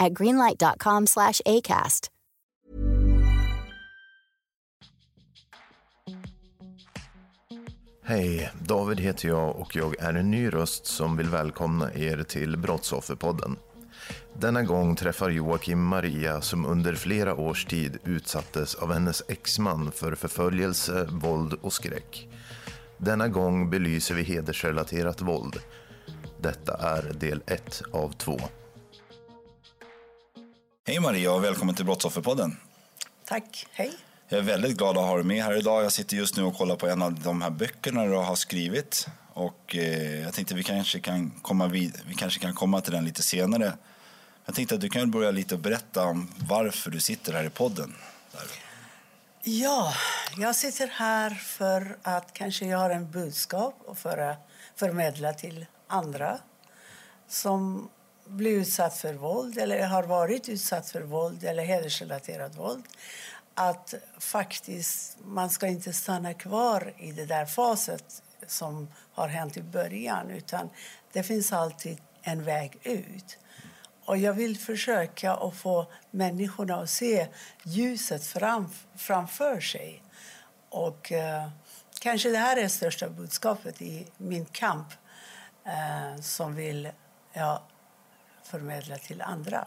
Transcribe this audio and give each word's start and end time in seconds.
at 0.00 0.18
greenlight.com 0.18 1.06
slash 1.06 1.40
ACAST. 1.46 2.10
Hej, 8.08 8.50
David 8.62 9.00
heter 9.00 9.28
jag 9.28 9.56
och 9.56 9.76
jag 9.76 10.00
är 10.00 10.14
en 10.14 10.30
ny 10.30 10.50
röst 10.50 10.86
som 10.86 11.16
vill 11.16 11.28
välkomna 11.28 11.94
er 11.94 12.22
till 12.22 12.56
Brottsofferpodden. 12.56 13.56
Denna 14.34 14.62
gång 14.62 14.96
träffar 14.96 15.30
Joakim 15.30 15.84
Maria 15.84 16.40
som 16.40 16.66
under 16.66 16.94
flera 16.94 17.34
års 17.34 17.64
tid 17.64 17.98
utsattes 18.04 18.74
av 18.74 18.92
hennes 18.92 19.22
exman 19.28 19.92
för 19.92 20.14
förföljelse, 20.14 21.08
våld 21.10 21.54
och 21.60 21.72
skräck. 21.72 22.28
Denna 22.98 23.28
gång 23.28 23.70
belyser 23.70 24.14
vi 24.14 24.22
hedersrelaterat 24.22 25.20
våld. 25.20 25.56
Detta 26.40 26.76
är 26.76 27.12
del 27.12 27.42
1 27.46 27.82
av 27.92 28.12
2. 28.12 28.38
Hej 30.88 31.00
Maria 31.00 31.32
och 31.32 31.44
välkommen 31.44 31.74
till 31.74 31.84
Brottsofferpodden. 31.84 32.56
Tack, 33.24 33.66
hej. 33.72 33.92
Jag 34.28 34.38
är 34.38 34.42
väldigt 34.42 34.76
glad 34.76 34.98
att 34.98 35.04
ha 35.04 35.14
dig 35.14 35.24
med 35.24 35.44
här 35.44 35.58
idag. 35.58 35.84
Jag 35.84 35.92
sitter 35.92 36.16
just 36.16 36.36
nu 36.36 36.42
och 36.42 36.56
kollar 36.56 36.76
på 36.76 36.88
en 36.88 37.02
av 37.02 37.20
de 37.20 37.42
här 37.42 37.50
böckerna 37.50 38.04
du 38.04 38.14
har 38.14 38.34
skrivit. 38.34 39.06
Och 39.32 39.76
eh, 39.76 40.20
jag 40.20 40.34
tänkte 40.34 40.54
vi 40.54 40.62
kanske 40.62 41.00
kan 41.00 41.30
komma 41.42 41.66
vid, 41.66 42.00
vi 42.06 42.14
kanske 42.14 42.40
kan 42.40 42.54
komma 42.54 42.80
till 42.80 42.92
den 42.92 43.04
lite 43.04 43.22
senare. 43.22 43.72
Jag 44.44 44.54
tänkte 44.54 44.74
att 44.74 44.80
du 44.80 44.88
kan 44.88 45.10
börja 45.10 45.30
lite 45.30 45.54
och 45.54 45.60
berätta 45.60 46.04
om 46.04 46.30
varför 46.48 46.90
du 46.90 47.00
sitter 47.00 47.32
här 47.32 47.44
i 47.44 47.50
podden. 47.50 47.94
Där. 48.32 48.46
Ja, 49.42 49.92
jag 50.36 50.56
sitter 50.56 50.86
här 50.86 51.30
för 51.30 51.96
att 52.02 52.32
kanske 52.32 52.66
jag 52.66 52.78
har 52.78 52.90
en 52.90 53.10
budskap 53.10 53.74
att 53.88 53.98
för, 53.98 54.36
förmedla 54.76 55.32
till 55.32 55.66
andra 55.88 56.38
som 57.28 57.88
bli 58.28 58.50
utsatt 58.50 58.96
för 58.96 59.14
våld 59.14 59.58
eller 59.58 59.86
har 59.86 60.02
varit 60.02 60.48
utsatt 60.48 60.90
för 60.90 61.00
våld 61.00 61.44
eller 61.44 61.64
hedersrelaterat 61.64 62.56
våld 62.56 62.84
att 63.54 63.94
faktiskt 64.18 65.16
man 65.24 65.50
ska 65.50 65.66
inte 65.66 65.92
stanna 65.92 66.34
kvar 66.34 66.94
i 66.98 67.12
det 67.12 67.26
där 67.26 67.46
faset 67.46 68.22
som 68.46 68.88
har 69.12 69.28
hänt 69.28 69.56
i 69.56 69.62
början 69.62 70.30
utan 70.30 70.70
det 71.12 71.22
finns 71.22 71.52
alltid 71.52 71.98
en 72.22 72.44
väg 72.44 72.78
ut. 72.82 73.38
Och 74.04 74.18
jag 74.18 74.32
vill 74.32 74.58
försöka 74.58 75.32
att 75.32 75.56
få 75.56 75.86
människorna 76.10 76.76
att 76.76 76.90
se 76.90 77.28
ljuset 77.62 78.26
fram, 78.26 78.68
framför 78.96 79.60
sig. 79.60 80.02
Och 80.68 81.12
eh, 81.12 81.48
kanske 82.00 82.30
det 82.30 82.38
här 82.38 82.56
är 82.56 82.62
det 82.62 82.68
största 82.68 83.08
budskapet 83.08 83.82
i 83.82 84.06
min 84.16 84.44
kamp 84.44 84.86
eh, 85.64 86.20
som 86.20 86.54
vill 86.54 86.88
ja, 87.32 87.62
förmedla 88.50 88.98
till 88.98 89.22
andra. 89.22 89.64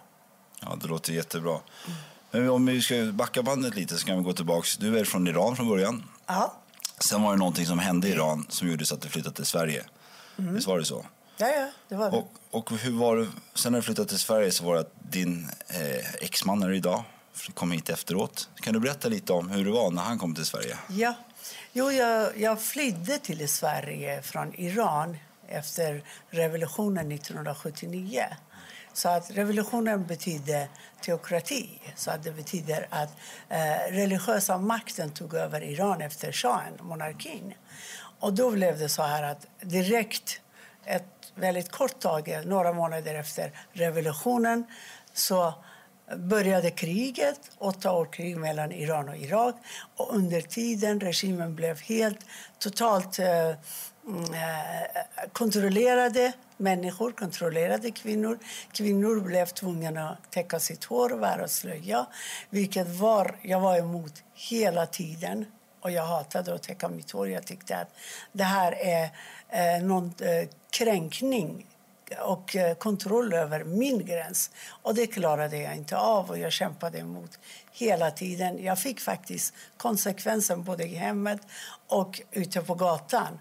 Ja, 0.59 0.77
det 0.81 0.87
låter 0.87 1.13
jättebra. 1.13 1.59
Mm. 1.87 1.97
Men 2.31 2.49
om 2.49 2.65
vi 2.65 2.81
ska 2.81 3.11
backa 3.13 3.43
bandet 3.43 3.75
lite 3.75 3.97
så 3.97 4.05
kan 4.05 4.17
vi 4.17 4.23
gå 4.23 4.33
tillbaks. 4.33 4.77
Du 4.77 4.99
är 4.99 5.05
från 5.05 5.27
Iran 5.27 5.55
från 5.55 5.67
början. 5.67 6.03
Ja. 6.27 6.53
Sen 6.99 7.21
var 7.21 7.31
det 7.31 7.37
någonting 7.37 7.65
som 7.65 7.79
hände 7.79 8.07
i 8.07 8.11
Iran 8.11 8.45
som 8.49 8.67
gjorde 8.67 8.85
så 8.85 8.95
att 8.95 9.01
du 9.01 9.09
flyttade 9.09 9.35
till 9.35 9.45
Sverige. 9.45 9.85
Mm. 10.37 10.53
Visst 10.53 10.67
var 10.67 10.79
det 10.79 10.85
så? 10.85 11.05
Ja, 11.37 11.47
ja, 11.47 11.71
det 11.89 11.95
var 11.95 12.11
det. 12.11 12.17
Och, 12.17 12.31
och 12.51 12.71
hur 12.71 12.91
var 12.91 13.17
det, 13.17 13.27
sen 13.53 13.71
när 13.71 13.79
du 13.79 13.83
flyttade 13.83 14.07
till 14.07 14.19
Sverige 14.19 14.51
så 14.51 14.65
var 14.65 14.73
det 14.73 14.79
att 14.79 14.93
din 15.11 15.49
eh, 15.67 16.13
exman 16.23 16.63
är 16.63 16.71
idag 16.71 17.03
kom 17.53 17.71
hit 17.71 17.89
efteråt. 17.89 18.49
Kan 18.55 18.73
du 18.73 18.79
berätta 18.79 19.07
lite 19.07 19.33
om 19.33 19.49
hur 19.49 19.65
det 19.65 19.71
var 19.71 19.91
när 19.91 20.01
han 20.01 20.19
kom 20.19 20.35
till 20.35 20.45
Sverige? 20.45 20.77
Ja, 20.89 21.13
jo, 21.73 21.91
jag, 21.91 22.37
jag 22.37 22.61
flydde 22.61 23.19
till 23.19 23.49
Sverige 23.49 24.21
från 24.21 24.53
Iran 24.55 25.17
efter 25.47 26.03
revolutionen 26.29 27.11
1979. 27.11 28.23
Så 28.93 29.09
att 29.09 29.31
revolutionen 29.31 30.05
betyder 30.05 30.67
teokrati. 31.01 31.79
Så 31.95 32.11
att 32.11 32.23
det 32.23 32.31
betyder 32.31 32.87
att 32.89 33.09
eh, 33.49 33.91
religiösa 33.91 34.57
makten 34.57 35.09
tog 35.09 35.33
över 35.33 35.63
Iran 35.63 36.01
efter 36.01 36.31
shahen, 36.31 36.73
monarkin. 36.81 37.53
Och 38.19 38.33
då 38.33 38.51
blev 38.51 38.79
det 38.79 38.89
så 38.89 39.03
här 39.03 39.23
att 39.23 39.47
direkt, 39.61 40.41
ett 40.85 41.31
väldigt 41.35 41.71
kort 41.71 41.99
tag, 41.99 42.41
några 42.45 42.73
månader 42.73 43.15
efter 43.15 43.51
revolutionen, 43.73 44.65
så 45.13 45.53
började 46.15 46.71
kriget, 46.71 47.39
åtta 47.57 47.91
år 47.91 48.05
krig 48.05 48.37
mellan 48.37 48.71
Iran 48.71 49.09
och 49.09 49.17
Irak. 49.17 49.55
Och 49.95 50.15
under 50.15 50.41
tiden 50.41 50.99
regimen 50.99 51.55
blev 51.55 51.81
helt 51.81 52.19
totalt 52.59 53.19
eh, 53.19 53.27
mm, 53.27 54.33
eh, 54.33 55.27
kontrollerade 55.33 56.33
människor, 56.61 57.11
kontrollerade 57.11 57.91
kvinnor. 57.91 58.39
Kvinnor 58.71 59.21
blev 59.21 59.45
tvungna 59.45 60.09
att 60.09 60.31
täcka 60.31 60.59
sitt 60.59 60.83
hår 60.83 61.13
och 61.13 61.19
bära 61.19 61.47
slöja, 61.47 62.05
vilket 62.49 62.87
var, 62.87 63.35
jag 63.41 63.59
var 63.59 63.77
emot 63.77 64.23
hela 64.33 64.85
tiden. 64.85 65.45
Och 65.81 65.91
jag 65.91 66.05
hatade 66.05 66.53
att 66.53 66.63
täcka 66.63 66.89
mitt 66.89 67.11
hår. 67.11 67.29
Jag 67.29 67.45
tyckte 67.45 67.77
att 67.77 67.95
det 68.31 68.43
här 68.43 68.71
är 68.71 69.09
eh, 69.49 69.83
någon 69.83 70.13
eh, 70.19 70.49
kränkning 70.69 71.65
och 72.19 72.55
eh, 72.55 72.75
kontroll 72.75 73.33
över 73.33 73.63
min 73.63 74.05
gräns. 74.05 74.51
Och 74.81 74.95
det 74.95 75.07
klarade 75.07 75.57
jag 75.57 75.75
inte 75.75 75.97
av 75.97 76.29
och 76.29 76.37
jag 76.37 76.51
kämpade 76.51 76.97
emot 76.97 77.39
hela 77.71 78.11
tiden. 78.11 78.63
Jag 78.63 78.79
fick 78.79 78.99
faktiskt 78.99 79.53
konsekvenser 79.77 80.55
både 80.55 80.83
i 80.83 80.95
hemmet 80.95 81.41
och 81.87 82.21
ute 82.31 82.61
på 82.61 82.75
gatan. 82.75 83.39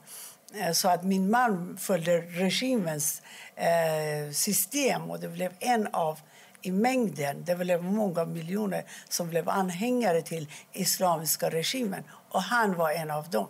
Eh, 0.54 0.72
så 0.72 0.88
att 0.88 1.04
min 1.04 1.30
man 1.30 1.76
följde 1.76 2.20
regimens 2.20 3.22
eh, 3.56 4.32
system 4.32 5.10
och 5.10 5.20
det 5.20 5.28
blev 5.28 5.52
en 5.58 5.86
av 5.92 6.20
i 6.62 6.70
mängden. 6.70 7.44
Det 7.44 7.56
blev 7.56 7.84
många 7.84 8.24
miljoner 8.24 8.84
som 9.08 9.28
blev 9.28 9.48
anhängare 9.48 10.22
till 10.22 10.48
islamiska 10.72 11.50
regimen 11.50 12.04
och 12.30 12.42
han 12.42 12.74
var 12.74 12.90
en 12.90 13.10
av 13.10 13.30
dem. 13.30 13.48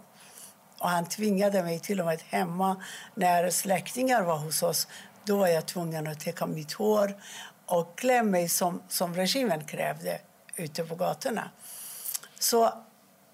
Och 0.79 0.89
han 0.89 1.07
tvingade 1.07 1.63
mig 1.63 1.79
till 1.79 2.01
och 2.01 2.07
med 2.07 2.23
hemma 2.29 2.83
när 3.15 3.51
släktingar 3.51 4.23
var 4.23 4.37
hos 4.37 4.63
oss. 4.63 4.89
Då 5.25 5.37
var 5.37 5.47
jag 5.47 5.67
tvungen 5.67 6.07
att 6.07 6.21
täcka 6.21 6.47
mitt 6.47 6.73
hår 6.73 7.23
och 7.67 7.99
klä 7.99 8.23
mig 8.23 8.49
som, 8.49 8.83
som 8.89 9.15
regimen 9.15 9.65
krävde 9.65 10.21
ute 10.57 10.85
på 10.85 10.95
gatorna. 10.95 11.51
Så 12.39 12.73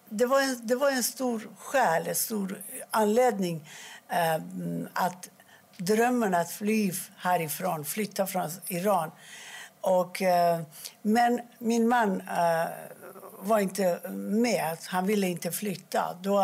det 0.08 0.26
var 0.26 0.40
en, 0.40 0.60
det 0.62 0.74
var 0.74 0.90
en 0.90 1.02
stor 1.02 1.48
skäl, 1.58 2.06
en 2.06 2.14
stor 2.14 2.62
anledning 2.90 3.68
eh, 4.08 4.42
att 4.92 5.30
drömmen 5.76 6.34
att 6.34 6.50
fly 6.50 6.92
härifrån, 7.16 7.84
flytta 7.84 8.26
från 8.26 8.50
Iran. 8.66 9.10
Och, 9.80 10.22
eh, 10.22 10.60
men 11.02 11.40
min 11.58 11.88
man 11.88 12.20
eh, 12.20 12.66
var 13.38 13.58
inte 13.58 14.00
med. 14.10 14.76
Han 14.86 15.06
ville 15.06 15.26
inte 15.26 15.52
flytta. 15.52 16.16
Då, 16.22 16.42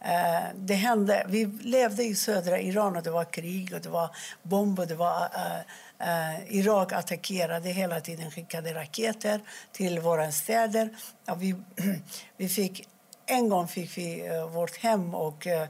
eh, 0.00 0.44
det 0.56 0.74
hände. 0.74 1.26
Vi 1.28 1.46
levde 1.46 2.04
i 2.04 2.14
södra 2.14 2.60
Iran 2.60 2.96
och 2.96 3.02
det 3.02 3.10
var 3.10 3.24
krig 3.24 3.74
och 3.74 3.80
det 3.80 3.88
var 3.88 4.10
bomber. 4.42 4.86
Det 4.86 4.94
var, 4.94 5.28
eh, 5.34 6.34
eh, 6.34 6.56
Irak 6.56 6.92
attackerade 6.92 7.68
hela 7.68 8.00
tiden, 8.00 8.30
skickade 8.30 8.74
raketer 8.74 9.40
till 9.72 10.00
våra 10.00 10.32
städer. 10.32 10.96
Och 11.30 11.42
vi, 11.42 11.54
vi 12.36 12.48
fick 12.48 12.88
en 13.26 13.48
gång 13.48 13.68
fick 13.68 13.98
vi 13.98 14.28
uh, 14.30 14.46
vårt 14.46 14.76
hem 14.76 15.14
och 15.14 15.46
uh, 15.46 15.64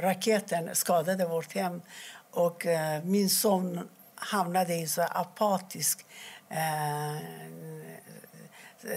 raketen 0.00 0.74
skadade 0.74 1.26
vårt 1.26 1.54
hem. 1.54 1.82
Och 2.30 2.66
min 3.02 3.30
son 3.30 3.88
hamnade 4.14 4.74
i 4.74 4.80
en 4.82 4.88
så 4.88 5.02
apatisk 5.02 6.06
eh, 6.48 7.16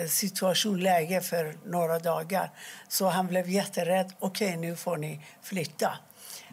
situation, 0.07 0.79
läge 0.79 1.21
för 1.21 1.57
några 1.65 1.99
dagar. 1.99 2.51
Så 2.87 3.07
han 3.07 3.27
blev 3.27 3.49
jätterädd. 3.49 4.13
Okej, 4.19 4.47
okay, 4.47 4.57
nu 4.57 4.75
får 4.75 4.97
ni 4.97 5.25
flytta. 5.41 5.97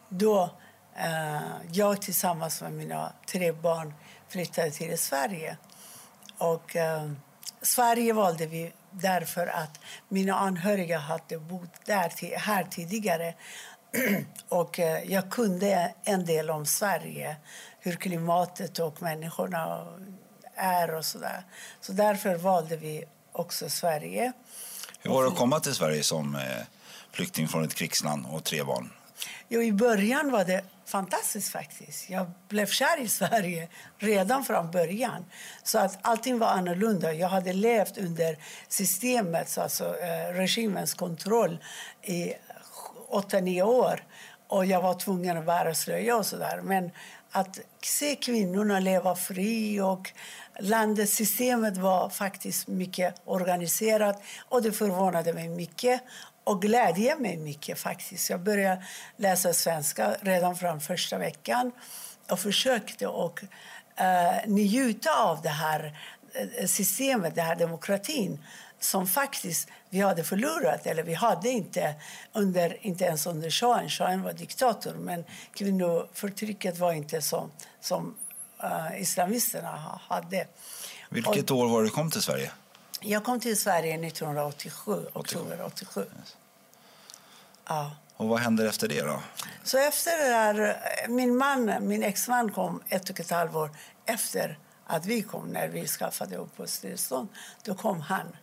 Då 0.08 0.50
jag 1.72 2.02
tillsammans 2.02 2.62
med 2.62 2.72
mina 2.72 3.12
tre 3.26 3.52
barn 3.52 3.94
flyttade 4.28 4.70
till 4.70 4.98
Sverige. 4.98 5.56
Och 6.38 6.76
Sverige 7.62 8.12
valde 8.12 8.46
vi 8.46 8.72
därför 8.92 9.46
att 9.46 9.80
mina 10.08 10.34
anhöriga 10.34 10.98
hade 10.98 11.38
bott 11.38 11.70
där, 11.84 12.36
här 12.36 12.64
tidigare. 12.64 13.34
och 14.48 14.80
eh, 14.80 15.12
jag 15.12 15.30
kunde 15.30 15.94
en 16.04 16.24
del 16.24 16.50
om 16.50 16.66
Sverige, 16.66 17.36
hur 17.80 17.92
klimatet 17.92 18.78
och 18.78 19.02
människorna 19.02 19.86
är 20.54 20.94
och 20.94 21.04
så 21.04 21.18
där. 21.18 21.44
Så 21.80 21.92
därför 21.92 22.34
valde 22.34 22.76
vi 22.76 23.04
också 23.32 23.70
Sverige. 23.70 24.32
Hur 25.00 25.10
var 25.10 25.22
det 25.22 25.28
att 25.28 25.36
komma 25.36 25.60
till 25.60 25.74
Sverige 25.74 26.02
som 26.02 26.34
eh, 26.34 26.40
flykting 27.12 27.48
från 27.48 27.64
ett 27.64 27.74
krigsland 27.74 28.26
och 28.30 28.44
tre 28.44 28.62
barn? 28.62 28.90
Jo, 29.54 29.62
I 29.62 29.72
början 29.72 30.30
var 30.30 30.44
det 30.44 30.64
fantastiskt 30.86 31.52
faktiskt. 31.52 32.10
Jag 32.10 32.30
blev 32.48 32.66
kär 32.66 33.00
i 33.00 33.08
Sverige 33.08 33.68
redan 33.98 34.44
från 34.44 34.70
början. 34.70 35.24
Så 35.62 35.78
att 35.78 35.98
allting 36.02 36.38
var 36.38 36.46
annorlunda. 36.46 37.12
Jag 37.12 37.28
hade 37.28 37.52
levt 37.52 37.98
under 37.98 38.38
systemets, 38.68 39.58
alltså 39.58 39.84
eh, 39.84 40.34
regimens 40.34 40.94
kontroll 40.94 41.58
i 42.02 42.32
åtta, 43.08 43.40
nio 43.40 43.62
år. 43.62 44.04
Och 44.48 44.66
jag 44.66 44.82
var 44.82 44.94
tvungen 44.94 45.36
att 45.36 45.46
bära 45.46 45.74
slöja 45.74 46.16
och 46.16 46.26
sådär. 46.26 46.60
Men 46.62 46.90
att 47.30 47.60
se 47.82 48.16
kvinnorna 48.16 48.80
leva 48.80 49.16
fri 49.16 49.80
och 49.80 50.12
landets 50.60 51.12
systemet 51.12 51.76
var 51.76 52.08
faktiskt 52.08 52.68
mycket 52.68 53.14
organiserat 53.24 54.22
och 54.48 54.62
det 54.62 54.72
förvånade 54.72 55.32
mig 55.32 55.48
mycket 55.48 56.02
och 56.44 56.62
glädjer 56.62 57.16
mig 57.16 57.36
mycket. 57.36 57.78
faktiskt. 57.78 58.30
Jag 58.30 58.40
började 58.40 58.84
läsa 59.16 59.52
svenska 59.52 60.16
redan 60.20 60.56
från 60.56 60.80
första 60.80 61.18
veckan 61.18 61.72
och 62.30 62.40
försökte 62.40 63.06
och, 63.06 63.42
uh, 64.00 64.50
njuta 64.50 65.10
av 65.24 65.42
det 65.42 65.48
här 65.48 65.98
eh, 66.32 66.66
systemet, 66.66 67.34
den 67.34 67.46
här 67.46 67.56
demokratin 67.56 68.44
som 68.80 69.06
faktiskt 69.06 69.68
vi 69.90 70.00
hade 70.00 70.24
förlorat. 70.24 70.86
Eller 70.86 71.02
vi 71.02 71.14
hade 71.14 71.48
inte, 71.48 71.94
under, 72.32 72.86
inte 72.86 73.04
ens 73.04 73.26
under 73.26 73.50
shahen. 73.50 73.88
Shahen 73.88 74.22
var 74.22 74.32
diktator, 74.32 74.94
men 74.94 75.24
kvinnoförtrycket 75.54 76.78
var 76.78 76.92
inte 76.92 77.22
som, 77.22 77.50
som 77.80 78.14
uh, 78.64 79.00
islamisterna 79.00 80.00
hade. 80.08 80.46
Vilket 81.08 81.50
och, 81.50 81.58
år 81.58 81.68
var 81.68 81.82
du 81.82 81.90
kom 81.90 82.10
till 82.10 82.22
Sverige? 82.22 82.50
Jag 83.04 83.24
kom 83.24 83.40
till 83.40 83.60
Sverige 83.60 84.06
1987, 84.06 85.06
oktober 85.12 85.62
87. 85.64 86.00
Yes. 86.00 86.36
Ja. 87.68 87.90
Och 88.16 88.28
vad 88.28 88.40
hände 88.40 88.68
efter 88.68 88.88
det 88.88 89.02
då? 89.02 89.22
Så 89.64 89.78
efter 89.78 90.10
det 90.10 90.28
där, 90.28 90.76
min 91.08 91.36
man, 91.36 91.88
min 91.88 92.02
exman 92.02 92.52
kom 92.52 92.82
ett 92.88 93.10
och 93.10 93.20
ett 93.20 93.30
halvår 93.30 93.70
efter 94.04 94.58
att 94.86 95.06
vi 95.06 95.22
kom, 95.22 95.46
när 95.48 95.68
vi 95.68 95.86
skaffade 95.86 96.36
uppehållstillstånd. 96.36 97.28
Då 97.64 97.74
kom 97.74 98.00
han. 98.00 98.36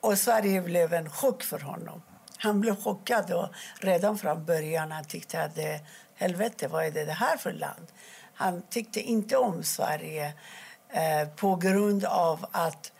Och 0.00 0.18
Sverige 0.18 0.62
blev 0.62 0.92
en 0.94 1.10
chock 1.10 1.42
för 1.42 1.58
honom. 1.58 2.02
Han 2.36 2.60
blev 2.60 2.82
chockad 2.82 3.32
och 3.32 3.48
redan 3.80 4.18
från 4.18 4.44
början 4.44 4.92
han 4.92 5.04
tyckte 5.04 5.42
att 5.42 5.58
helvete, 6.14 6.68
vad 6.68 6.84
är 6.84 6.90
det 6.90 7.12
här 7.12 7.36
för 7.36 7.52
land? 7.52 7.86
Han 8.34 8.62
tyckte 8.70 9.00
inte 9.00 9.36
om 9.36 9.62
Sverige 9.62 10.32
eh, 10.88 11.28
på 11.28 11.56
grund 11.56 12.04
av 12.04 12.46
att 12.52 12.92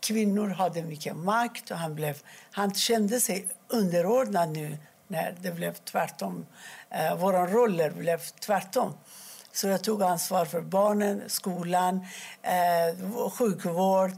kvinnor 0.00 0.48
hade 0.48 0.82
mycket 0.82 1.16
makt 1.16 1.70
och 1.70 1.76
han, 1.76 1.94
blev, 1.94 2.16
han 2.50 2.74
kände 2.74 3.20
sig 3.20 3.48
underordnad 3.68 4.48
nu 4.48 4.78
när 5.08 5.34
det 5.42 5.50
blev 5.50 5.74
tvärtom. 5.74 6.46
Eh, 6.90 7.16
våra 7.16 7.46
roller 7.46 7.90
blev 7.90 8.18
tvärtom. 8.18 8.92
Så 9.52 9.68
jag 9.68 9.84
tog 9.84 10.02
ansvar 10.02 10.44
för 10.44 10.60
barnen, 10.60 11.22
skolan, 11.26 12.06
eh, 12.42 13.30
sjukvård. 13.30 14.10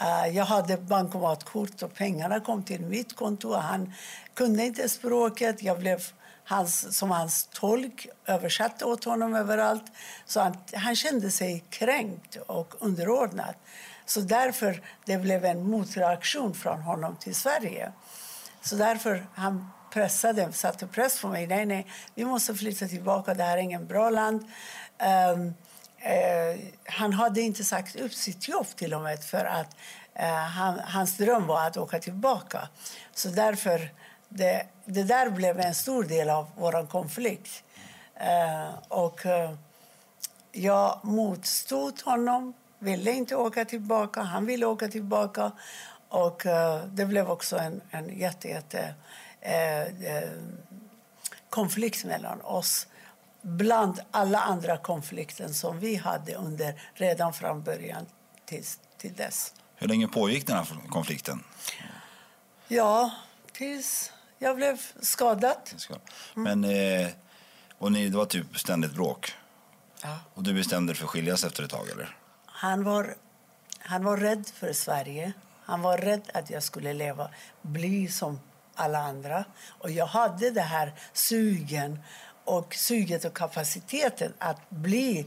Eh, 0.00 0.36
jag 0.36 0.44
hade 0.44 0.76
bankomatkort 0.76 1.82
och 1.82 1.94
pengarna 1.94 2.40
kom 2.40 2.62
till 2.62 2.80
mitt 2.80 3.16
konto. 3.16 3.54
Han 3.54 3.92
kunde 4.34 4.64
inte 4.64 4.88
språket. 4.88 5.62
Jag 5.62 5.78
blev 5.78 6.02
hans, 6.44 6.98
som 6.98 7.10
hans 7.10 7.48
tolk, 7.52 8.06
översatte 8.26 8.84
åt 8.84 9.04
honom 9.04 9.34
överallt. 9.34 9.84
Så 10.26 10.40
han, 10.40 10.56
han 10.74 10.96
kände 10.96 11.30
sig 11.30 11.64
kränkt 11.70 12.36
och 12.46 12.74
underordnad. 12.78 13.54
Så 14.06 14.20
därför 14.20 14.82
det 15.04 15.18
blev 15.18 15.44
en 15.44 15.70
motreaktion 15.70 16.54
från 16.54 16.80
honom 16.82 17.16
till 17.16 17.34
Sverige. 17.34 17.92
Så 18.62 18.76
därför 18.76 19.26
han 19.34 19.70
pressade, 19.90 20.52
satte 20.52 20.86
press 20.86 21.20
på 21.20 21.28
mig. 21.28 21.46
Nej, 21.46 21.66
nej, 21.66 21.86
vi 22.14 22.24
måste 22.24 22.54
flytta 22.54 22.88
tillbaka. 22.88 23.34
Det 23.34 23.42
här 23.42 23.56
är 23.56 23.62
ingen 23.62 23.86
bra 23.86 24.10
land. 24.10 24.40
Um, 25.32 25.46
uh, 25.46 26.60
han 26.84 27.12
hade 27.12 27.40
inte 27.40 27.64
sagt 27.64 27.96
upp 27.96 28.12
sitt 28.12 28.48
jobb 28.48 28.66
till 28.76 28.94
och 28.94 29.00
med 29.00 29.24
för 29.24 29.44
att 29.44 29.76
uh, 30.20 30.26
han, 30.26 30.78
hans 30.78 31.16
dröm 31.16 31.46
var 31.46 31.66
att 31.66 31.76
åka 31.76 31.98
tillbaka. 31.98 32.68
Så 33.14 33.28
därför, 33.28 33.90
det, 34.28 34.66
det 34.84 35.02
där 35.02 35.30
blev 35.30 35.60
en 35.60 35.74
stor 35.74 36.04
del 36.04 36.30
av 36.30 36.50
vår 36.56 36.86
konflikt. 36.86 37.62
Uh, 38.20 38.78
och 38.88 39.20
jag 40.52 41.00
motstod 41.02 42.02
honom, 42.04 42.54
ville 42.86 43.12
inte 43.12 43.36
åka 43.36 43.64
tillbaka. 43.64 44.22
Han 44.22 44.46
ville 44.46 44.66
åka 44.66 44.88
tillbaka. 44.88 45.52
Och 46.08 46.42
det 46.86 47.06
blev 47.06 47.30
också 47.30 47.56
en, 47.56 47.80
en 47.90 48.18
jätte, 48.18 48.48
jätte 48.48 48.94
Eh, 49.46 49.82
eh, 49.82 50.30
konflikt 51.50 52.04
mellan 52.04 52.40
oss 52.40 52.86
bland 53.42 54.00
alla 54.10 54.40
andra 54.40 54.76
konflikter 54.76 55.48
som 55.48 55.80
vi 55.80 55.96
hade 55.96 56.34
under 56.34 56.80
redan 56.94 57.32
från 57.32 57.62
början 57.62 58.06
till, 58.44 58.64
till 58.96 59.14
dess. 59.14 59.54
Hur 59.76 59.88
länge 59.88 60.08
pågick 60.08 60.46
den 60.46 60.56
här 60.56 60.66
konflikten? 60.88 61.44
Ja, 62.68 63.10
tills 63.52 64.12
jag 64.38 64.56
blev 64.56 64.80
skadad. 65.00 65.70
Men, 66.34 66.64
eh, 66.64 67.08
och 67.78 67.92
ni, 67.92 68.08
det 68.08 68.16
var 68.16 68.26
typ 68.26 68.58
ständigt 68.58 68.94
bråk? 68.94 69.34
Ja. 70.02 70.18
Och 70.34 70.42
du 70.42 70.54
bestämde 70.54 70.92
dig 70.92 70.98
för 70.98 71.04
att 71.04 71.10
skiljas 71.10 71.44
efter 71.44 71.62
ett 71.62 71.70
tag? 71.70 71.88
Eller? 71.88 72.16
Han, 72.58 72.84
var, 72.84 73.16
han 73.78 74.04
var 74.04 74.16
rädd 74.16 74.48
för 74.54 74.72
Sverige. 74.72 75.32
Han 75.64 75.82
var 75.82 75.98
rädd 75.98 76.30
att 76.34 76.50
jag 76.50 76.62
skulle 76.62 76.92
leva, 76.92 77.30
bli 77.62 78.08
som 78.08 78.40
alla 78.74 78.98
andra. 78.98 79.44
Och 79.66 79.90
jag 79.90 80.06
hade 80.06 80.50
det 80.50 80.60
här 80.60 80.94
sugen 81.12 81.98
och 82.44 82.74
suget 82.74 83.24
och 83.24 83.36
kapaciteten 83.36 84.32
att 84.38 84.70
bli 84.70 85.26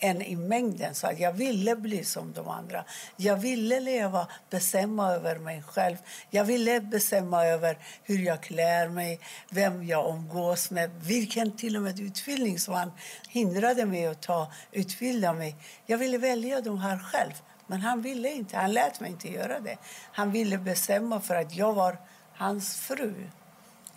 en 0.00 0.22
i 0.22 0.36
mängden. 0.36 0.94
Så 0.94 1.06
att 1.06 1.20
jag 1.20 1.32
ville 1.32 1.76
bli 1.76 2.04
som 2.04 2.32
de 2.32 2.48
andra. 2.48 2.84
Jag 3.16 3.36
ville 3.36 3.80
leva, 3.80 4.26
bestämma 4.50 5.12
över 5.12 5.38
mig 5.38 5.62
själv. 5.62 5.96
Jag 6.30 6.44
ville 6.44 6.80
bestämma 6.80 7.46
över 7.46 7.78
hur 8.02 8.18
jag 8.18 8.42
klär 8.42 8.88
mig, 8.88 9.20
vem 9.50 9.86
jag 9.86 10.14
umgås 10.14 10.70
med, 10.70 10.90
vilken 11.02 11.56
till 11.56 11.76
och 11.76 11.82
med 11.82 12.00
utbildning 12.00 12.58
som 12.58 12.74
han 12.74 12.92
hindrade 13.28 13.86
mig 13.86 14.06
att 14.06 14.22
ta, 14.22 14.52
utbilda 14.72 15.32
mig. 15.32 15.56
Jag 15.86 15.98
ville 15.98 16.18
välja 16.18 16.60
de 16.60 16.78
här 16.78 16.98
själv. 16.98 17.32
Men 17.66 17.80
han 17.80 18.02
ville 18.02 18.32
inte. 18.32 18.56
Han 18.56 18.72
lät 18.72 19.00
mig 19.00 19.10
inte 19.10 19.28
göra 19.28 19.60
det. 19.60 19.76
Han 20.12 20.32
ville 20.32 20.58
bestämma 20.58 21.20
för 21.20 21.34
att 21.34 21.56
jag 21.56 21.72
var 21.72 21.96
hans 22.34 22.76
fru. 22.76 23.14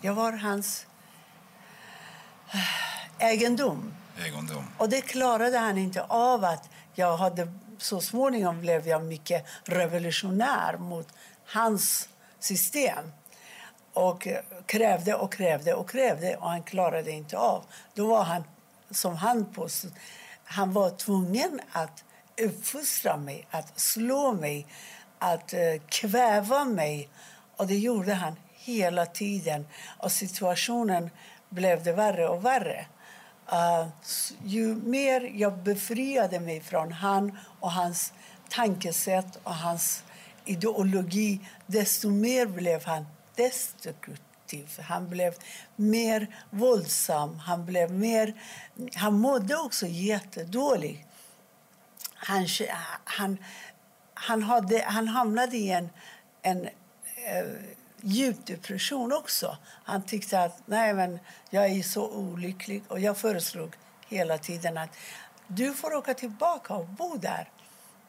Jag 0.00 0.14
var 0.14 0.32
hans 0.32 0.86
eh, 2.52 3.30
egendom 3.30 3.94
egendom. 4.18 4.64
Och 4.78 4.88
det 4.88 5.00
klarade 5.00 5.58
han 5.58 5.78
inte 5.78 6.02
av. 6.02 6.44
att 6.44 6.68
jag 6.94 7.16
hade, 7.16 7.48
Så 7.78 8.00
småningom 8.00 8.60
blev 8.60 8.88
jag 8.88 9.04
mycket 9.04 9.46
revolutionär 9.64 10.76
mot 10.76 11.08
hans 11.46 12.08
system 12.38 13.12
och 13.92 14.28
krävde 14.66 15.14
och 15.14 15.32
krävde 15.32 15.74
och 15.74 15.90
krävde 15.90 16.36
och 16.36 16.50
han 16.50 16.62
klarade 16.62 17.10
inte 17.10 17.38
av. 17.38 17.64
Då 17.94 18.06
var 18.06 18.22
han, 18.22 18.44
som 18.90 19.16
han 19.16 19.44
påstod, 19.52 19.92
han 20.44 20.72
var 20.72 20.90
tvungen 20.90 21.60
att 21.72 22.04
uppfostra 22.40 23.16
mig, 23.16 23.46
att 23.50 23.80
slå 23.80 24.32
mig, 24.32 24.66
att 25.18 25.52
eh, 25.52 25.60
kväva 25.88 26.64
mig 26.64 27.08
och 27.56 27.66
det 27.66 27.78
gjorde 27.78 28.14
han 28.14 28.36
hela 28.52 29.06
tiden. 29.06 29.66
Och 29.98 30.12
situationen 30.12 31.10
blev 31.48 31.84
det 31.84 31.92
värre 31.92 32.28
och 32.28 32.44
värre. 32.44 32.86
Uh, 33.52 33.88
ju 34.44 34.74
mer 34.74 35.32
jag 35.34 35.58
befriade 35.58 36.40
mig 36.40 36.60
från 36.60 36.92
han 36.92 37.38
och 37.60 37.72
hans 37.72 38.12
tankesätt 38.48 39.38
och 39.42 39.54
hans 39.54 40.04
ideologi 40.44 41.40
desto 41.66 42.10
mer 42.10 42.46
blev 42.46 42.84
han 42.84 43.06
destruktiv. 43.34 44.80
Han 44.80 45.08
blev 45.08 45.34
mer 45.76 46.26
våldsam. 46.50 47.38
Han, 47.38 47.66
blev 47.66 47.90
mer, 47.90 48.34
han 48.94 49.18
mådde 49.18 49.56
också 49.56 49.86
jättedåligt. 49.86 51.06
Han, 52.14 52.46
han 53.04 53.38
han, 54.14 54.42
hade, 54.42 54.84
han 54.86 55.08
hamnade 55.08 55.56
i 55.56 55.70
en, 55.70 55.88
en 56.42 56.64
eh, 56.64 57.44
djup 58.04 58.46
depression 58.46 59.12
också. 59.12 59.56
Han 59.84 60.02
tyckte 60.02 60.40
att 60.40 60.62
nej 60.66 60.94
men 60.94 61.18
jag 61.50 61.66
är 61.66 61.82
så 61.82 62.08
olycklig 62.08 62.82
och 62.88 63.00
jag 63.00 63.16
föreslog 63.16 63.76
hela 64.08 64.38
tiden 64.38 64.78
att 64.78 64.90
du 65.46 65.72
får 65.72 65.94
åka 65.94 66.14
tillbaka 66.14 66.74
och 66.74 66.86
bo 66.86 67.16
där 67.16 67.48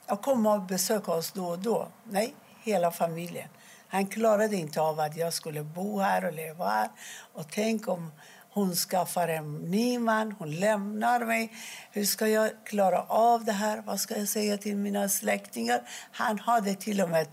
och 0.06 0.22
komma 0.22 0.54
och 0.54 0.62
besöka 0.62 1.12
oss 1.12 1.32
då 1.32 1.46
och 1.46 1.60
då. 1.60 1.88
Nej, 2.04 2.34
hela 2.64 2.92
familjen. 2.92 3.50
Han 3.88 4.08
klarade 4.08 4.56
inte 4.56 4.82
av 4.82 5.00
att 5.00 5.18
jag 5.18 5.34
skulle 5.34 5.64
bo 5.64 6.00
här 6.00 6.26
och 6.26 6.34
leva 6.34 6.70
här. 6.70 6.90
Och 7.34 7.46
tänk 7.52 7.88
om 7.88 8.12
hon 8.50 8.76
skaffar 8.76 9.28
en 9.28 9.56
ny 9.56 10.00
man, 10.00 10.32
hon 10.32 10.56
lämnar 10.56 11.20
mig. 11.20 11.54
Hur 11.92 12.06
ska 12.06 12.28
jag 12.28 12.52
klara 12.64 13.04
av 13.04 13.46
det 13.46 13.52
här? 13.52 13.84
Vad 13.86 14.00
ska 14.00 14.18
jag 14.18 14.28
säga 14.28 14.58
till 14.58 14.78
mina 14.78 15.10
släktingar? 15.10 15.82
Han 16.12 16.40
hade 16.40 16.76
till 16.76 17.02
och 17.02 17.10
med 17.10 17.28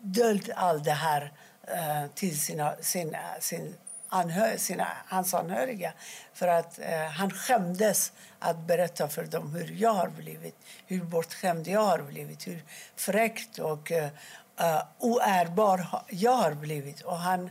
dolt 0.00 0.50
allt 0.56 0.84
det 0.84 0.92
här 0.92 1.32
eh, 1.66 2.10
till 2.14 2.40
sina, 2.40 2.74
sin, 2.80 3.16
sin 3.40 3.74
anhör, 4.14 4.56
sina, 4.56 4.86
hans 5.06 5.34
anhöriga. 5.34 5.92
För 6.32 6.48
att 6.48 6.78
eh, 6.78 7.04
han 7.04 7.30
skämdes 7.30 8.12
att 8.38 8.58
berätta 8.58 9.08
för 9.08 9.24
dem 9.24 9.54
hur 9.54 9.74
jag 9.80 9.94
har 9.94 10.08
blivit. 10.08 10.56
Hur 10.86 11.04
bortskämd 11.04 11.68
jag 11.68 11.80
har 11.80 12.02
blivit. 12.02 12.46
Hur 12.46 12.64
fräckt 12.96 13.58
och 13.58 13.92
eh, 13.92 14.10
eh 14.56 14.82
oärbar 14.98 15.86
jag 16.08 16.36
har 16.36 16.54
blivit. 16.54 17.00
Och 17.00 17.16
han, 17.16 17.50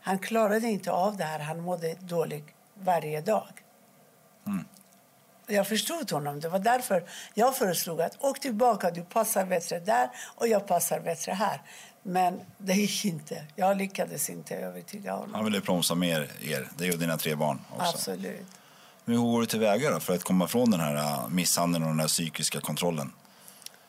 han 0.00 0.18
klarade 0.18 0.68
inte 0.68 0.92
av 0.92 1.16
det 1.16 1.24
här. 1.24 1.38
Han 1.38 1.60
mådde 1.60 1.94
dåligt 1.94 2.46
varje 2.74 3.20
dag. 3.20 3.62
Mm. 4.46 4.64
Jag 5.52 5.68
förstod 5.68 6.10
honom. 6.10 6.40
Det 6.40 6.48
var 6.48 6.58
därför 6.58 7.04
jag 7.34 7.56
föreslog 7.56 8.00
att 8.00 8.16
åk 8.20 8.40
tillbaka. 8.40 8.90
Du 8.90 9.02
passar 9.02 9.46
bättre 9.46 9.80
där 9.80 10.10
och 10.36 10.48
jag 10.48 10.66
passar 10.66 11.00
bättre 11.00 11.32
här. 11.32 11.62
Men 12.02 12.40
det 12.58 12.72
gick 12.72 13.04
inte. 13.04 13.44
Jag 13.56 13.76
lyckades 13.76 14.30
inte 14.30 14.56
övertyga 14.56 15.12
honom. 15.12 15.34
Han 15.34 15.44
ville 15.44 15.60
bromsa 15.60 15.94
mer 15.94 16.30
er, 16.40 16.68
dig 16.76 16.90
och 16.92 16.98
dina 16.98 17.18
tre 17.18 17.34
barn 17.34 17.60
också. 17.70 17.96
Absolut. 17.96 18.46
Men 19.04 19.14
hur 19.14 19.22
går 19.22 19.40
du 19.40 19.46
tillväga 19.46 19.90
då 19.90 20.00
för 20.00 20.14
att 20.14 20.24
komma 20.24 20.48
från 20.48 20.70
den 20.70 20.80
här 20.80 20.96
äh, 20.96 21.28
misshandeln 21.28 21.84
och 21.84 21.90
den 21.90 22.00
här 22.00 22.08
psykiska 22.08 22.60
kontrollen? 22.60 23.12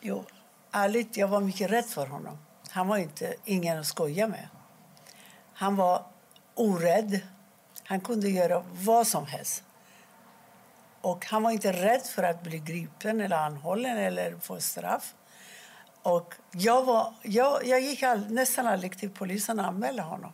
Jo, 0.00 0.24
ärligt, 0.72 1.16
jag 1.16 1.28
var 1.28 1.40
mycket 1.40 1.70
rädd 1.70 1.84
för 1.84 2.06
honom. 2.06 2.38
Han 2.70 2.88
var 2.88 2.96
inte 2.96 3.34
ingen 3.44 3.78
att 3.78 3.86
skoja 3.86 4.28
med. 4.28 4.48
Han 5.54 5.76
var 5.76 6.06
orädd. 6.54 7.20
Han 7.84 8.00
kunde 8.00 8.28
göra 8.28 8.64
vad 8.72 9.06
som 9.06 9.26
helst. 9.26 9.62
Och 11.04 11.26
han 11.26 11.42
var 11.42 11.50
inte 11.50 11.72
rädd 11.72 12.02
för 12.02 12.22
att 12.22 12.42
bli 12.42 12.58
gripen 12.58 13.20
eller 13.20 13.36
anhållen 13.36 13.98
eller 13.98 14.36
få 14.40 14.60
straff. 14.60 15.14
Och 16.02 16.34
jag, 16.52 16.84
var, 16.84 17.14
jag, 17.22 17.66
jag 17.66 17.80
gick 17.80 18.02
all, 18.02 18.32
nästan 18.32 18.66
aldrig 18.66 18.98
till 18.98 19.10
polisen 19.10 19.58
och 19.60 19.66
anmälde 19.66 20.02
honom. 20.02 20.32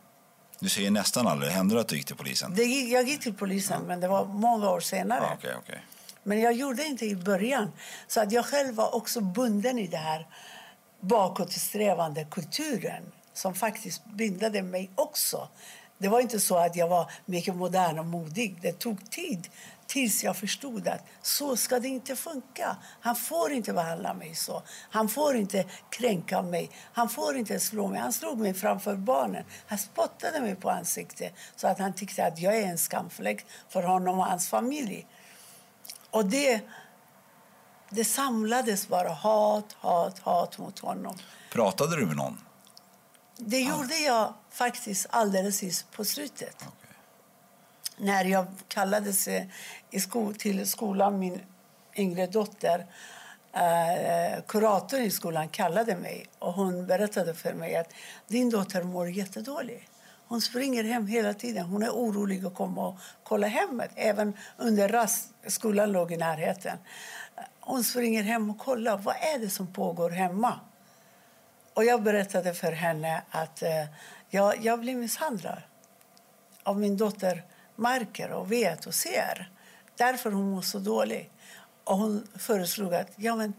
Du 0.59 0.69
säger 0.69 0.91
nästan 0.91 1.27
aldrig. 1.27 1.51
Hände 1.51 1.75
det 1.75 1.81
att 1.81 1.87
du 1.87 1.95
gick 1.95 2.05
till 2.05 2.15
polisen? 2.15 2.55
Det 2.55 2.63
gick, 2.63 2.93
jag 2.93 3.07
gick 3.07 3.21
till 3.21 3.33
polisen, 3.33 3.77
ja. 3.81 3.87
men 3.87 3.99
det 3.99 4.07
var 4.07 4.25
många 4.25 4.69
år 4.69 4.79
senare. 4.79 5.21
Ah, 5.21 5.33
okay, 5.33 5.55
okay. 5.55 5.79
Men 6.23 6.39
jag 6.39 6.53
gjorde 6.53 6.83
inte 6.83 7.05
i 7.05 7.15
början. 7.15 7.71
Så 8.07 8.21
att 8.21 8.31
jag 8.31 8.45
själv 8.45 8.75
var 8.75 8.95
också 8.95 9.21
bunden 9.21 9.79
i 9.79 9.87
det 9.87 9.97
här 9.97 10.27
bakåtsträvande 10.99 12.23
kulturen 12.31 13.03
som 13.33 13.55
faktiskt 13.55 14.05
bindade 14.05 14.61
mig 14.61 14.91
också. 14.95 15.49
Det 15.97 16.07
var 16.07 16.19
inte 16.19 16.39
så 16.39 16.57
att 16.57 16.75
jag 16.75 16.87
var 16.87 17.11
mycket 17.25 17.55
modern 17.55 17.99
och 17.99 18.05
modig. 18.05 18.57
Det 18.61 18.79
tog 18.79 19.11
tid 19.11 19.47
tills 19.91 20.23
jag 20.23 20.37
förstod 20.37 20.87
att 20.87 21.05
så 21.21 21.57
ska 21.57 21.79
det 21.79 21.87
inte 21.87 22.15
funka. 22.15 22.77
Han 23.01 23.15
får 23.15 23.51
inte 23.51 23.73
behandla 23.73 24.13
mig 24.13 24.35
så. 24.35 24.63
Han 24.89 25.09
får 25.09 25.35
inte 25.35 25.65
kränka 25.89 26.41
mig. 26.41 26.71
Han 26.93 27.09
får 27.09 27.35
inte 27.37 27.59
slå 27.59 27.87
mig. 27.87 27.99
Han 27.99 28.13
slog 28.13 28.37
mig 28.37 28.53
framför 28.53 28.95
barnen. 28.95 29.43
Han 29.67 29.77
spottade 29.77 30.41
mig 30.41 30.55
på 30.55 30.69
ansiktet 30.69 31.33
så 31.55 31.67
att 31.67 31.79
han 31.79 31.93
tyckte 31.93 32.25
att 32.25 32.39
jag 32.39 32.57
är 32.57 32.67
en 32.67 32.77
skamfläck 32.77 33.45
för 33.69 33.83
honom 33.83 34.19
och 34.19 34.25
hans 34.25 34.49
familj. 34.49 35.07
Och 36.09 36.25
det, 36.25 36.61
det 37.89 38.05
samlades 38.05 38.87
bara 38.87 39.09
hat, 39.09 39.73
hat, 39.73 40.19
hat 40.19 40.57
mot 40.57 40.79
honom. 40.79 41.17
Pratade 41.51 41.95
du 41.95 42.05
med 42.05 42.15
någon? 42.15 42.41
Det 43.37 43.59
gjorde 43.59 43.95
jag 43.95 44.33
faktiskt 44.51 45.07
alldeles 45.09 45.83
på 45.83 46.05
slutet. 46.05 46.55
Okay. 46.55 46.91
När 47.97 48.25
jag 48.25 48.45
kallades 48.67 49.27
i 49.91 49.99
sko 49.99 50.33
till 50.33 50.69
skolan, 50.69 51.19
min 51.19 51.41
yngre 51.95 52.27
dotter, 52.27 52.85
eh, 53.53 54.41
kuratorn 54.47 55.01
i 55.01 55.11
skolan 55.11 55.49
kallade 55.49 55.95
mig 55.95 56.25
och 56.39 56.53
hon 56.53 56.87
berättade 56.87 57.33
för 57.33 57.53
mig 57.53 57.75
att 57.75 57.93
din 58.27 58.49
dotter 58.49 58.83
mår 58.83 59.09
jättedåligt. 59.09 59.91
Hon 60.27 60.41
springer 60.41 60.83
hem 60.83 61.07
hela 61.07 61.33
tiden. 61.33 61.65
Hon 61.65 61.83
är 61.83 61.89
orolig 61.89 62.45
att 62.45 62.55
komma 62.55 62.87
och 62.87 62.97
kolla 63.23 63.47
hemmet. 63.47 63.91
Även 63.95 64.33
under 64.57 64.89
rast, 64.89 65.33
skolan 65.47 65.91
låg 65.91 66.11
i 66.11 66.17
närheten. 66.17 66.77
Hon 67.59 67.83
springer 67.83 68.23
hem 68.23 68.49
och 68.49 68.57
kollar. 68.57 68.97
Vad 68.97 69.15
är 69.15 69.39
det 69.39 69.49
som 69.49 69.73
pågår 69.73 70.09
hemma? 70.09 70.59
Och 71.73 71.85
jag 71.85 72.03
berättade 72.03 72.53
för 72.53 72.71
henne 72.71 73.21
att 73.29 73.61
eh, 73.63 73.85
jag, 74.29 74.65
jag 74.65 74.79
blir 74.79 74.95
misshandlad 74.95 75.61
av 76.63 76.79
min 76.79 76.97
dotter 76.97 77.43
märker 77.75 78.31
och 78.31 78.51
vet 78.51 78.85
och 78.85 78.93
ser. 78.93 79.49
Därför 80.01 80.31
hon 80.31 80.49
mår 80.49 80.61
så 80.61 80.79
dåligt. 80.79 81.31
Och 81.83 81.97
hon 81.97 82.27
föreslog 82.35 82.93
att 82.93 83.11
ja, 83.15 83.35
men, 83.35 83.53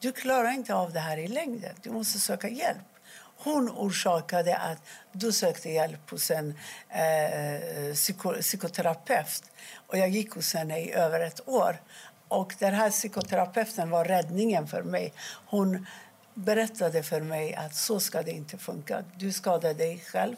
du 0.00 0.12
klarar 0.12 0.50
inte 0.50 0.74
av 0.74 0.92
det 0.92 1.00
här 1.00 1.16
i 1.16 1.28
längden. 1.28 1.74
Du 1.82 1.90
måste 1.90 2.18
söka 2.18 2.48
hjälp. 2.48 2.88
Hon 3.36 3.70
orsakade 3.70 4.56
att 4.56 4.78
du 5.12 5.32
sökte 5.32 5.70
hjälp 5.70 6.10
hos 6.10 6.30
en 6.30 6.58
eh, 6.88 7.24
eh, 7.24 7.94
psyko 7.94 8.32
psykoterapeut. 8.32 9.42
Och 9.86 9.98
jag 9.98 10.08
gick 10.08 10.30
hos 10.34 10.54
henne 10.54 10.80
i 10.80 10.92
över 10.92 11.20
ett 11.20 11.48
år. 11.48 11.82
Och 12.28 12.54
den 12.58 12.74
här 12.74 12.90
psykoterapeuten 12.90 13.90
var 13.90 14.04
räddningen 14.04 14.68
för 14.68 14.82
mig. 14.82 15.12
Hon 15.46 15.86
berättade 16.34 17.02
för 17.02 17.20
mig 17.20 17.54
att 17.54 17.74
så 17.74 18.00
ska 18.00 18.22
det 18.22 18.32
inte 18.32 18.58
funka. 18.58 19.04
Du 19.16 19.32
skadar 19.32 19.74
dig 19.74 19.98
själv, 19.98 20.36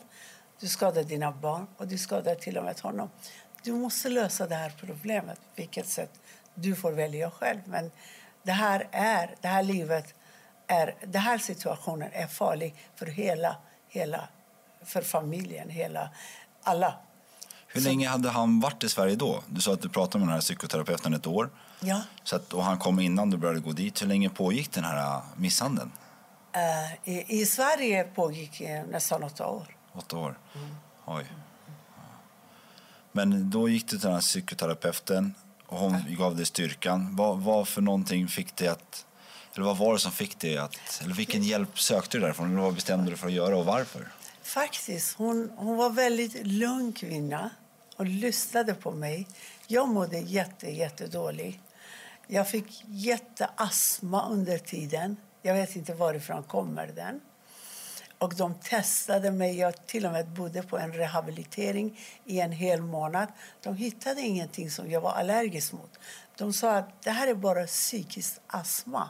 du 0.61 0.69
skadar 0.69 1.03
dina 1.03 1.33
barn 1.33 1.67
och 1.77 1.89
du 1.89 1.99
skadar 1.99 2.35
till 2.35 2.59
och 2.59 2.65
med 2.65 2.81
honom. 2.81 3.11
Du 3.67 3.73
måste 3.73 4.09
lösa 4.09 4.47
det 4.47 4.55
här 4.55 4.73
problemet, 4.81 5.41
vilket 5.57 5.89
sätt 5.89 6.11
du 6.55 6.75
får 6.75 6.93
välja 6.93 7.31
själv. 7.31 7.59
Men 7.65 7.91
det 8.43 8.53
här 8.53 8.89
är, 8.91 9.35
det 9.41 9.49
här 9.49 9.63
livet 9.63 10.15
är, 10.67 10.95
den 11.07 11.23
här 11.23 11.39
situationen 11.39 12.11
är 12.13 12.27
farlig 12.27 12.75
för 12.97 13.07
hela, 13.07 13.57
hela, 13.89 14.29
för 14.85 15.03
familjen, 15.03 15.71
hela, 15.71 16.11
alla. 16.63 16.95
Hur 17.67 17.81
Så, 17.81 17.89
länge 17.89 18.09
hade 18.09 18.29
han 18.29 18.61
varit 18.61 18.85
i 18.85 18.89
Sverige 18.89 19.17
då? 19.17 19.43
Du 19.47 19.61
sa 19.61 19.73
att 19.73 19.83
du 19.83 19.89
pratade 19.89 20.19
med 20.19 20.29
den 20.29 20.35
här 20.35 20.41
psykoterapeuten 20.41 21.15
ett 21.15 21.27
år. 21.27 21.51
Ja. 21.81 22.03
Så 22.25 22.37
att, 22.37 22.53
och 22.53 22.65
han 22.65 22.79
kom 22.79 23.01
innan 23.01 23.31
du 23.31 23.37
började 23.37 23.61
gå 23.61 23.73
dit. 23.73 24.03
Hur 24.03 24.07
länge 24.07 24.29
pågick 24.29 24.73
den 24.73 24.85
här 24.85 25.17
äh, 25.17 25.23
misshandeln? 25.37 25.93
Uh, 26.57 27.11
i, 27.15 27.41
i, 27.41 27.47
Sverige 27.47 28.05
pågick 28.05 28.63
nästan 28.91 29.23
åtta 29.23 29.47
år. 29.47 29.77
Åtta 29.93 30.17
år? 30.17 30.39
Mm. 30.55 30.77
Oj. 31.05 31.27
Men 33.17 33.51
då 33.51 33.69
gick 33.69 33.83
du 33.83 33.89
till 33.89 33.99
den 33.99 34.13
här 34.13 34.21
psykoterapeuten 34.21 35.35
och 35.67 35.79
hon 35.79 36.17
gav 36.19 36.37
dig 36.37 36.47
styrkan. 36.47 37.17
Vad, 37.17 37.39
vad 37.39 37.69
för 37.69 37.83
någonting 37.83 38.29
fick 38.29 38.57
dig 38.57 38.69
att... 38.69 39.07
Eller 39.55 39.65
vad 39.67 39.79
var 39.79 39.93
det 39.93 39.99
som 39.99 40.13
fick 40.13 40.39
dig 40.39 40.59
att... 40.59 41.01
Eller 41.03 41.15
vilken 41.15 41.43
hjälp 41.43 41.79
sökte 41.79 42.19
du 42.19 42.23
därifrån? 42.23 42.51
Eller 42.53 42.63
vad 42.63 42.75
bestämde 42.75 43.11
du 43.11 43.17
för 43.17 43.27
att 43.27 43.33
göra 43.33 43.57
och 43.57 43.65
varför? 43.65 44.09
Faktiskt, 44.43 45.17
hon, 45.17 45.51
hon 45.57 45.77
var 45.77 45.91
väldigt 45.91 46.47
lugn 46.47 46.93
kvinna 46.93 47.51
och 47.97 48.07
lyssnade 48.07 48.75
på 48.75 48.91
mig. 48.91 49.29
Jag 49.67 49.89
mådde 49.89 50.19
jätte, 50.19 50.71
jättedåligt. 50.71 51.59
Jag 52.27 52.51
fick 52.51 52.85
jätteastma 52.87 54.29
under 54.29 54.59
tiden. 54.59 55.17
Jag 55.43 55.55
vet 55.55 55.77
inte 55.77 55.95
varifrån 55.95 56.43
kommer 56.43 56.87
den. 56.87 57.21
Och 58.19 58.35
de 58.35 58.55
testade 58.55 59.31
mig. 59.31 59.59
Jag 59.59 59.87
till 59.87 60.07
och 60.07 60.13
med 60.13 60.29
bodde 60.29 60.63
på 60.63 60.79
en 60.79 60.93
rehabilitering 60.93 61.99
i 62.25 62.41
en 62.41 62.53
hel 62.53 62.83
månad. 62.83 63.29
De 63.63 63.77
hittade 63.77 64.21
ingenting 64.21 64.71
som 64.71 64.91
jag 64.91 65.01
var 65.01 65.13
allergisk 65.13 65.73
mot. 65.73 65.99
De 66.37 66.53
sa 66.53 66.77
att 66.77 67.03
det 67.03 67.11
här 67.11 67.29
är 67.29 67.35
bara 67.35 67.67
psykisk 67.67 68.41
astma. 68.47 69.09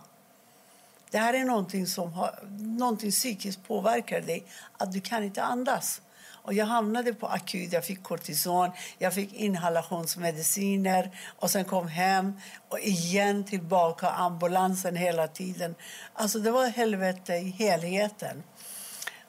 Det 1.10 1.18
här 1.18 1.34
är 1.34 1.44
någonting 1.44 1.86
som 1.86 2.12
har, 2.12 2.38
någonting 2.58 3.10
psykiskt 3.10 3.68
påverkar 3.68 4.20
dig, 4.20 4.44
att 4.78 4.92
du 4.92 5.00
kan 5.00 5.24
inte 5.24 5.42
andas. 5.42 6.02
Och 6.46 6.54
jag 6.54 6.66
hamnade 6.66 7.14
på 7.14 7.26
akut, 7.26 7.72
jag 7.72 7.84
fick 7.84 8.02
kortison, 8.02 8.70
jag 8.98 9.14
fick 9.14 9.32
inhalationsmediciner 9.32 11.18
och 11.36 11.50
sen 11.50 11.64
kom 11.64 11.88
hem 11.88 12.40
och 12.68 12.78
igen 12.78 13.44
tillbaka, 13.44 14.10
ambulansen 14.10 14.96
hela 14.96 15.28
tiden. 15.28 15.74
Alltså 16.12 16.38
det 16.38 16.50
var 16.50 16.66
helvete 16.66 17.34
i 17.34 17.50
helheten. 17.50 18.42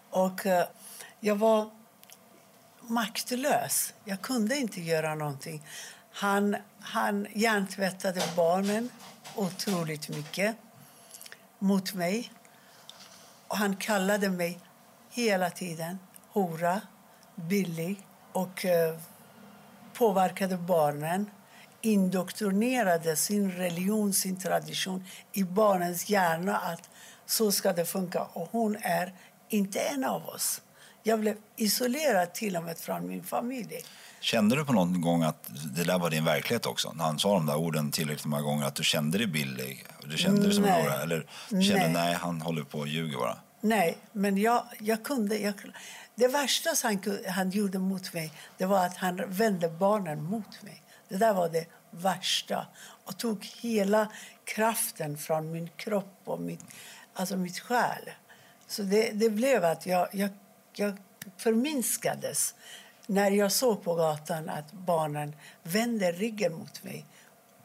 Och 0.09 0.45
eh, 0.45 0.67
jag 1.19 1.35
var 1.35 1.69
maktlös. 2.81 3.93
Jag 4.03 4.21
kunde 4.21 4.55
inte 4.55 4.81
göra 4.81 5.15
någonting. 5.15 5.63
Han, 6.11 6.55
han 6.79 7.27
hjärntvättade 7.33 8.23
barnen 8.35 8.89
otroligt 9.35 10.09
mycket. 10.09 10.55
mot 11.59 11.93
mig. 11.93 12.31
Och 13.47 13.57
han 13.57 13.75
kallade 13.75 14.29
mig 14.29 14.59
hela 15.09 15.49
tiden 15.49 15.99
hora, 16.29 16.81
billig 17.35 18.07
och 18.33 18.65
eh, 18.65 18.97
påverkade 19.93 20.57
barnen 20.57 21.29
indoktrinerade 21.81 23.15
sin 23.15 23.51
religion, 23.51 24.13
sin 24.13 24.39
tradition 24.39 25.05
i 25.33 25.43
barnens 25.43 26.09
hjärna 26.09 26.57
att 26.57 26.89
så 27.25 27.51
ska 27.51 27.73
det 27.73 27.85
funka. 27.85 28.23
Och 28.23 28.49
hon 28.51 28.77
är 28.81 29.13
inte 29.49 29.79
en 29.79 30.03
av 30.03 30.27
oss. 30.27 30.61
Jag 31.03 31.19
blev 31.19 31.35
isolerad 31.55 32.33
till 32.33 32.57
och 32.57 32.63
med 32.63 32.77
från 32.77 33.07
min 33.07 33.23
familj. 33.23 33.81
Kände 34.19 34.55
du 34.55 34.65
på 34.65 34.73
någon 34.73 35.01
gång 35.01 35.23
att 35.23 35.49
det 35.75 35.83
där 35.83 35.99
var 35.99 36.09
din 36.09 36.25
verklighet 36.25 36.65
också? 36.65 36.93
När 36.93 37.03
han 37.03 37.19
sa 37.19 37.33
de 37.33 37.45
där 37.45 37.55
orden 37.55 37.91
tillräckligt 37.91 38.25
många 38.25 38.41
gånger, 38.41 38.65
att 38.65 38.75
du 38.75 38.83
kände 38.83 39.17
dig 39.17 39.27
billig? 39.27 39.85
Du 40.03 40.17
kände 40.17 40.41
dig 40.41 40.53
som 40.53 40.65
en? 40.65 41.01
Eller 41.01 41.25
du 41.49 41.61
kände 41.61 41.83
nej. 41.83 41.93
nej, 41.93 42.13
han 42.13 42.41
håller 42.41 42.63
på 42.63 42.79
och 42.79 42.87
ljuger 42.87 43.17
bara? 43.17 43.37
Nej, 43.61 43.97
men 44.11 44.37
jag, 44.37 44.63
jag 44.79 45.03
kunde... 45.03 45.37
Jag, 45.37 45.53
det 46.15 46.27
värsta 46.27 46.69
han, 46.83 46.99
han 47.27 47.49
gjorde 47.49 47.79
mot 47.79 48.13
mig 48.13 48.31
det 48.57 48.65
var 48.65 48.85
att 48.85 48.97
han 48.97 49.21
vände 49.27 49.69
barnen 49.69 50.23
mot 50.23 50.63
mig. 50.63 50.81
Det 51.09 51.17
där 51.17 51.33
var 51.33 51.49
det 51.49 51.65
värsta 51.91 52.67
och 53.05 53.17
tog 53.17 53.45
hela 53.45 54.11
kraften 54.43 55.17
från 55.17 55.51
min 55.51 55.69
kropp 55.75 56.21
och 56.23 56.41
mitt, 56.41 56.63
alltså 57.13 57.37
mitt 57.37 57.59
själ. 57.59 58.09
Så 58.67 58.83
det, 58.83 59.11
det 59.11 59.29
blev 59.29 59.65
att 59.65 59.85
jag, 59.85 60.07
jag, 60.11 60.29
jag 60.73 60.97
förminskades 61.37 62.55
när 63.07 63.31
jag 63.31 63.51
såg 63.51 63.83
på 63.83 63.95
gatan 63.95 64.49
att 64.49 64.71
barnen 64.71 65.35
vände 65.63 66.11
ryggen 66.11 66.53
mot 66.53 66.83
mig 66.83 67.05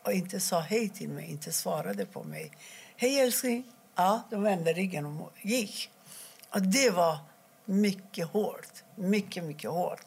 och 0.03 0.13
inte 0.13 0.41
sa 0.41 0.61
hej 0.61 0.89
till 0.89 1.09
mig, 1.09 1.31
inte 1.31 1.53
svarade 1.53 2.07
på 2.07 2.25
mig. 2.25 2.51
Hej 2.97 3.21
älskling! 3.21 3.65
Ja, 3.95 4.23
de 4.31 4.43
vände 4.43 4.73
ryggen 4.73 5.07
och 5.07 5.33
gick. 5.43 5.91
Och 6.51 6.63
det 6.63 6.91
var 6.91 7.19
mycket 7.65 8.27
hårt. 8.27 8.85
Mycket, 8.95 9.45
mycket 9.45 9.71
hårt. 9.71 10.01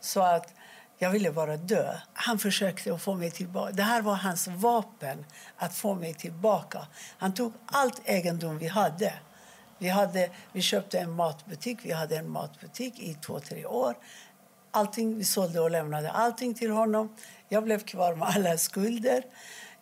Så 0.00 0.20
att 0.20 0.54
jag 0.98 1.10
ville 1.10 1.32
bara 1.32 1.56
dö. 1.56 1.98
Han 2.12 2.38
försökte 2.38 2.94
att 2.94 3.02
få 3.02 3.14
mig 3.14 3.30
tillbaka. 3.30 3.72
Det 3.72 3.82
här 3.82 4.02
var 4.02 4.14
hans 4.14 4.48
vapen 4.48 5.26
att 5.56 5.74
få 5.74 5.94
mig 5.94 6.14
tillbaka. 6.14 6.86
Han 7.18 7.34
tog 7.34 7.52
allt 7.66 8.00
egendom 8.04 8.58
vi 8.58 8.66
hade. 8.66 9.14
Vi, 9.80 9.88
hade, 9.88 10.30
vi 10.52 10.60
köpte 10.60 10.98
en 10.98 11.10
matbutik. 11.10 11.78
Vi 11.82 11.92
hade 11.92 12.16
en 12.16 12.30
matbutik 12.30 13.00
i 13.00 13.14
två, 13.14 13.40
tre 13.40 13.66
år. 13.66 13.94
Allting, 14.70 15.18
vi 15.18 15.24
sålde 15.24 15.60
och 15.60 15.70
lämnade 15.70 16.10
allting 16.10 16.54
till 16.54 16.70
honom. 16.70 17.16
Jag 17.48 17.64
blev 17.64 17.80
kvar 17.80 18.14
med 18.14 18.28
alla 18.28 18.58
skulder. 18.58 19.24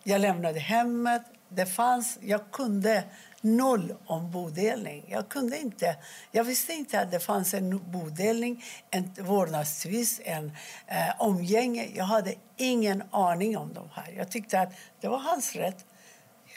Jag 0.03 0.21
lämnade 0.21 0.59
hemmet. 0.59 1.21
Det 1.49 1.65
fanns, 1.65 2.17
jag 2.21 2.51
kunde 2.51 3.03
noll 3.41 3.95
om 4.05 4.31
bodelning. 4.31 5.05
Jag 5.07 5.29
kunde 5.29 5.57
inte. 5.57 5.95
Jag 6.31 6.43
visste 6.43 6.73
inte 6.73 6.99
att 6.99 7.11
det 7.11 7.19
fanns 7.19 7.53
en 7.53 7.91
bodelning, 7.91 8.63
en 8.89 9.13
vårdnadstvist, 9.19 10.21
en 10.23 10.51
eh, 10.87 11.21
omgänge. 11.21 11.89
Jag 11.95 12.05
hade 12.05 12.35
ingen 12.57 13.03
aning 13.11 13.57
om 13.57 13.73
de 13.73 13.89
här. 13.93 14.13
Jag 14.17 14.31
tyckte 14.31 14.59
att 14.59 14.73
det 15.01 15.07
var 15.07 15.19
hans 15.19 15.55
rätt. 15.55 15.85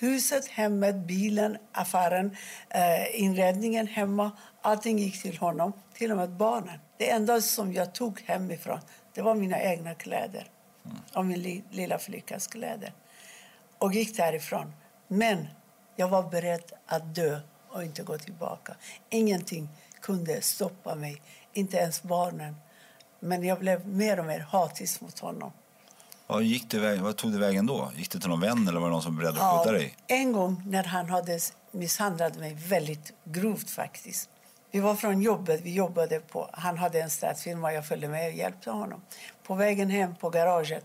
Huset, 0.02 0.46
hemmet, 0.48 0.96
bilen, 0.96 1.58
affären, 1.72 2.36
eh, 2.68 3.22
inredningen 3.22 3.86
hemma. 3.86 4.30
Allting 4.62 4.98
gick 4.98 5.22
till 5.22 5.38
honom, 5.38 5.72
till 5.94 6.10
och 6.10 6.16
med 6.16 6.30
barnen. 6.30 6.78
Det 6.96 7.10
enda 7.10 7.40
som 7.40 7.72
jag 7.72 7.94
tog 7.94 8.20
hemifrån 8.20 8.80
det 9.14 9.22
var 9.22 9.34
mina 9.34 9.62
egna 9.62 9.94
kläder 9.94 10.50
mm. 10.84 10.96
och 11.14 11.26
min 11.26 11.42
li 11.42 11.64
lilla 11.70 11.98
flickas 11.98 12.46
kläder. 12.46 12.92
Och 13.78 13.94
gick 13.94 14.16
därifrån. 14.16 14.72
Men 15.08 15.48
jag 15.96 16.08
var 16.08 16.22
beredd 16.22 16.72
att 16.86 17.14
dö 17.14 17.40
och 17.68 17.82
inte 17.82 18.02
gå 18.02 18.18
tillbaka. 18.18 18.76
Ingenting 19.08 19.68
kunde 20.00 20.40
stoppa 20.40 20.94
mig, 20.94 21.22
inte 21.52 21.76
ens 21.76 22.02
barnen. 22.02 22.56
Men 23.20 23.44
jag 23.44 23.58
blev 23.58 23.88
mer 23.88 24.18
och 24.18 24.26
mer 24.26 24.40
hatisk 24.40 25.00
mot 25.00 25.18
honom. 25.18 25.52
Vad, 26.32 26.42
gick 26.42 26.70
du, 26.70 26.96
vad 26.96 27.16
tog 27.16 27.32
du 27.32 27.38
vägen 27.38 27.66
då? 27.66 27.92
Gick 27.96 28.10
du 28.10 28.18
till 28.18 28.28
någon 28.28 28.40
vän 28.40 28.68
eller 28.68 28.80
var 28.80 28.88
det 28.88 28.92
någon 28.92 29.02
som 29.02 29.16
beredde 29.16 29.42
att 29.42 29.58
skjuta 29.58 29.72
dig? 29.72 29.96
En 30.06 30.32
gång 30.32 30.62
när 30.66 30.84
han 30.84 31.10
hade 31.10 31.38
misshandlat 31.70 32.36
mig 32.36 32.54
väldigt 32.54 33.12
grovt 33.24 33.70
faktiskt. 33.70 34.30
Vi 34.70 34.80
var 34.80 34.94
från 34.94 35.22
jobbet, 35.22 35.60
vi 35.60 35.74
jobbade 35.74 36.20
på, 36.20 36.50
han 36.52 36.78
hade 36.78 37.02
en 37.02 37.10
städfirma, 37.10 37.72
jag 37.72 37.86
följde 37.86 38.08
med 38.08 38.28
och 38.28 38.34
hjälpte 38.34 38.70
honom. 38.70 39.02
På 39.42 39.54
vägen 39.54 39.90
hem 39.90 40.16
på 40.16 40.30
garaget, 40.30 40.84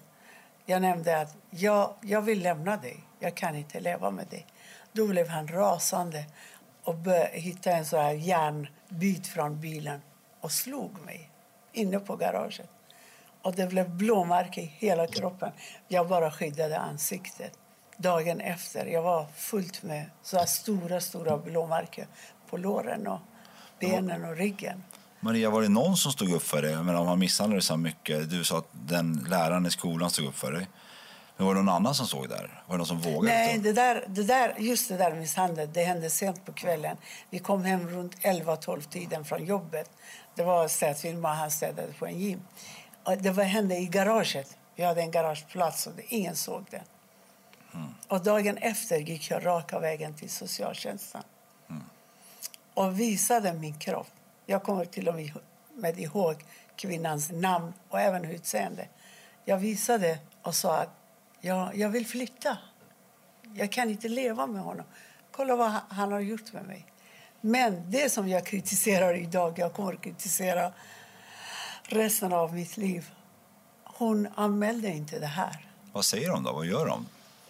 jag 0.65 0.81
nämnde 0.81 1.21
att 1.21 1.35
jag, 1.49 1.93
jag 2.01 2.21
vill 2.21 2.43
lämna 2.43 2.77
dig, 2.77 3.03
jag 3.19 3.35
kan 3.35 3.55
inte 3.55 3.79
leva 3.79 4.11
med 4.11 4.27
dig. 4.27 4.45
Då 4.91 5.07
blev 5.07 5.27
han 5.27 5.47
rasande 5.47 6.25
och 6.83 6.95
hittade 7.31 7.75
en 7.75 7.85
så 7.85 7.97
här 7.97 8.13
järnbit 8.13 9.27
från 9.27 9.61
bilen 9.61 10.01
och 10.41 10.51
slog 10.51 11.05
mig 11.05 11.29
inne 11.73 11.99
på 11.99 12.15
garaget. 12.15 12.69
Och 13.47 13.55
det 13.55 13.67
blev 13.67 13.89
blåmärken 13.89 14.63
i 14.63 14.73
hela 14.77 15.07
kroppen. 15.07 15.51
Jag 15.87 16.07
bara 16.07 16.31
skyddade 16.31 16.79
ansiktet. 16.79 17.51
Dagen 17.97 18.41
efter 18.41 18.85
jag 18.85 19.01
var 19.01 19.25
fullt 19.35 19.83
med 19.83 20.05
så 20.23 20.39
stora, 20.47 21.01
stora 21.01 21.37
blåmärken 21.37 22.07
på 22.49 22.57
låren 22.57 23.07
och 23.07 23.19
benen 23.79 24.25
och 24.25 24.35
ryggen. 24.35 24.83
Maria, 25.19 25.49
var 25.49 25.61
det 25.61 25.69
någon 25.69 25.97
som 25.97 26.11
stod 26.11 26.33
upp 26.33 26.43
för 26.43 26.61
dig? 26.61 26.75
Men 26.75 26.95
om 26.95 27.07
han 27.07 27.19
misshandlade 27.19 27.61
så 27.61 27.77
mycket, 27.77 28.29
du 28.29 28.43
sa 28.43 28.57
att 28.57 28.69
den 28.71 29.25
läraren 29.29 29.65
i 29.65 29.71
skolan 29.71 30.09
stod 30.09 30.25
upp 30.25 30.37
för 30.37 30.51
dig. 30.51 30.67
Men 31.37 31.47
var 31.47 31.55
det 31.55 31.61
någon 31.61 31.75
annan 31.75 31.95
som 31.95 32.07
såg 32.07 32.29
där? 32.29 32.63
Var 32.67 32.73
det 32.73 32.77
någon 32.77 32.87
som 32.87 33.01
vågade? 33.01 33.37
Nej, 33.37 33.57
det 33.57 33.73
där, 33.73 34.05
det 34.07 34.23
där, 34.23 34.55
just 34.57 34.89
det 34.89 34.97
där 34.97 35.15
misshandeln, 35.15 35.71
det 35.73 35.83
hände 35.83 36.09
sent 36.09 36.45
på 36.45 36.53
kvällen. 36.53 36.97
Vi 37.29 37.39
kom 37.39 37.63
hem 37.63 37.89
runt 37.89 38.15
11-12 38.15 38.81
tiden 38.89 39.25
från 39.25 39.45
jobbet. 39.45 39.91
Det 40.35 40.43
var 40.43 40.67
städfirma, 40.67 41.33
han 41.33 41.51
städade 41.51 41.93
på 41.99 42.05
en 42.05 42.19
gym. 42.19 42.41
Det 43.15 43.31
var, 43.31 43.43
hände 43.43 43.77
i 43.77 43.85
garaget. 43.85 44.57
Vi 44.75 44.83
hade 44.83 45.01
en 45.01 45.11
garageplats 45.11 45.87
och 45.87 45.93
ingen 46.07 46.35
såg 46.35 46.65
det. 46.69 46.83
Mm. 47.73 47.87
Och 48.07 48.23
dagen 48.23 48.57
efter 48.57 48.97
gick 48.97 49.31
jag 49.31 49.45
raka 49.45 49.79
vägen 49.79 50.13
till 50.13 50.29
socialtjänsten. 50.29 51.23
Mm. 51.69 51.83
Och 52.73 52.99
visade 52.99 53.53
min 53.53 53.79
kropp. 53.79 54.07
Jag 54.45 54.63
kommer 54.63 54.85
till 54.85 55.07
och 55.07 55.15
med 55.73 55.99
ihåg 55.99 56.45
kvinnans 56.75 57.31
namn 57.31 57.73
och 57.89 58.01
även 58.01 58.25
utseende. 58.25 58.87
Jag 59.45 59.57
visade 59.57 60.19
och 60.41 60.55
sa 60.55 60.77
att 60.77 60.89
jag, 61.41 61.75
jag 61.75 61.89
vill 61.89 62.07
flytta. 62.07 62.57
Jag 63.53 63.71
kan 63.71 63.89
inte 63.89 64.07
leva 64.09 64.47
med 64.47 64.61
honom. 64.61 64.85
Kolla 65.31 65.55
vad 65.55 65.71
han 65.89 66.11
har 66.11 66.19
gjort 66.19 66.53
med 66.53 66.65
mig. 66.65 66.85
Men 67.41 67.91
det 67.91 68.09
som 68.09 68.27
jag 68.27 68.45
kritiserar 68.45 69.13
idag, 69.13 69.59
jag 69.59 69.73
kommer 69.73 69.93
att 69.93 70.01
kritisera 70.01 70.71
resten 71.87 72.33
av 72.33 72.53
mitt 72.53 72.77
liv. 72.77 73.11
Hon 73.83 74.27
anmälde 74.35 74.87
inte 74.87 75.19
det 75.19 75.25
här. 75.25 75.67
Vad 75.91 76.05
säger 76.05 76.29
de 76.29 76.43
då? 76.43 76.53
Vad 76.53 76.65
gör 76.65 76.85
de? 76.85 77.07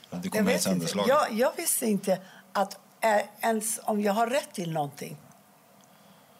Det 0.09 0.35
jag, 0.35 0.43
vet 0.43 0.65
inte. 0.65 0.97
Jag, 1.07 1.31
jag, 1.31 1.51
visste 1.57 1.85
inte 1.85 2.21
att 2.53 2.79
äh, 3.01 3.21
ens 3.41 3.79
om 3.83 4.01
jag 4.01 4.13
har 4.13 4.27
rätt 4.27 4.53
till 4.53 4.71
någonting. 4.71 5.17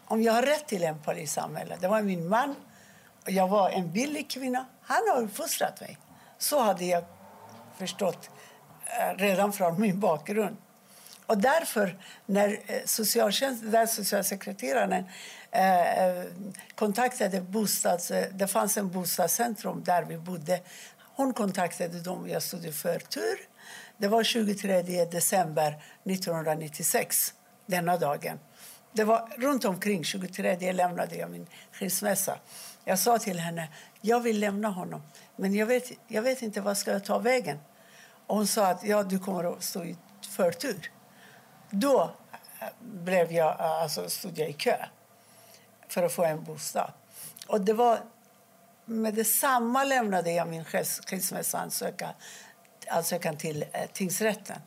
Om 0.06 0.24
jag 0.24 0.34
har 0.34 0.42
rätt 0.42 0.68
till 0.68 0.84
en 0.84 1.00
polisanmälan. 1.00 1.78
Det 1.82 1.88
var 1.88 2.02
min 2.02 2.28
man. 2.30 2.56
Och 3.24 3.32
jag 3.32 3.48
var 3.48 3.70
en 3.70 3.92
billig 3.92 4.30
kvinna. 4.30 4.66
Han 4.82 5.02
har 5.14 5.22
uppfostrat 5.22 5.82
mig. 5.82 5.98
Så 6.38 6.60
hade 6.60 6.86
jag 6.86 7.04
förstått 7.78 8.30
eh, 8.86 9.18
redan 9.18 9.54
från 9.54 9.82
min 9.82 10.00
bakgrund. 10.00 10.58
Och 11.26 11.38
därför, 11.38 11.98
när 12.26 12.60
eh, 12.66 12.82
socialtjänst, 12.86 13.72
där 13.72 13.86
socialsekreteraren 13.86 15.06
Eh, 15.58 16.04
eh, 16.04 16.26
kontaktade 16.76 17.42
bostads... 17.42 18.12
Det 18.32 18.48
fanns 18.48 18.78
en 18.78 18.90
bostadscentrum 18.90 19.84
där 19.84 20.04
vi 20.04 20.18
bodde. 20.18 20.62
Hon 21.00 21.34
kontaktade 21.34 22.00
dem. 22.00 22.30
Jag 22.30 22.44
stod 22.44 22.66
i 22.66 22.72
förtur. 22.72 23.38
Det 23.98 24.08
var 24.08 24.24
23 24.24 25.06
december 25.06 25.84
1996, 26.04 27.34
denna 27.66 27.98
dagen. 27.98 28.40
Det 28.94 29.04
var 29.04 29.30
runt 29.38 29.66
omkring 29.66 30.04
23 30.04 30.74
lämnade 30.74 31.16
jag 31.16 31.32
min 31.32 31.48
skilsmässa. 31.72 32.40
Jag 32.86 33.00
sa 33.00 33.20
till 33.20 33.40
henne 33.40 33.68
jag 34.02 34.20
vill 34.20 34.40
lämna 34.40 34.68
honom, 34.68 35.02
men 35.36 35.54
jag 35.54 35.66
vet, 35.66 35.92
jag 36.08 36.22
vet 36.22 36.42
inte 36.42 36.62
vad 36.62 36.78
ska 36.78 36.92
jag 36.92 37.04
ta 37.04 37.20
vägen. 37.20 37.60
Och 38.28 38.36
hon 38.36 38.48
sa 38.48 38.68
att 38.68 38.84
ja, 38.84 39.04
du 39.04 39.20
kommer 39.20 39.54
att 39.54 39.64
stå 39.64 39.84
i 39.84 39.96
förtur. 40.30 40.92
Då 41.70 42.12
eh, 42.60 42.68
blev 42.80 43.32
jag, 43.32 43.60
eh, 43.60 43.82
alltså, 43.82 44.10
stod 44.10 44.38
jag 44.38 44.50
i 44.50 44.54
kö 44.54 44.78
för 45.88 46.04
att 46.04 46.12
få 46.12 46.24
en 46.24 46.44
bostad. 46.44 46.92
Och 47.48 47.62
det 47.62 47.74
var, 47.74 48.00
med 48.86 49.14
detsamma 49.14 49.84
lämnade 49.84 50.32
jag 50.32 50.48
min 50.48 50.66
skilsmässoansökan 51.06 52.14
ansökan 52.90 53.38
till 53.38 53.66
eh, 53.74 53.82
tingsrätten. 53.94 54.58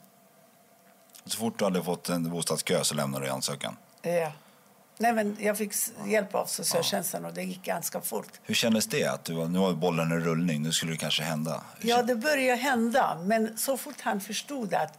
Så 1.24 1.38
fort 1.38 1.58
du 1.58 1.64
hade 1.64 1.84
fått 1.84 2.08
en 2.08 2.30
bostadskö 2.30 2.84
så 2.84 2.94
lämnade 2.94 3.26
du 3.26 3.30
ansökan? 3.30 3.76
Ja. 4.02 4.32
Nej, 4.98 5.12
men 5.12 5.36
jag 5.40 5.58
fick 5.58 5.72
hjälp 6.06 6.34
av 6.34 6.46
socialtjänsten 6.46 7.24
och 7.24 7.34
det 7.34 7.42
gick 7.42 7.64
ganska 7.64 8.00
fort. 8.00 8.40
Hur 8.42 8.54
kändes 8.54 8.86
det? 8.86 9.06
Att 9.06 9.24
du 9.24 9.34
var, 9.34 9.48
nu 9.48 9.58
var 9.58 9.72
bollen 9.72 10.12
i 10.12 10.14
rullning, 10.14 10.62
nu 10.62 10.72
skulle 10.72 10.92
det 10.92 10.98
kanske 10.98 11.22
hända? 11.22 11.62
Ja, 11.80 12.02
det 12.02 12.16
började 12.16 12.62
hända. 12.62 13.18
Men 13.24 13.58
så 13.58 13.76
fort 13.76 14.00
han 14.00 14.20
förstod 14.20 14.74
att 14.74 14.98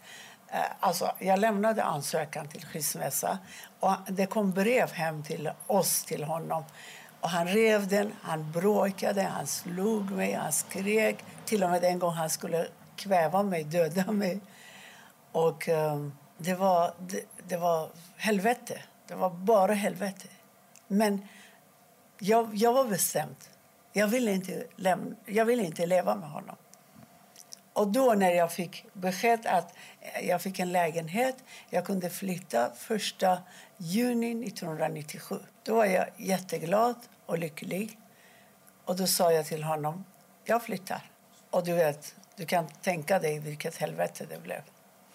Eh, 0.52 0.60
alltså, 0.80 1.12
jag 1.20 1.40
lämnade 1.40 1.84
ansökan 1.84 2.48
till 2.48 2.66
skilsmässa 2.66 3.40
och 3.80 3.94
det 4.08 4.26
kom 4.26 4.52
brev 4.52 4.92
hem 4.92 5.24
till 5.24 5.52
oss, 5.68 6.04
till 6.04 6.24
honom. 6.24 6.64
Och 7.22 7.30
han 7.30 7.48
rev 7.48 7.88
den, 7.88 8.14
han 8.22 8.52
bråkade, 8.52 9.22
han 9.22 9.48
slog 9.48 10.12
mig, 10.12 10.34
han 10.34 10.52
skrek. 10.52 11.24
Till 11.46 11.64
och 11.64 11.70
med 11.70 11.84
en 11.84 12.00
gång 12.00 12.14
han 12.14 12.30
skulle 12.30 12.68
kväva 12.96 13.44
mig, 13.44 13.64
döda 13.64 14.12
mig. 14.12 14.40
Och 15.32 15.68
um, 15.68 16.18
det, 16.38 16.54
var, 16.54 16.94
det, 17.00 17.24
det, 17.48 17.58
var 17.58 17.90
helvete. 18.18 18.82
Det 19.08 19.16
var 19.16 19.30
bara 19.30 19.74
helvete. 19.74 20.28
Men 20.88 21.28
jag, 22.20 22.56
jag 22.56 22.74
var 22.74 22.86
bestämd. 22.86 23.36
Jag 23.94 24.08
ville, 24.08 24.32
inte 24.32 24.66
lämna, 24.76 25.16
jag 25.26 25.46
ville 25.46 25.64
inte 25.64 25.86
leva 25.86 26.16
med 26.16 26.30
honom. 26.30 26.56
Och 27.74 27.88
då 27.88 28.14
när 28.14 28.32
jag 28.32 28.52
fick 28.52 28.86
besked 28.94 29.46
att 29.46 29.74
jag 30.24 30.42
fick 30.42 30.60
en 30.60 30.72
lägenhet, 30.72 31.36
jag 31.70 31.86
kunde 31.86 32.10
flytta 32.10 32.72
första 32.78 33.38
juni 33.78 34.48
1997. 34.48 35.40
Då 35.64 35.76
var 35.76 35.86
jag 35.86 36.06
jätteglad 36.18 36.96
och 37.26 37.38
lycklig. 37.38 37.98
Och 38.86 38.96
då 38.96 39.08
sa 39.08 39.32
jag 39.32 39.46
till 39.46 39.64
honom, 39.64 40.06
jag 40.44 40.64
flyttar. 40.64 41.12
Och 41.50 41.64
du 41.64 41.74
vet, 41.74 42.16
du 42.36 42.46
kan 42.46 42.68
tänka 42.68 43.20
dig 43.20 43.40
vilket 43.40 43.76
helvete 43.76 44.26
det 44.30 44.44
blev. 44.44 44.62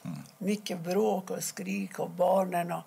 Mm. 0.04 0.18
Mycket 0.38 0.80
bråk 0.80 1.30
och 1.30 1.44
skrik 1.44 1.98
och 1.98 2.10
barnen 2.10 2.72
och... 2.72 2.82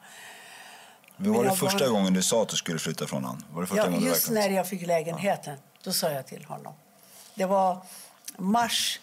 Men 1.18 1.34
var 1.34 1.44
det 1.44 1.56
första 1.56 1.80
barn... 1.80 1.94
gången 1.94 2.14
du 2.14 2.22
sa 2.24 2.42
att 2.42 2.50
du 2.50 2.58
skulle 2.58 2.80
flytta 2.80 3.08
från 3.08 3.24
honom? 3.24 3.44
Var 3.54 3.62
det 3.62 3.68
första 3.68 3.92
ja, 3.92 3.98
just 4.00 4.30
när 4.30 4.50
jag 4.50 4.68
fick 4.68 4.88
lägenheten, 4.88 5.54
ja. 5.56 5.80
då 5.84 5.94
sa 5.94 6.12
jag 6.12 6.28
till 6.28 6.46
honom. 6.46 6.74
Det 7.36 7.46
var 7.46 7.78
mars. 8.38 9.00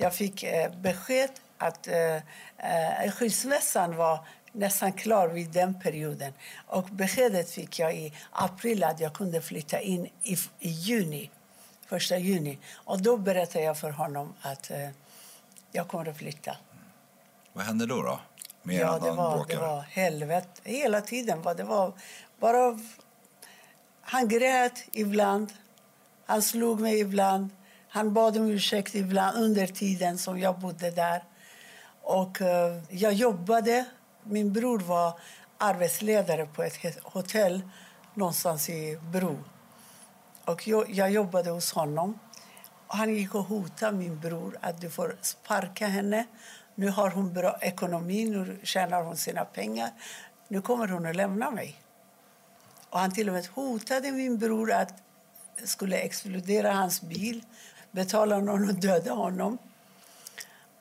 Jag 0.00 0.14
fick 0.14 0.42
eh, 0.42 0.72
besked 0.72 1.30
att 1.58 1.88
eh, 1.88 2.16
eh, 2.16 3.12
skilsmässan 3.12 3.96
var 3.96 4.26
nästan 4.52 4.92
klar 4.92 5.28
vid 5.28 5.50
den 5.50 5.80
perioden. 5.80 6.32
Och 6.66 6.84
beskedet 6.84 7.50
fick 7.50 7.78
jag 7.78 7.94
i 7.94 8.12
april 8.32 8.84
att 8.84 9.00
jag 9.00 9.12
kunde 9.12 9.40
flytta 9.40 9.80
in 9.80 10.06
i, 10.22 10.36
i 10.58 10.68
juni, 10.68 11.30
första 11.86 12.18
juni. 12.18 12.58
Och 12.72 13.02
då 13.02 13.16
berättade 13.16 13.64
jag 13.64 13.78
för 13.78 13.90
honom 13.90 14.34
att 14.40 14.70
eh, 14.70 14.88
jag 15.72 15.88
kommer 15.88 16.10
att 16.10 16.16
flytta. 16.16 16.56
Vad 17.52 17.64
hände 17.64 17.86
då? 17.86 18.02
då? 18.02 18.20
Mer 18.62 18.80
ja, 18.80 18.98
det 18.98 19.10
var, 19.10 19.46
det 19.48 19.56
var 19.56 19.80
helvete. 19.80 20.60
Hela 20.64 21.00
tiden 21.00 21.42
var 21.42 21.54
det 21.54 21.64
var 21.64 21.92
bara... 22.38 22.78
Han 24.00 24.28
grät 24.28 24.84
ibland. 24.92 25.52
Han 26.26 26.42
slog 26.42 26.80
mig 26.80 27.00
ibland. 27.00 27.50
Han 27.92 28.12
bad 28.12 28.36
om 28.36 28.50
ursäkt 28.50 28.94
ibland 28.94 29.36
under 29.36 29.66
tiden 29.66 30.18
som 30.18 30.38
jag 30.38 30.58
bodde 30.58 30.90
där. 30.90 31.24
Och 32.02 32.40
eh, 32.40 32.82
jag 32.88 33.12
jobbade. 33.12 33.84
Min 34.22 34.52
bror 34.52 34.78
var 34.78 35.18
arbetsledare 35.58 36.46
på 36.46 36.62
ett 36.62 36.98
hotell 37.02 37.62
någonstans 38.14 38.68
i 38.68 38.98
Bro. 39.12 39.38
Och 40.44 40.68
jag, 40.68 40.90
jag 40.90 41.10
jobbade 41.10 41.50
hos 41.50 41.72
honom. 41.72 42.18
Han 42.86 43.14
gick 43.14 43.34
och 43.34 43.44
hotade 43.44 43.96
min 43.96 44.20
bror 44.20 44.58
att 44.60 44.80
du 44.80 44.90
får 44.90 45.16
sparka 45.20 45.86
henne. 45.86 46.26
Nu 46.74 46.88
har 46.88 47.10
hon 47.10 47.32
bra 47.32 47.58
ekonomi, 47.60 48.24
nu 48.24 48.60
tjänar 48.62 49.02
hon 49.02 49.16
sina 49.16 49.44
pengar. 49.44 49.90
Nu 50.48 50.62
kommer 50.62 50.88
hon 50.88 51.06
att 51.06 51.16
lämna 51.16 51.50
mig. 51.50 51.80
Och 52.90 52.98
han 52.98 53.14
till 53.14 53.28
och 53.28 53.34
med 53.34 53.46
hotade 53.46 54.12
min 54.12 54.38
bror 54.38 54.72
att 54.72 55.02
skulle 55.64 55.96
explodera 55.96 56.72
hans 56.72 57.02
bil, 57.02 57.44
betala 57.90 58.38
någon 58.38 58.68
och 58.68 58.74
döda 58.74 59.12
honom. 59.12 59.58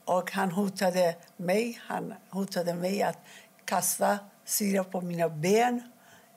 Och 0.06 0.32
han 0.32 0.52
hotade 0.52 1.15
mig, 1.38 1.82
han 1.88 2.13
hotade 2.30 2.74
mig 2.74 3.04
att 3.04 3.17
kasta 3.65 4.19
syra 4.45 4.84
på 4.84 5.02
mina 5.02 5.30
ben. 5.30 5.91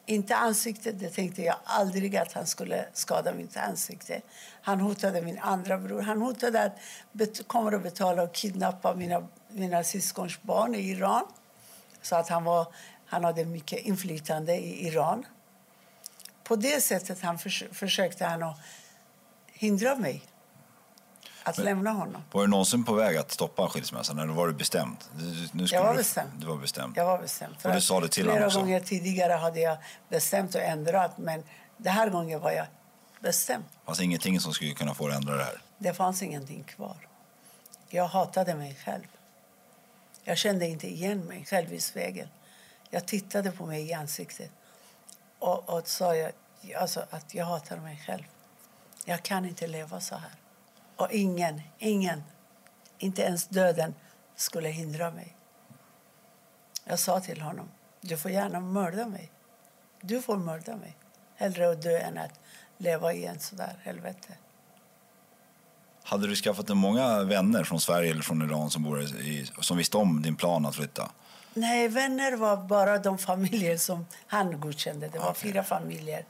Inte 0.07 0.37
ansiktet, 0.37 1.01
det 1.01 1.09
tänkte 1.09 1.43
jag 1.43 1.57
aldrig 1.65 2.17
att 2.17 2.33
han 2.33 2.47
skulle 2.47 2.85
skada 2.93 3.35
mitt 3.35 3.57
ansikte. 3.57 4.21
Han 4.63 4.81
hotade 4.81 5.23
min 5.23 5.39
andra 5.39 5.79
bror. 5.79 6.01
Han 6.03 6.23
hotade 6.23 6.63
att 6.63 6.79
bet 7.13 7.49
kommer 7.49 7.73
att 7.73 7.83
betala 7.83 8.23
och 8.23 8.33
kidnappa 8.33 8.95
mina, 8.95 9.29
mina 9.49 9.85
syskons 9.85 10.43
barn 10.43 10.75
i 10.75 10.91
Iran. 10.91 11.25
Så 12.03 12.17
att 12.17 12.29
han, 12.29 12.45
var, 12.45 12.67
han 13.07 13.25
hade 13.25 13.45
mycket 13.45 13.79
inflytande 13.79 14.55
i 14.55 14.87
Iran. 14.87 15.27
På 16.45 16.57
det 16.57 16.81
sättet 16.81 17.21
han 17.23 17.39
förs 17.39 17.65
försökte 17.73 18.25
han 18.25 18.43
att 18.43 18.59
hindra 19.53 19.95
mig 19.95 20.23
att 21.45 21.57
Men, 21.57 21.65
lämna 21.65 21.91
honom. 21.91 22.23
Var 22.33 22.43
du 22.43 22.49
någonsin 22.49 22.85
på 22.85 22.93
väg 22.93 23.17
att 23.17 23.31
stoppa 23.31 23.69
skilsmässan 23.69 24.19
eller 24.19 24.33
var 24.33 24.47
du 24.47 24.53
bestämd? 24.53 24.97
Nu 25.53 25.67
jag 25.71 25.85
var 25.85 25.95
bestämd. 25.95 26.31
Du, 26.37 26.47
var 26.47 26.57
bestämd. 26.57 26.97
Jag 26.97 27.05
var 27.05 27.19
bestämd. 27.19 27.57
och 27.65 27.73
du 27.73 27.81
sa 27.81 28.01
det 28.01 28.09
till 28.09 28.25
flera 28.25 28.49
gånger 28.49 28.81
tidigare 28.81 29.33
hade 29.33 29.61
jag 29.61 29.79
bestämt 30.09 30.55
och 30.55 30.61
ändrat 30.61 31.19
men 31.19 31.43
den 31.77 31.93
här 31.93 32.11
gången 32.11 32.41
var 32.41 32.51
jag 32.51 32.67
bestämd. 33.21 33.65
Det 33.65 33.87
fanns 33.87 34.01
ingenting 34.01 34.41
som 34.41 34.55
skulle 34.55 34.75
kunna 34.75 34.95
få 34.95 35.07
dig 35.07 35.17
att 35.17 35.23
ändra 35.23 35.37
det 35.37 35.45
här? 35.45 35.63
Det 35.79 35.95
fanns 35.95 36.23
ingenting 36.23 36.65
kvar. 36.65 37.09
Jag 37.89 38.07
hatade 38.07 38.55
mig 38.55 38.79
själv. 38.85 39.07
Jag 40.25 40.39
kände 40.39 40.67
inte 40.67 40.87
igen 40.87 41.25
mig 41.25 41.45
själv 41.45 41.73
i 41.73 41.81
spegeln. 41.81 42.29
Jag 42.91 43.07
tittade 43.07 43.53
på 43.53 43.67
mig 43.67 43.89
i 43.89 43.93
ansiktet 43.93 44.51
och, 45.39 45.69
och 45.69 45.89
sa 45.89 46.17
jag, 46.17 46.33
alltså, 46.77 47.05
att 47.11 47.35
jag 47.35 47.45
hatar 47.45 47.77
mig 47.77 48.03
själv. 48.07 48.23
Jag 49.05 49.23
kan 49.23 49.45
inte 49.45 49.67
leva 49.67 50.01
så 50.01 50.15
här. 50.15 50.31
Och 50.97 51.09
ingen, 51.11 51.61
ingen, 51.79 52.23
inte 52.99 53.23
ens 53.23 53.47
döden, 53.47 53.95
skulle 54.37 54.69
hindra 54.69 55.11
mig. 55.11 55.37
Jag 56.85 56.99
sa 56.99 57.21
till 57.21 57.41
honom, 57.41 57.69
du 58.01 58.17
får 58.17 58.31
gärna 58.31 58.61
mörda 58.61 59.07
mig. 59.07 59.31
Du 60.01 60.23
får 60.23 60.37
mörda 60.37 60.77
mig. 60.77 60.97
Hellre 61.37 61.71
att 61.71 61.83
dö 61.83 61.99
än 61.99 62.19
att 62.19 62.41
leva 62.79 63.13
i 63.13 63.25
en 63.25 63.41
sådär 63.41 63.77
helvete. 63.83 64.35
Hade 66.03 66.27
du 66.27 66.37
skaffat 66.37 66.67
dig 66.67 66.77
många 66.77 67.23
vänner 67.23 67.65
från 67.65 67.81
Sverige 67.81 68.11
eller 68.11 68.23
från 68.23 68.43
Iran 68.43 68.71
som, 68.71 68.83
bor 68.83 69.03
i, 69.03 69.51
som 69.61 69.77
visste 69.77 69.97
om 69.97 70.23
din 70.23 70.37
plan 70.37 70.67
att 70.67 70.75
flytta? 70.75 71.11
Nej, 71.55 71.89
vänner 71.89 72.37
var 72.37 72.57
bara 72.57 72.99
de 72.99 73.19
familjer 73.19 73.77
som 73.77 74.07
han 74.27 74.61
godkände. 74.61 75.09
Det 75.09 75.19
var 75.19 75.31
okay. 75.31 75.53
fyra 75.53 75.63
familjer 75.63 76.25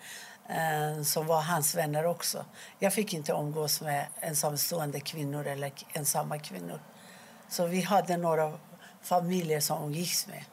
som 1.05 1.27
var 1.27 1.43
hans 1.43 1.75
vänner 1.75 2.07
också. 2.07 2.45
Jag 2.79 2.95
fick 2.95 3.15
inte 3.15 3.33
umgås 3.33 3.81
med 3.81 4.07
ensamstående 4.21 5.01
kvinnor 5.01 5.47
eller 5.47 5.73
ensamma 5.93 6.39
kvinnor. 6.39 6.81
Så 7.49 7.67
vi 7.67 7.81
hade 7.81 8.17
några 8.17 8.53
familjer 9.03 9.61
som 9.61 9.85
umgicks 9.85 10.27
med. 10.27 10.45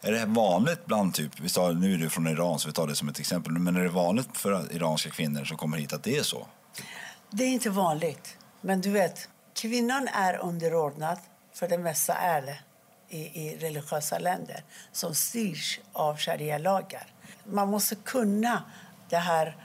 Är 0.00 0.12
det 0.12 0.26
vanligt 0.26 0.86
bland, 0.86 1.14
typ, 1.14 1.40
vi 1.40 1.48
tar, 1.48 1.72
nu 1.72 1.94
är 1.94 1.98
du 1.98 2.10
från 2.10 2.26
Iran 2.26 2.58
så 2.58 2.68
vi 2.68 2.74
tar 2.74 2.86
det 2.86 2.96
som 2.96 3.08
ett 3.08 3.18
exempel, 3.18 3.52
men 3.52 3.76
är 3.76 3.80
det 3.80 3.88
vanligt 3.88 4.38
för 4.38 4.72
iranska 4.72 5.10
kvinnor 5.10 5.44
som 5.44 5.56
kommer 5.56 5.78
hit 5.78 5.92
att 5.92 6.02
det 6.02 6.16
är 6.16 6.22
så? 6.22 6.46
Det 7.30 7.44
är 7.44 7.48
inte 7.48 7.70
vanligt. 7.70 8.36
Men 8.60 8.80
du 8.80 8.90
vet, 8.90 9.28
kvinnan 9.54 10.08
är 10.08 10.36
underordnad, 10.36 11.18
för 11.54 11.68
det 11.68 11.78
mesta 11.78 12.14
är 12.14 12.42
det 12.42 12.58
i, 13.08 13.18
i 13.18 13.56
religiösa 13.58 14.18
länder 14.18 14.64
som 14.92 15.14
styrs 15.14 15.80
av 15.92 16.18
sharia-lagar. 16.18 17.06
Man 17.44 17.68
måste 17.68 17.94
kunna 17.94 18.62
den 19.10 19.20
här 19.20 19.56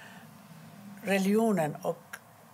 religionen 1.03 1.75
och 1.81 2.01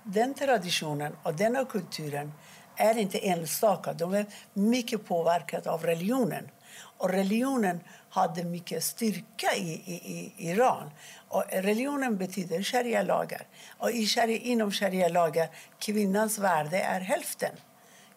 den 0.03 0.33
traditionen 0.33 1.15
och 1.23 1.33
den 1.33 1.65
kulturen 1.65 2.33
är 2.75 2.97
inte 2.97 3.27
enstaka. 3.27 3.93
De 3.93 4.13
är 4.13 4.25
mycket 4.53 5.05
påverkade 5.05 5.71
av 5.71 5.83
religionen. 5.83 6.49
Och 6.97 7.09
religionen 7.09 7.79
hade 8.09 8.43
mycket 8.43 8.83
styrka 8.83 9.55
i, 9.55 9.71
i, 9.71 9.93
i 9.93 10.49
Iran. 10.51 10.91
Och 11.27 11.43
religionen 11.51 12.17
betyder 12.17 12.63
sharia-lagar. 12.63 13.47
Och 13.77 13.91
i 13.91 14.05
sharia, 14.05 14.37
inom 14.37 14.71
sharia-lagar 14.71 15.49
kvinnans 15.79 16.39
värde 16.39 16.79
är 16.79 16.99
hälften. 16.99 17.51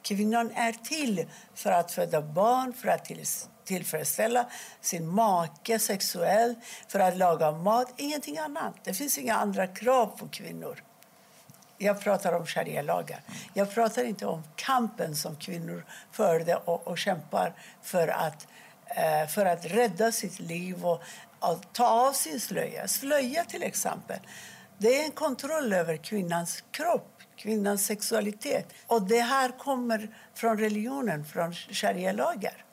Kvinnan 0.02 0.50
är 0.54 0.72
till 0.72 1.26
för 1.54 1.70
att 1.70 1.92
föda 1.92 2.22
barn, 2.22 2.72
för 2.72 2.88
att 2.88 3.04
tillfredsställa 3.64 4.46
sin 4.80 5.06
make 5.06 5.78
sexuellt, 5.78 6.58
för 6.88 7.00
att 7.00 7.16
laga 7.16 7.52
mat. 7.52 7.92
Ingenting 7.96 8.38
annat. 8.38 8.74
Det 8.84 8.94
finns 8.94 9.18
inga 9.18 9.34
andra 9.34 9.66
krav 9.66 10.06
på 10.06 10.28
kvinnor. 10.28 10.82
Jag 11.78 12.00
pratar 12.00 12.32
om 12.32 12.46
sharia-lagar. 12.46 13.20
Jag 13.54 13.74
pratar 13.74 14.04
inte 14.04 14.26
om 14.26 14.42
kampen 14.56 15.16
som 15.16 15.36
kvinnor 15.36 15.84
förde 16.12 16.56
och, 16.56 16.86
och 16.86 16.98
kämpar 16.98 17.54
för 17.82 18.08
att, 18.08 18.46
eh, 18.86 19.28
för 19.28 19.46
att 19.46 19.64
rädda 19.64 20.12
sitt 20.12 20.40
liv 20.40 20.86
och, 20.86 21.02
och 21.38 21.72
ta 21.72 21.86
av 21.86 22.12
sin 22.12 22.40
slöja. 22.40 22.88
Slöja, 22.88 23.44
till 23.44 23.62
exempel. 23.62 24.18
Det 24.78 25.00
är 25.00 25.04
en 25.04 25.10
kontroll 25.10 25.72
över 25.72 25.96
kvinnans 25.96 26.64
kropp 26.70 27.14
kvinnans 27.36 27.86
sexualitet. 27.86 28.74
Och 28.86 29.02
det 29.02 29.20
här 29.20 29.58
kommer 29.58 30.08
från 30.34 30.58
religionen, 30.58 31.24
från 31.24 31.54
sharia-lagar. 31.54 32.64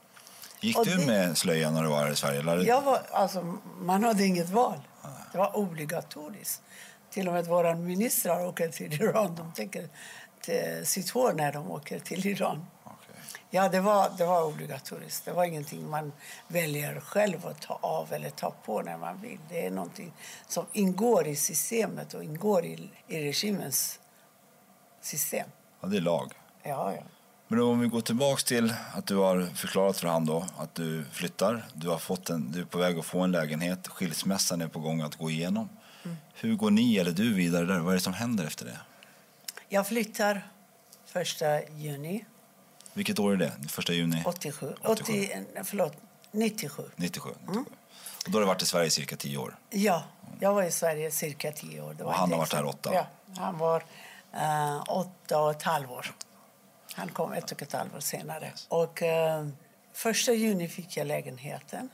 Gick 0.62 0.78
och 0.78 0.86
du 0.86 0.98
det... 0.98 1.06
med 1.06 1.38
slöja 1.38 1.72
när 1.72 1.84
du 1.84 1.90
var 1.90 2.04
här 2.04 2.12
i 2.12 2.16
Sverige? 2.16 2.40
Eller? 2.40 2.66
Jag 2.66 2.82
var, 2.82 3.02
alltså, 3.12 3.58
man 3.80 4.04
hade 4.04 4.26
inget 4.26 4.50
val. 4.50 4.80
Det 5.32 5.38
var 5.38 5.58
obligatoriskt. 5.58 6.62
Till 7.10 7.28
och 7.28 7.34
med 7.34 7.46
våra 7.46 7.76
ministrar 7.76 8.46
åker 8.46 8.70
till 8.70 8.94
Iran. 8.94 9.36
De 9.36 9.52
tänker 9.52 9.90
sitt 10.84 11.10
hår 11.10 11.34
när 11.34 11.52
de 11.52 11.72
åker 11.72 12.00
till 12.00 12.28
Iran. 12.28 12.66
Okay. 12.84 13.16
Ja, 13.50 13.70
det 13.70 13.80
var, 13.80 14.12
det 14.18 14.26
var 14.26 14.44
obligatoriskt. 14.44 15.26
Det 15.26 15.32
var 15.32 15.44
ingenting 15.44 15.90
man 15.90 16.12
väljer 16.48 17.00
själv 17.00 17.48
att 17.48 17.62
ta 17.62 17.80
av 17.82 18.14
eller 18.14 18.30
ta 18.30 18.52
på 18.66 18.82
när 18.82 18.98
man 18.98 19.22
vill. 19.22 19.40
Det 19.50 19.66
är 19.66 19.72
någonting 19.72 20.14
som 20.48 20.66
ingår 20.74 21.28
i 21.28 21.36
systemet 21.36 22.14
och 22.14 22.24
ingår 22.24 22.66
i, 22.66 22.90
i 23.08 23.24
regimens 23.24 24.00
system. 25.02 25.50
Ja, 25.82 25.88
det 25.88 25.98
är 25.98 26.02
lag. 26.02 26.34
Ja, 26.64 26.94
ja. 26.94 27.02
Men 27.52 27.62
om 27.62 27.80
vi 27.80 27.88
går 27.88 28.02
tillbaks 28.02 28.44
till 28.44 28.74
att 28.94 29.08
du 29.08 29.16
har 29.16 29.46
förklarat 29.56 29.98
för 29.98 30.08
han 30.08 30.26
då 30.26 30.46
att 30.58 30.76
du 30.76 31.04
flyttar. 31.12 31.66
Du, 31.74 31.90
har 31.90 31.98
fått 31.98 32.30
en, 32.30 32.52
du 32.52 32.62
är 32.62 32.66
på 32.66 32.78
väg 32.78 33.00
att 33.00 33.06
få 33.06 33.20
en 33.20 33.32
lägenhet. 33.32 33.88
Skilsmässan 33.88 34.62
är 34.62 34.68
på 34.68 34.80
gång 34.80 35.02
att 35.02 35.16
gå 35.16 35.30
igenom. 35.30 35.70
Mm. 36.04 36.18
Hur 36.34 36.56
går 36.56 36.72
ni 36.72 36.98
eller 36.98 37.12
du 37.12 37.34
vidare 37.34 37.66
där? 37.66 37.80
Vad 37.80 37.94
är 37.94 37.98
det 37.98 38.04
som 38.04 38.14
händer 38.14 38.46
efter 38.46 38.66
det? 38.66 38.78
Jag 39.70 39.88
flyttar 39.88 40.48
första 41.06 41.70
juni. 41.70 42.26
Vilket 42.94 43.20
år 43.20 43.32
är 43.34 43.38
det? 43.38 43.52
Första 43.70 43.94
juni? 43.94 44.24
87. 44.26 44.74
80, 44.84 45.46
förlåt, 45.64 45.94
97. 46.32 46.84
97. 46.96 46.96
97. 46.96 47.30
Mm. 47.48 47.66
Och 48.26 48.32
då 48.32 48.32
har 48.32 48.40
du 48.40 48.48
varit 48.48 48.62
i 48.62 48.66
Sverige 48.66 48.90
cirka 48.90 49.16
tio 49.16 49.38
år? 49.38 49.58
Ja, 49.70 50.04
jag 50.40 50.54
var 50.54 50.64
i 50.64 50.72
Sverige 50.72 51.12
cirka 51.12 51.52
tio 51.52 51.82
år. 51.82 52.02
och 52.02 52.14
han 52.14 52.32
har 52.32 52.38
varit 52.38 52.54
här 52.54 52.66
åtta? 52.66 52.94
Ja, 52.94 53.08
han 53.38 53.58
var 53.58 53.84
uh, 54.34 54.84
åtta 54.88 55.40
och 55.40 55.52
ett 55.52 55.64
halvår. 55.64 56.12
Han 56.96 57.10
kom 57.10 57.34
ett 57.34 57.52
och 57.52 57.62
ett 57.62 57.74
halvår 57.74 58.00
senare. 58.00 58.52
Och 58.68 59.02
uh, 59.02 59.50
första 59.94 60.34
juni 60.34 60.68
fick 60.68 60.98
jag 60.98 61.08
lägenheten. 61.08 61.90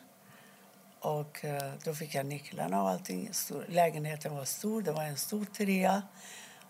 Och 1.00 1.42
uh, 1.44 1.72
då 1.84 1.94
fick 1.94 2.16
jag 2.16 2.26
nycklarna 2.26 2.84
och 2.84 2.90
allting. 2.90 3.30
Stor, 3.32 3.66
lägenheten 3.68 4.36
var 4.36 4.46
stor, 4.46 4.82
det 4.82 4.92
var 4.92 5.04
en 5.04 5.18
stor 5.18 5.46
trea. 5.46 6.02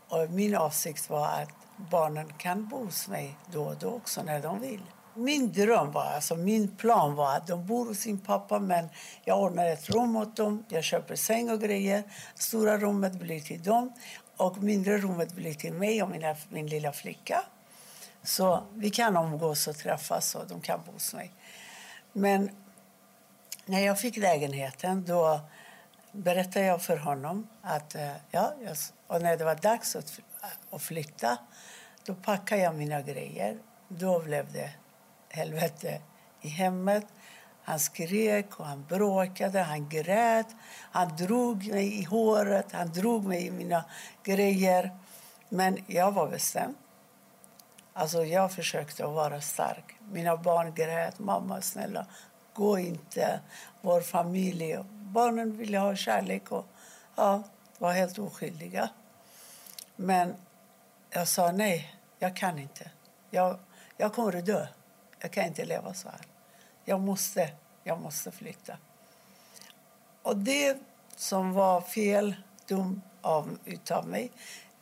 Och 0.10 0.30
min 0.30 0.56
avsikt 0.56 1.10
var 1.10 1.28
att 1.28 1.50
barnen 1.78 2.34
kan 2.38 2.68
bo 2.68 2.86
hos 2.86 3.08
mig 3.08 3.38
då 3.52 3.64
och 3.64 3.78
då 3.78 3.90
också 3.90 4.24
när 4.24 4.42
de 4.42 4.62
vill. 4.62 4.82
Min 5.14 5.52
dröm 5.52 5.92
var, 5.92 6.06
alltså 6.06 6.36
min 6.36 6.76
plan 6.76 7.16
var 7.16 7.36
att 7.36 7.48
de 7.48 7.66
bor 7.66 7.86
hos 7.86 7.98
sin 7.98 8.20
pappa 8.20 8.60
men 8.60 8.90
jag 9.24 9.42
ordnar 9.42 9.66
ett 9.66 9.90
rum 9.90 10.16
åt 10.16 10.36
dem, 10.36 10.66
jag 10.70 10.84
köper 10.84 11.16
säng 11.16 11.50
och 11.50 11.62
grejer. 11.62 12.04
Stora 12.36 12.78
rummet 12.78 13.14
blir 13.14 13.40
till 13.40 13.64
dem 13.64 13.94
och 14.38 14.58
mindre 14.58 14.98
rummet 14.98 15.34
blir 15.34 15.54
till 15.54 15.74
mig 15.74 16.04
och 16.04 16.10
mina, 16.10 16.36
min 16.50 16.68
lilla 16.68 16.92
flicka. 16.92 17.44
Så 18.28 18.64
vi 18.76 18.90
kan 18.90 19.18
umgås 19.18 19.68
och 19.68 19.78
träffas 19.78 20.36
och 20.36 20.48
de 20.48 20.62
kan 20.62 20.82
bo 20.86 20.92
hos 20.92 21.14
mig. 21.14 21.32
Men 22.14 22.50
när 23.66 23.80
jag 23.80 24.00
fick 24.00 24.18
lägenheten 24.18 25.06
då 25.06 25.40
berättade 26.12 26.66
jag 26.66 26.82
för 26.82 26.98
honom 26.98 27.48
att 27.62 27.96
eh, 27.96 28.12
ja, 28.32 28.54
och 29.08 29.22
när 29.22 29.38
det 29.38 29.46
var 29.46 29.56
dags 29.56 29.96
att, 29.96 30.20
att 30.70 30.82
flytta 30.82 31.38
då 32.06 32.16
packade 32.16 32.62
jag 32.62 32.76
mina 32.76 33.02
grejer. 33.02 33.58
Då 33.88 34.20
blev 34.20 34.52
det 34.52 34.72
helvete 35.30 36.02
i 36.42 36.48
hemmet. 36.48 37.06
Han 37.64 37.80
skrek 37.80 38.60
och 38.60 38.66
han 38.66 38.86
bråkade, 38.86 39.62
han 39.62 39.90
grät. 39.90 40.48
Han 40.92 41.16
drog 41.16 41.68
mig 41.68 42.00
i 42.00 42.04
håret, 42.04 42.72
han 42.72 42.90
drog 42.90 43.26
mig 43.26 43.46
i 43.46 43.52
mina 43.52 43.86
grejer. 44.24 44.92
Men 45.50 45.78
jag 45.88 46.12
var 46.12 46.28
bestämd. 46.28 46.76
Alltså 48.00 48.26
jag 48.26 48.52
försökte 48.52 49.06
att 49.06 49.14
vara 49.14 49.42
stark. 49.42 49.96
Mina 50.12 50.38
barn 50.38 50.74
grät. 50.74 51.20
Mamma, 51.20 51.62
snälla, 51.62 52.06
gå 52.54 52.80
inte. 52.80 53.40
Vår 53.82 54.02
familj. 54.02 54.78
Barnen 54.92 55.58
ville 55.58 55.78
ha 55.78 55.96
kärlek 55.96 56.52
och 56.52 56.66
ja, 57.16 57.44
var 57.78 57.94
helt 57.94 58.20
oskyldiga. 58.20 58.90
Men 59.96 60.36
jag 61.10 61.28
sa 61.28 61.52
nej, 61.52 61.96
jag 62.20 62.36
kan 62.36 62.60
inte. 62.60 62.92
Jag, 63.30 63.60
jag 63.98 64.14
kommer 64.14 64.38
att 64.38 64.46
dö. 64.46 64.68
Jag 65.20 65.32
kan 65.32 65.46
inte 65.46 65.66
leva 65.66 65.94
så 65.94 66.10
här. 66.10 66.22
Jag 66.86 67.00
måste, 67.00 67.50
jag 67.84 68.02
måste 68.02 68.32
flytta. 68.32 68.78
Och 70.22 70.38
det 70.38 70.78
som 71.16 71.54
var 71.54 71.82
fel, 71.82 72.36
dum 72.68 73.02
av, 73.22 73.58
utav 73.66 74.08
mig 74.08 74.32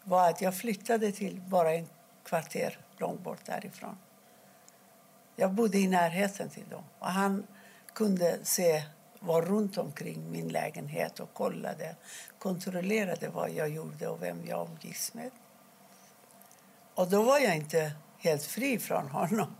var 0.03 0.29
att 0.29 0.41
jag 0.41 0.57
flyttade 0.57 1.11
till 1.11 1.41
bara 1.41 1.73
en 1.73 1.87
kvarter 2.23 2.77
långt 2.99 3.23
bort 3.23 3.45
därifrån. 3.45 3.97
Jag 5.35 5.51
bodde 5.51 5.77
i 5.77 5.87
närheten 5.87 6.49
till 6.49 6.69
dem. 6.69 6.83
Och 6.99 7.11
han 7.11 7.47
kunde 7.93 8.39
se, 8.43 8.83
var 9.19 9.41
runt 9.41 9.77
omkring 9.77 10.31
min 10.31 10.47
lägenhet 10.47 11.19
och 11.19 11.33
kollade, 11.33 11.95
kontrollerade 12.39 13.29
vad 13.29 13.49
jag 13.51 13.69
gjorde 13.69 14.07
och 14.07 14.23
vem 14.23 14.45
jag 14.45 14.67
umgicks 14.69 15.13
med. 15.13 15.31
Och 16.95 17.09
då 17.09 17.23
var 17.23 17.39
jag 17.39 17.55
inte 17.55 17.91
helt 18.17 18.43
fri 18.43 18.79
från 18.79 19.07
honom. 19.07 19.55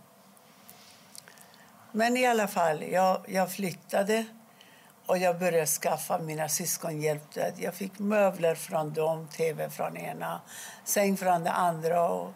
Men 1.92 2.16
i 2.16 2.26
alla 2.26 2.48
fall, 2.48 2.82
jag, 2.82 3.24
jag 3.28 3.52
flyttade 3.52 4.26
och 5.06 5.18
jag 5.18 5.38
började 5.38 5.66
skaffa 5.66 6.18
mina 6.18 6.48
syskon 6.48 7.00
hjälpte. 7.00 7.52
Jag 7.56 7.74
fick 7.74 7.98
möbler 7.98 8.54
från 8.54 8.92
dem, 8.92 9.28
tv 9.28 9.70
från 9.70 9.96
ena, 9.96 10.40
säng 10.84 11.16
från 11.16 11.44
det 11.44 11.50
andra. 11.50 12.08
Och, 12.08 12.32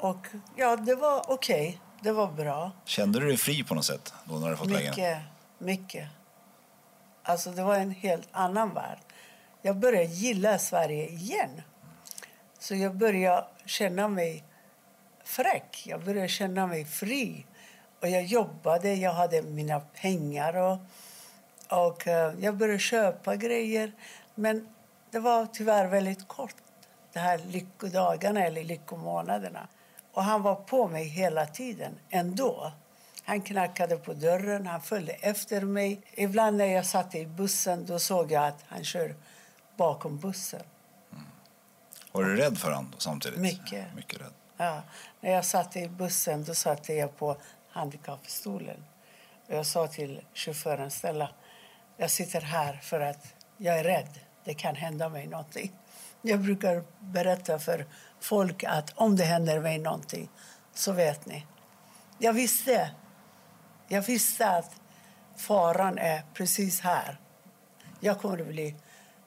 och 0.00 0.26
ja, 0.56 0.76
det 0.76 0.94
var 0.94 1.30
okej. 1.30 1.68
Okay. 1.68 1.78
Det 2.00 2.12
var 2.12 2.32
bra. 2.32 2.72
Kände 2.84 3.20
du 3.20 3.26
dig 3.26 3.36
fri 3.36 3.64
på 3.64 3.74
något 3.74 3.84
sätt 3.84 4.14
då 4.24 4.34
när 4.34 4.50
du 4.50 4.56
fått 4.56 4.68
mycket, 4.68 4.96
lägen? 4.96 5.22
Mycket. 5.58 6.08
Alltså 7.22 7.50
det 7.50 7.62
var 7.62 7.74
en 7.74 7.90
helt 7.90 8.28
annan 8.32 8.74
värld. 8.74 8.98
Jag 9.62 9.76
började 9.76 10.04
gilla 10.04 10.58
Sverige 10.58 11.08
igen. 11.08 11.62
Så 12.58 12.74
jag 12.74 12.96
började 12.96 13.46
känna 13.66 14.08
mig 14.08 14.44
fräck. 15.24 15.82
Jag 15.86 16.04
började 16.04 16.28
känna 16.28 16.66
mig 16.66 16.84
fri. 16.84 17.46
Och 18.00 18.08
jag 18.08 18.24
jobbade, 18.24 18.94
jag 18.94 19.12
hade 19.12 19.42
mina 19.42 19.80
pengar 19.80 20.56
och, 20.56 20.78
och 21.68 22.06
uh, 22.06 22.44
jag 22.44 22.56
började 22.56 22.78
köpa 22.78 23.36
grejer. 23.36 23.92
Men 24.34 24.68
det 25.10 25.18
var 25.18 25.46
tyvärr 25.46 25.86
väldigt 25.86 26.28
kort, 26.28 26.54
de 27.12 27.18
här 27.18 27.38
lyckodagarna 27.38 28.44
eller 28.44 28.64
lyckomånaderna. 28.64 29.68
Och 30.18 30.24
han 30.24 30.42
var 30.42 30.54
på 30.54 30.88
mig 30.88 31.04
hela 31.04 31.46
tiden 31.46 31.98
ändå. 32.10 32.72
Han 33.24 33.40
knackade 33.40 33.96
på 33.96 34.12
dörren, 34.12 34.66
han 34.66 34.80
följde 34.80 35.12
efter 35.12 35.60
mig. 35.60 36.00
Ibland 36.14 36.56
när 36.56 36.64
jag 36.64 36.86
satt 36.86 37.14
i 37.14 37.26
bussen 37.26 37.86
då 37.86 37.98
såg 37.98 38.32
jag 38.32 38.46
att 38.46 38.64
han 38.68 38.84
kör 38.84 39.14
bakom 39.76 40.18
bussen. 40.18 40.62
Mm. 41.12 41.24
Var 42.12 42.24
du 42.24 42.36
rädd 42.36 42.58
för 42.58 42.70
honom 42.70 42.94
samtidigt? 42.98 43.38
Mycket. 43.38 43.94
Mycket 43.94 44.20
rädd. 44.20 44.32
Ja. 44.56 44.82
När 45.20 45.30
jag 45.30 45.44
satt 45.44 45.76
i 45.76 45.88
bussen 45.88 46.44
då 46.44 46.54
satt 46.54 46.88
jag 46.88 47.16
på 47.18 47.36
handikappstolen. 47.70 48.84
Och 49.46 49.54
jag 49.54 49.66
sa 49.66 49.86
till 49.86 50.20
chauffören, 50.34 50.90
Stella, 50.90 51.30
jag 51.96 52.10
sitter 52.10 52.40
här 52.40 52.76
för 52.82 53.00
att 53.00 53.34
jag 53.56 53.78
är 53.78 53.84
rädd. 53.84 54.20
Det 54.44 54.54
kan 54.54 54.74
hända 54.74 55.08
mig 55.08 55.26
någonting. 55.26 55.72
Jag 56.22 56.40
brukar 56.40 56.84
berätta 57.00 57.58
för 57.58 57.86
folk 58.20 58.64
att 58.64 58.92
om 58.94 59.16
det 59.16 59.24
händer 59.24 59.60
mig 59.60 59.78
någonting 59.78 60.28
så 60.74 60.92
vet 60.92 61.26
ni. 61.26 61.46
Jag 62.18 62.32
visste. 62.32 62.90
Jag 63.88 64.02
visste 64.02 64.50
att 64.50 64.80
faran 65.36 65.98
är 65.98 66.22
precis 66.34 66.80
här. 66.80 67.18
Jag 68.00 68.20
kommer 68.20 68.40
att 68.40 68.46
bli... 68.46 68.76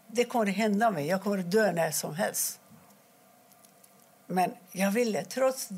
Det 0.08 0.26
kommer 0.26 0.48
att 0.48 0.56
hända 0.56 0.92
mig. 0.92 1.08
Jag 1.08 1.24
kommer 1.24 1.38
att 1.38 1.52
dö 1.52 1.72
när 1.72 1.92
som 1.92 2.16
helst. 2.16 2.60
Men 4.28 4.56
jag 4.72 4.92
ville, 4.92 5.26
trots 5.26 5.70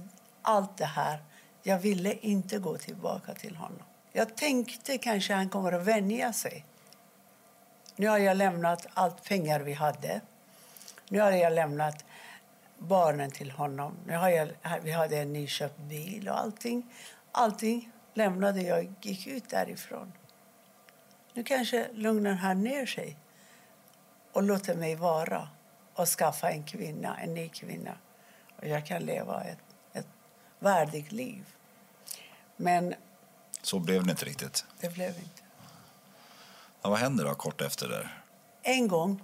allt 0.42 0.78
det 0.78 0.86
här, 0.86 1.24
jag 1.64 1.80
ville 1.80 2.14
inte 2.14 2.60
gå 2.60 2.78
tillbaka 2.78 3.34
till 3.34 3.56
honom. 3.56 3.84
Jag 4.12 4.38
tänkte 4.38 4.98
kanske 4.98 5.34
han 5.34 5.50
kommer 5.50 5.72
att 5.72 5.84
vänja 5.84 6.34
sig. 6.34 6.66
Nu 7.96 8.08
har 8.08 8.18
jag 8.18 8.38
lämnat 8.38 8.88
allt 8.94 9.24
pengar 9.24 9.60
vi 9.60 9.74
hade. 9.74 10.22
Nu 11.14 11.20
har 11.20 11.32
jag 11.32 11.54
lämnat 11.54 12.06
barnen 12.78 13.32
till 13.32 13.52
honom. 13.52 13.98
Nu 14.06 14.18
har 14.18 14.30
jag, 14.30 14.50
vi 14.82 14.92
hade 14.92 15.18
en 15.18 15.34
nyköpt 15.34 15.80
bil 15.80 16.30
och 16.30 16.40
allting. 16.40 16.94
Allting 17.32 17.92
lämnade 18.14 18.62
jag 18.62 18.94
gick 19.02 19.28
ut 19.28 19.50
därifrån. 19.50 20.14
Nu 21.34 21.44
kanske 21.44 21.88
lugnar 21.94 22.34
han 22.34 22.64
ner 22.64 22.86
sig 22.86 23.18
och 24.32 24.44
låter 24.44 24.76
mig 24.76 24.96
vara 24.96 25.50
och 25.94 26.08
skaffa 26.08 26.50
en 26.52 26.64
kvinna, 26.64 27.18
en 27.20 27.34
ny 27.34 27.50
kvinna. 27.50 27.98
Och 28.58 28.68
jag 28.68 28.86
kan 28.86 29.02
leva 29.02 29.44
ett, 29.44 29.64
ett 29.94 30.08
värdigt 30.60 31.12
liv. 31.12 31.46
Men... 32.56 32.94
Så 33.62 33.80
blev 33.80 34.06
det 34.06 34.12
inte 34.12 34.26
riktigt? 34.26 34.66
Det 34.80 34.94
blev 34.94 35.10
inte. 35.10 35.42
Ja, 36.82 36.90
vad 36.90 37.00
hände 37.00 37.24
då 37.24 37.36
kort 37.36 37.62
efter 37.62 37.88
där? 37.88 38.24
En 38.62 38.88
gång, 38.88 39.22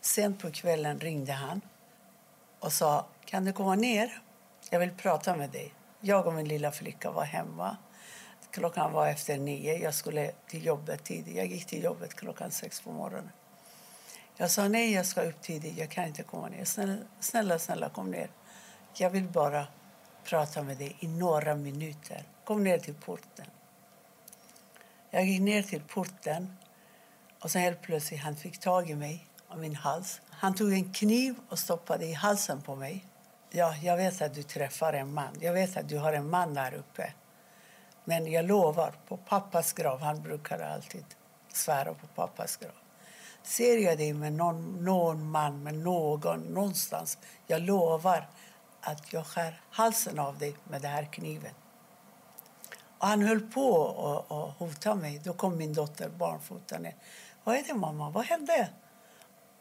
sent 0.00 0.42
på 0.42 0.50
kvällen, 0.50 1.00
ringde 1.00 1.32
han 1.32 1.60
och 2.58 2.72
sa 2.72 3.06
kan 3.24 3.44
du 3.44 3.52
komma 3.52 3.74
ner? 3.74 4.22
Jag 4.70 4.80
vill 4.80 4.90
prata 4.90 5.36
med 5.36 5.50
dig. 5.50 5.74
Jag 6.00 6.26
och 6.26 6.34
min 6.34 6.48
lilla 6.48 6.72
flicka 6.72 7.10
var 7.10 7.24
hemma. 7.24 7.76
Klockan 8.50 8.92
var 8.92 9.06
efter 9.06 9.38
nio. 9.38 9.78
Jag 9.78 9.94
skulle 9.94 10.32
till 10.46 10.66
jobbet 10.66 11.04
tidigt. 11.04 11.36
Jag 11.36 11.46
gick 11.46 11.66
till 11.66 11.84
jobbet 11.84 12.14
klockan 12.14 12.50
sex 12.50 12.80
på 12.80 12.92
morgonen. 12.92 13.30
Jag 14.36 14.50
sa 14.50 14.68
nej, 14.68 14.92
jag 14.92 15.06
ska 15.06 15.22
upp 15.22 15.42
tidigt. 15.42 15.78
Jag 15.78 15.90
kan 15.90 16.04
inte 16.04 16.22
komma 16.22 16.48
ner. 16.48 16.64
Snälla, 16.64 16.96
snälla, 17.20 17.58
snälla 17.58 17.88
kom 17.88 18.10
ner. 18.10 18.30
Jag 18.94 19.10
vill 19.10 19.28
bara 19.28 19.66
prata 20.24 20.62
med 20.62 20.76
dig 20.76 20.96
i 21.00 21.08
några 21.08 21.54
minuter. 21.54 22.24
Kom 22.44 22.64
ner 22.64 22.78
till 22.78 22.94
porten. 22.94 23.46
Jag 25.10 25.24
gick 25.24 25.40
ner 25.40 25.62
till 25.62 25.82
porten 25.82 26.56
och 27.40 27.50
sen 27.50 27.62
helt 27.62 27.82
plötsligt 27.82 28.20
han 28.20 28.36
fick 28.36 28.58
tag 28.58 28.90
i 28.90 28.94
mig 28.94 29.26
min 29.58 29.76
hals. 29.76 30.20
Han 30.30 30.54
tog 30.54 30.72
en 30.72 30.92
kniv 30.92 31.34
och 31.48 31.58
stoppade 31.58 32.06
i 32.06 32.12
halsen 32.12 32.62
på 32.62 32.76
mig. 32.76 33.04
Ja, 33.50 33.74
jag 33.82 33.96
vet 33.96 34.22
att 34.22 34.34
du 34.34 34.42
träffar 34.42 34.92
en 34.92 35.14
man. 35.14 35.36
Jag 35.40 35.52
vet 35.52 35.76
att 35.76 35.88
du 35.88 35.98
har 35.98 36.12
en 36.12 36.30
man 36.30 36.54
där 36.54 36.74
uppe. 36.74 37.12
Men 38.04 38.32
jag 38.32 38.44
lovar, 38.44 38.94
på 39.08 39.16
pappas 39.16 39.72
grav, 39.72 40.00
han 40.00 40.22
brukade 40.22 40.68
alltid 40.68 41.04
svära 41.52 41.94
på 41.94 42.06
pappas 42.06 42.56
grav. 42.56 42.72
Ser 43.42 43.78
jag 43.78 43.98
dig 43.98 44.12
med 44.12 44.32
någon, 44.32 44.84
någon 44.84 45.30
man, 45.30 45.62
med 45.62 45.74
någon, 45.74 46.40
någonstans, 46.40 47.18
jag 47.46 47.62
lovar 47.62 48.28
att 48.80 49.12
jag 49.12 49.26
skär 49.26 49.60
halsen 49.70 50.18
av 50.18 50.38
dig 50.38 50.56
med 50.64 50.82
den 50.82 50.90
här 50.90 51.04
kniven. 51.04 51.54
Och 52.98 53.06
han 53.06 53.22
höll 53.22 53.40
på 53.40 53.88
att 54.28 54.58
hota 54.58 54.94
mig. 54.94 55.20
Då 55.24 55.32
kom 55.32 55.56
min 55.56 55.74
dotter 55.74 56.08
barnfotande. 56.08 56.94
Vad 57.44 57.56
är 57.56 57.62
det 57.62 57.74
mamma? 57.74 58.10
Vad 58.10 58.24
hände? 58.24 58.68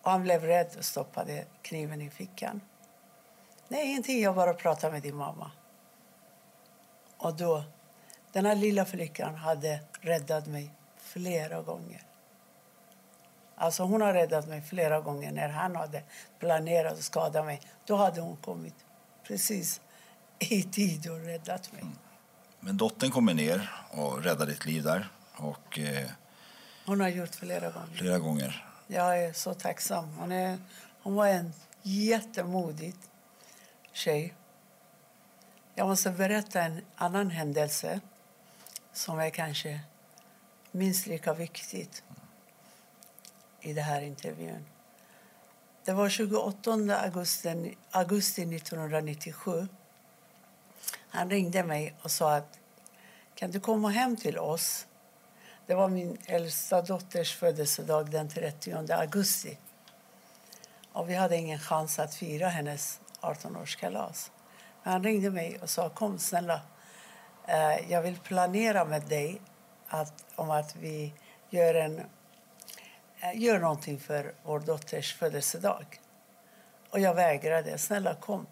Och 0.02 0.12
han 0.12 0.24
blev 0.24 0.44
rädd 0.44 0.76
och 0.78 0.86
stoppade 0.86 1.46
kniven 1.62 2.02
i 2.02 2.10
fickan. 2.10 2.62
Nej, 3.68 3.90
ingenting. 3.90 4.22
Jag 4.22 4.36
bara 4.36 4.54
pratade 4.54 4.94
med 4.94 5.02
din 5.02 5.16
mamma. 5.16 5.52
Och 7.18 7.36
då, 7.36 7.64
den 8.32 8.46
här 8.46 8.56
lilla 8.56 8.86
flickan 8.86 9.36
hade 9.36 9.80
räddat 10.02 10.48
mig 10.48 10.72
flera 10.98 11.62
gånger. 11.62 12.02
Alltså 13.56 13.84
hon 13.84 14.02
har 14.02 14.14
räddat 14.14 14.48
mig 14.48 14.62
flera 14.62 15.02
gånger 15.02 15.32
när 15.32 15.50
han 15.50 15.76
hade 15.76 16.04
planerat 16.40 16.94
att 16.94 17.04
skada 17.04 17.44
mig. 17.44 17.62
Då 17.86 17.96
hade 17.96 18.22
hon 18.22 18.38
kommit 18.38 18.76
precis 19.24 19.82
i 20.40 20.64
tid 20.64 21.10
och 21.10 21.20
räddat 21.20 21.72
mig. 21.72 21.82
Mm. 21.82 21.94
Men 22.60 22.78
dottern 22.78 23.12
kommer 23.12 23.34
ner 23.34 23.72
och 23.92 24.24
räddar 24.24 24.46
ditt 24.46 24.66
liv 24.66 24.84
där. 24.84 25.10
Och, 25.36 25.80
eh, 25.80 26.10
hon 26.86 27.02
har 27.02 27.08
gjort 27.08 27.36
flera 27.36 27.72
gånger. 27.72 27.96
Flera 27.96 28.20
gånger. 28.20 28.69
Jag 28.92 29.24
är 29.24 29.34
så 29.34 29.54
tacksam. 29.54 30.10
Hon, 30.18 30.32
är, 30.32 30.58
hon 31.02 31.16
var 31.16 31.28
en 31.28 31.54
jättemodig 31.82 32.94
tjej. 33.92 34.34
Jag 35.76 35.88
måste 35.88 36.12
berätta 36.12 36.62
en 36.62 36.82
annan 36.96 37.30
händelse 37.30 38.00
som 38.94 39.20
är 39.20 39.30
kanske 39.30 39.80
minst 40.72 41.08
lika 41.08 41.34
viktigt 41.34 42.04
i 43.62 43.74
den 43.74 43.84
här 43.84 44.02
intervjun. 44.02 44.66
Det 45.84 45.94
var 45.94 46.10
28 46.10 46.72
augusti, 47.02 47.78
augusti 47.92 48.42
1997. 48.56 49.68
Han 50.92 51.30
ringde 51.30 51.64
mig 51.64 51.96
och 52.02 52.12
sa 52.12 52.36
att 52.36 52.60
kan 53.36 53.52
du 53.52 53.60
komma 53.60 53.90
hem 53.90 54.18
till 54.18 54.38
oss? 54.38 54.88
Det 55.70 55.76
var 55.76 55.90
min 55.90 56.18
äldsta 56.26 56.82
dotters 56.82 57.36
födelsedag 57.36 58.10
den 58.12 58.30
30 58.30 58.94
augusti. 58.94 59.58
Och 60.92 61.10
vi 61.10 61.16
hade 61.16 61.38
ingen 61.38 61.60
chans 61.60 62.00
att 62.00 62.16
fira 62.16 62.48
hennes 62.48 63.00
18-årskalas. 63.22 64.32
Han 64.84 65.04
ringde 65.04 65.32
mig 65.32 65.60
och 65.62 65.70
sa 65.70 65.90
kom 65.90 66.20
snälla, 66.20 66.62
eh, 67.48 67.92
jag 67.92 68.02
vill 68.02 68.20
planera 68.20 68.86
med 68.86 69.02
dig 69.02 69.42
att, 69.88 70.26
om 70.36 70.52
att 70.52 70.76
vi 70.76 71.14
gör, 71.50 71.74
en, 71.74 72.00
eh, 73.20 73.42
gör 73.42 73.60
någonting 73.60 74.00
för 74.00 74.34
vår 74.44 74.60
dotters 74.60 75.14
födelsedag. 75.14 76.00
Och 76.90 77.00
jag 77.00 77.14
vägrade. 77.14 77.78
Snälla, 77.78 78.16
kom. 78.16 78.46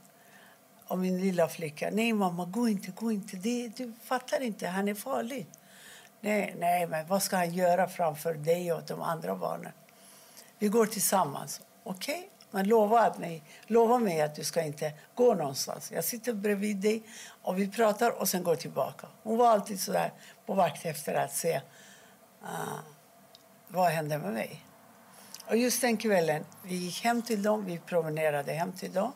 Och 0.88 0.98
min 0.98 1.22
lilla 1.22 1.48
flicka, 1.48 1.90
nej 1.92 2.14
mamma, 2.14 2.46
gå 2.46 2.68
inte, 2.68 2.92
gå 2.92 3.12
inte. 3.12 3.38
Det, 3.38 3.68
du 3.68 3.94
fattar 4.04 4.42
inte, 4.42 4.68
han 4.68 4.88
är 4.88 4.96
farlig. 4.96 5.48
Nej, 6.22 6.56
nej, 6.58 6.88
men 6.88 7.08
vad 7.08 7.24
ska 7.24 7.36
han 7.36 7.54
göra 7.54 7.88
framför 7.88 8.34
dig 8.34 8.74
och 8.74 8.84
de 8.88 9.02
andra 9.02 9.36
barnen? 9.36 9.72
Vi 10.60 10.68
går 10.68 10.86
tillsammans. 10.86 11.62
Okej, 11.84 12.16
okay? 12.16 12.30
men 12.52 12.68
lova, 12.68 13.00
att 13.00 13.18
mig, 13.18 13.44
lova 13.68 14.00
mig 14.00 14.22
att 14.22 14.36
du 14.36 14.44
ska 14.44 14.62
inte 14.62 14.94
gå 15.16 15.34
någonstans. 15.34 15.92
Jag 15.92 16.04
sitter 16.04 16.34
bredvid 16.34 16.78
dig 16.78 17.04
och 17.42 17.60
vi 17.60 17.72
pratar 17.72 18.12
och 18.22 18.30
sen 18.30 18.44
går 18.44 18.56
tillbaka. 18.56 19.08
Hon 19.24 19.38
var 19.38 19.48
alltid 19.48 19.80
så 19.80 19.92
där 19.92 20.14
på 20.46 20.54
vakt 20.54 20.86
efter 20.86 21.14
att 21.14 21.36
se 21.36 21.62
uh, 22.44 22.80
vad 23.68 23.90
hände 23.90 24.18
med 24.18 24.34
mig. 24.34 24.64
Och 25.48 25.58
just 25.58 25.82
den 25.82 25.98
kvällen, 25.98 26.46
vi 26.64 26.76
gick 26.76 27.04
hem 27.04 27.22
till 27.22 27.44
dem, 27.44 27.66
vi 27.66 27.80
promenerade 27.80 28.54
hem 28.54 28.72
till 28.72 28.94
dem. 28.94 29.12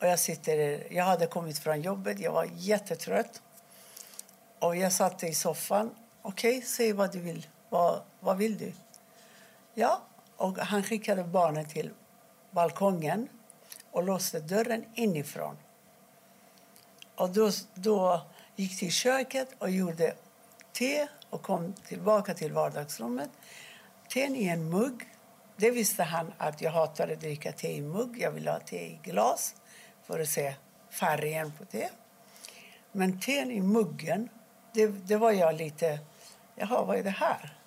Och 0.00 0.06
jag, 0.06 0.18
sitter, 0.18 0.86
jag 0.92 1.04
hade 1.04 1.26
kommit 1.26 1.58
från 1.58 1.82
jobbet, 1.82 2.18
jag 2.18 2.32
var 2.32 2.48
jättetrött. 2.52 3.42
Och 4.64 4.76
jag 4.76 4.92
satt 4.92 5.22
i 5.22 5.34
soffan. 5.34 5.94
Okej, 6.22 6.58
okay, 6.58 6.68
säg 6.68 6.92
vad 6.92 7.12
du 7.12 7.20
vill. 7.20 7.46
Vad, 7.68 8.02
vad 8.20 8.36
vill 8.36 8.58
du? 8.58 8.72
Ja, 9.74 10.02
och 10.36 10.58
han 10.58 10.82
skickade 10.82 11.24
barnen 11.24 11.66
till 11.66 11.90
balkongen 12.50 13.28
och 13.90 14.02
låste 14.02 14.40
dörren 14.40 14.84
inifrån. 14.94 15.56
Och 17.14 17.30
då, 17.30 17.50
då 17.74 18.20
gick 18.56 18.78
till 18.78 18.92
köket 18.92 19.48
och 19.58 19.70
gjorde 19.70 20.14
te 20.72 21.06
och 21.30 21.42
kom 21.42 21.72
tillbaka 21.72 22.34
till 22.34 22.52
vardagsrummet. 22.52 23.30
Teen 24.08 24.36
i 24.36 24.44
en 24.44 24.68
mugg. 24.70 25.08
Det 25.56 25.70
visste 25.70 26.02
han 26.02 26.32
att 26.38 26.60
jag 26.60 26.70
hatade 26.70 27.12
att 27.12 27.20
dricka 27.20 27.52
te 27.52 27.72
i 27.72 27.82
mugg. 27.82 28.18
Jag 28.18 28.30
ville 28.30 28.50
ha 28.50 28.60
te 28.60 28.76
i 28.76 29.00
glas 29.02 29.54
för 30.02 30.20
att 30.20 30.28
se 30.28 30.54
färgen 30.90 31.52
på 31.58 31.64
te. 31.64 31.88
Men 32.92 33.20
teen 33.20 33.50
i 33.50 33.60
muggen, 33.60 34.28
det, 34.74 34.86
det 34.86 35.16
var 35.16 35.32
jag 35.32 35.54
lite... 35.54 35.98
Jaha, 36.54 36.84
vad 36.84 36.98
är 36.98 37.02
det 37.02 37.10
här? 37.10 37.58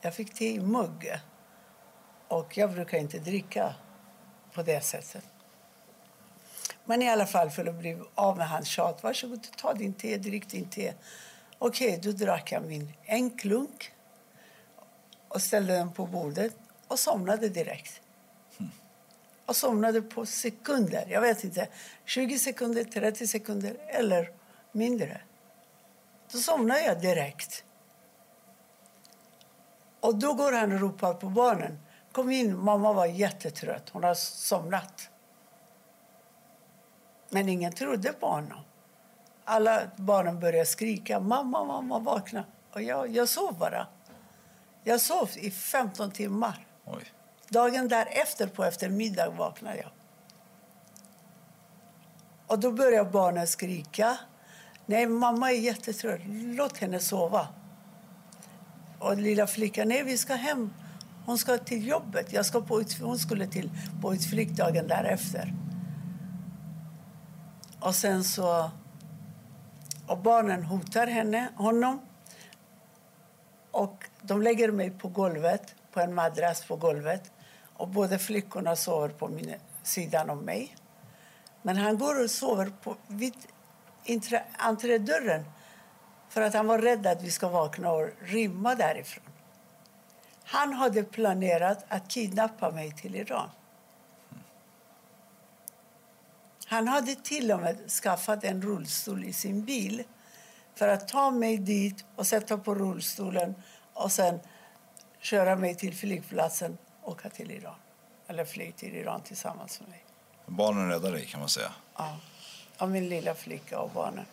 Jag 0.00 0.14
fick 0.14 0.34
te 0.34 0.54
i 0.54 0.60
mugg. 0.60 1.12
Och 2.28 2.58
jag 2.58 2.72
brukar 2.72 2.98
inte 2.98 3.18
dricka 3.18 3.74
på 4.52 4.62
det 4.62 4.80
sättet. 4.80 5.24
Men 6.84 7.02
i 7.02 7.10
alla 7.10 7.26
fall, 7.26 7.50
för 7.50 7.66
att 7.66 7.74
bli 7.74 7.98
av 8.14 8.36
med 8.36 8.48
hans 8.48 8.68
tjat. 8.68 9.02
Varsågod, 9.02 9.46
ta 9.56 9.74
din 9.74 9.92
te, 9.92 10.18
drick 10.18 10.48
din 10.48 10.68
te. 10.68 10.92
Okej, 11.58 11.98
okay, 11.98 12.12
då 12.12 12.24
drack 12.24 12.52
jag 12.52 12.62
min 12.62 12.92
en 13.02 13.30
klunk 13.30 13.92
och 15.28 15.42
ställde 15.42 15.72
den 15.72 15.92
på 15.92 16.06
bordet 16.06 16.56
och 16.88 16.98
somnade 16.98 17.48
direkt. 17.48 18.00
Mm. 18.58 18.72
Och 19.46 19.56
somnade 19.56 20.02
på 20.02 20.26
sekunder. 20.26 21.06
Jag 21.08 21.20
vet 21.20 21.44
inte, 21.44 21.68
20 22.04 22.38
sekunder, 22.38 22.84
30 22.84 23.26
sekunder 23.26 23.76
eller 23.88 24.30
mindre. 24.72 25.20
Då 26.34 26.40
somnade 26.40 26.80
jag 26.80 27.00
direkt. 27.00 27.64
Och 30.00 30.16
då 30.16 30.34
går 30.34 30.52
han 30.52 30.72
och 30.72 30.80
ropar 30.80 31.14
på 31.14 31.28
barnen. 31.28 31.78
Kom 32.12 32.30
in, 32.30 32.58
mamma 32.58 32.92
var 32.92 33.06
jättetrött. 33.06 33.88
Hon 33.88 34.04
har 34.04 34.14
somnat. 34.14 35.10
Men 37.30 37.48
ingen 37.48 37.72
trodde 37.72 38.12
på 38.12 38.26
honom. 38.26 38.60
Alla 39.44 39.82
barnen 39.96 40.40
började 40.40 40.66
skrika. 40.66 41.20
Mamma, 41.20 41.64
mamma, 41.64 41.98
vakna. 41.98 42.44
Och 42.72 42.82
jag, 42.82 43.08
jag 43.08 43.28
sov 43.28 43.58
bara. 43.58 43.86
Jag 44.84 45.00
sov 45.00 45.30
i 45.34 45.50
15 45.50 46.10
timmar. 46.10 46.66
Oj. 46.84 47.12
Dagen 47.48 47.88
därefter 47.88 48.46
på 48.46 48.64
eftermiddag 48.64 49.30
vaknade 49.30 49.76
jag. 49.76 49.90
Och 52.46 52.58
då 52.58 52.72
började 52.72 53.10
barnen 53.10 53.46
skrika. 53.46 54.18
Nej, 54.86 55.06
mamma 55.06 55.52
är 55.52 55.56
jättetrött. 55.56 56.20
Låt 56.26 56.78
henne 56.78 57.00
sova. 57.00 57.48
Och 58.98 59.16
lilla 59.16 59.46
flickan, 59.46 59.88
nej 59.88 60.02
vi 60.02 60.18
ska 60.18 60.34
hem. 60.34 60.70
Hon 61.26 61.38
ska 61.38 61.58
till 61.58 61.86
jobbet. 61.86 62.32
Jag 62.32 62.46
ska 62.46 62.60
på 62.60 62.82
hon 63.00 63.18
skulle 63.18 63.46
till 63.46 63.70
på 64.02 64.14
utflykt 64.14 64.56
dagen 64.56 64.88
därefter. 64.88 65.54
Och 67.80 67.94
sen 67.94 68.24
så... 68.24 68.70
Och 70.06 70.18
barnen 70.18 70.62
hotar 70.62 71.06
henne, 71.06 71.48
honom. 71.56 72.00
Och 73.70 74.04
de 74.22 74.42
lägger 74.42 74.72
mig 74.72 74.90
på 74.90 75.08
golvet, 75.08 75.74
på 75.92 76.00
en 76.00 76.14
madrass 76.14 76.64
på 76.64 76.76
golvet. 76.76 77.32
Och 77.76 77.88
båda 77.88 78.18
flickorna 78.18 78.76
sover 78.76 79.08
på 79.08 79.28
min, 79.28 79.54
sidan 79.82 80.30
om 80.30 80.38
mig. 80.38 80.76
Men 81.62 81.76
han 81.76 81.98
går 81.98 82.24
och 82.24 82.30
sover 82.30 82.72
på, 82.82 82.96
vid 83.06 83.34
entrédörren 84.58 85.44
för 86.28 86.42
att 86.42 86.54
han 86.54 86.66
var 86.66 86.78
rädd 86.78 87.06
att 87.06 87.22
vi 87.22 87.30
ska 87.30 87.48
vakna 87.48 87.92
och 87.92 88.08
rymma 88.20 88.74
därifrån. 88.74 89.24
Han 90.44 90.72
hade 90.72 91.04
planerat 91.04 91.84
att 91.88 92.08
kidnappa 92.08 92.70
mig 92.70 92.92
till 92.92 93.14
Iran. 93.14 93.48
Han 96.66 96.88
hade 96.88 97.14
till 97.14 97.52
och 97.52 97.60
med 97.60 97.90
skaffat 97.90 98.44
en 98.44 98.62
rullstol 98.62 99.24
i 99.24 99.32
sin 99.32 99.64
bil 99.64 100.04
för 100.74 100.88
att 100.88 101.08
ta 101.08 101.30
mig 101.30 101.58
dit 101.58 102.04
och 102.16 102.26
sätta 102.26 102.58
på 102.58 102.74
rullstolen 102.74 103.54
och 103.92 104.12
sen 104.12 104.40
köra 105.20 105.56
mig 105.56 105.74
till 105.74 105.94
flygplatsen 105.94 106.78
och 107.02 107.12
åka 107.12 107.28
till 107.28 107.50
Iran. 107.50 107.74
Eller 108.26 108.44
flyga 108.44 108.72
till 108.72 108.96
Iran 108.96 109.20
tillsammans 109.20 109.80
med 109.80 109.88
mig. 109.88 110.04
Barnen 110.46 110.88
räddade 110.88 111.16
dig 111.16 111.26
kan 111.26 111.40
man 111.40 111.48
säga. 111.48 111.72
Ja 111.96 112.16
av 112.78 112.90
min 112.90 113.08
lilla 113.08 113.34
flicka 113.34 113.78
och 113.78 113.90
barnen. 113.90 114.26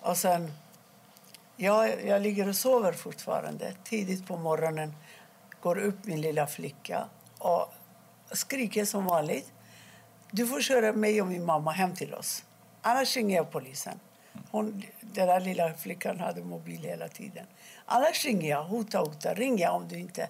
Och 0.00 0.16
sen, 0.16 0.52
jag, 1.56 2.06
jag 2.06 2.22
ligger 2.22 2.48
och 2.48 2.56
sover 2.56 2.92
fortfarande. 2.92 3.74
Tidigt 3.84 4.26
på 4.26 4.36
morgonen 4.36 4.94
går 5.60 5.78
upp 5.78 6.04
min 6.04 6.20
lilla 6.20 6.46
flicka 6.46 7.04
och 7.38 7.74
skriker 8.32 8.84
som 8.84 9.04
vanligt. 9.04 9.52
Du 10.30 10.46
får 10.46 10.60
köra 10.60 10.92
mig 10.92 11.20
och 11.20 11.26
min 11.26 11.44
mamma 11.44 11.70
hem 11.70 11.94
till 11.94 12.14
oss. 12.14 12.44
Annars 12.82 13.16
ringer 13.16 13.36
jag 13.36 13.50
polisen. 13.50 14.00
Hon, 14.50 14.82
den 15.00 15.26
där 15.26 15.40
lilla 15.40 15.74
flickan 15.74 16.20
hade 16.20 16.44
mobil 16.44 16.80
hela 16.80 17.08
tiden. 17.08 17.46
Annars 17.86 18.24
ringer 18.24 18.50
jag. 18.50 18.64
Hota, 18.64 18.98
hota. 18.98 19.34
Ring 19.34 19.58
jag 19.58 19.74
om 19.74 19.88
du 19.88 19.98
inte 19.98 20.28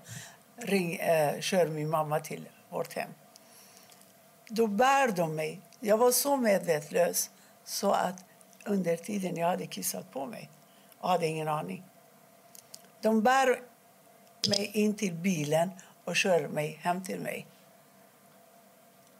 ring, 0.56 0.96
eh, 0.96 1.40
kör 1.40 1.66
min 1.66 1.90
mamma 1.90 2.20
till 2.20 2.48
vårt 2.68 2.92
hem. 2.92 3.10
Då 4.48 4.66
bär 4.66 5.08
de 5.08 5.34
mig. 5.36 5.60
Jag 5.80 5.96
var 5.96 6.10
så 6.10 6.36
medvetlös 6.36 7.30
så 7.64 7.92
att 7.92 8.24
under 8.64 8.96
tiden 8.96 9.36
jag 9.36 9.46
hade 9.46 9.66
kissat 9.66 10.12
på 10.12 10.26
mig 10.26 10.50
och 10.98 11.08
hade 11.08 11.26
ingen 11.26 11.48
aning. 11.48 11.84
De 13.00 13.22
bär 13.22 13.62
mig 14.48 14.70
in 14.74 14.94
till 14.94 15.14
bilen 15.14 15.70
och 16.04 16.16
kör 16.16 16.48
mig 16.48 16.78
hem 16.82 17.04
till 17.04 17.20
mig. 17.20 17.46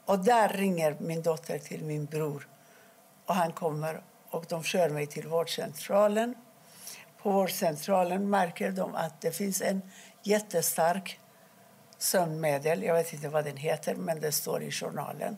Och 0.05 0.19
där 0.19 0.49
ringer 0.49 0.97
min 0.99 1.21
dotter 1.21 1.59
till 1.59 1.83
min 1.83 2.05
bror. 2.05 2.47
Och 3.25 3.35
han 3.35 3.51
kommer 3.51 4.01
och 4.29 4.45
de 4.49 4.63
kör 4.63 4.89
mig 4.89 5.07
till 5.07 5.27
vårdcentralen. 5.27 6.35
På 7.17 7.31
vårdcentralen 7.31 8.29
märker 8.29 8.71
de 8.71 8.95
att 8.95 9.21
det 9.21 9.31
finns 9.31 9.61
en 9.61 9.81
jättestark 10.23 11.19
sömnmedel. 11.97 12.83
Jag 12.83 12.93
vet 12.93 13.13
inte 13.13 13.29
vad 13.29 13.45
den 13.45 13.57
heter, 13.57 13.95
men 13.95 14.19
det 14.19 14.31
står 14.31 14.63
i 14.63 14.71
journalen. 14.71 15.37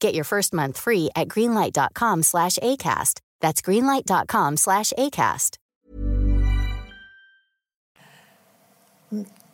Get 0.00 0.14
your 0.14 0.24
first 0.24 0.52
month 0.52 0.78
free 0.78 1.10
at 1.14 1.28
greenlight.com 1.28 2.22
slash 2.22 2.58
ACAST. 2.62 3.20
That's 3.40 3.60
greenlight.com 3.60 4.56
slash 4.56 4.92
ACAST. 4.98 5.56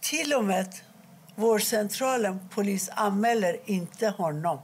Till 0.01 0.34
och 0.34 0.45
med 0.45 0.74
vårdcentralen 1.34 2.49
polisanmäler 2.49 3.61
inte 3.64 4.09
honom. 4.09 4.59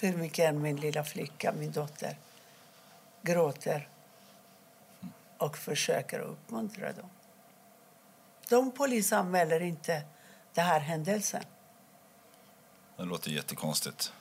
Hur 0.00 0.16
mycket 0.16 0.48
än 0.48 0.62
min 0.62 0.76
lilla 0.76 1.04
flicka, 1.04 1.52
min 1.58 1.72
dotter, 1.72 2.18
gråter 3.22 3.88
och 5.38 5.58
försöker 5.58 6.18
uppmuntra 6.20 6.92
dem. 6.92 7.08
De 8.48 8.70
polisanmäler 8.70 9.60
inte 9.60 10.02
den 10.54 10.64
här 10.64 10.80
händelsen. 10.80 11.44
Det 13.02 13.06
låter 13.08 13.30
jättekonstigt. 13.30 14.12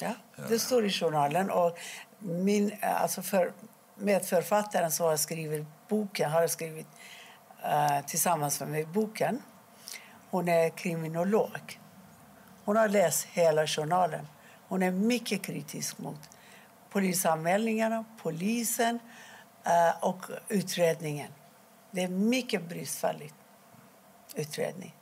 Ja, 0.00 0.14
det 0.48 0.58
står 0.58 0.86
i 0.86 0.90
journalen. 0.90 1.50
Och 1.50 1.78
min, 2.18 2.76
alltså 2.82 3.22
för, 3.22 3.52
medförfattaren 3.94 4.90
som 4.90 5.06
har 5.06 5.16
skrivit 5.16 5.66
boken 5.88 6.30
har 6.30 6.46
skrivit 6.46 6.86
uh, 7.64 8.06
tillsammans 8.06 8.60
med 8.60 8.68
mig 8.68 8.84
boken. 8.84 9.42
Hon 10.30 10.48
är 10.48 10.70
kriminolog. 10.70 11.80
Hon 12.64 12.76
har 12.76 12.88
läst 12.88 13.24
hela 13.24 13.66
journalen. 13.66 14.26
Hon 14.68 14.82
är 14.82 14.90
mycket 14.90 15.42
kritisk 15.42 15.98
mot 15.98 16.20
polisanmälningarna, 16.90 18.04
polisen 18.22 18.98
uh, 19.66 20.04
och 20.04 20.22
utredningen. 20.48 21.30
Det 21.90 22.02
är 22.02 22.08
mycket 22.08 22.68
bristfälligt 22.68 23.34
utredning. 24.34 24.95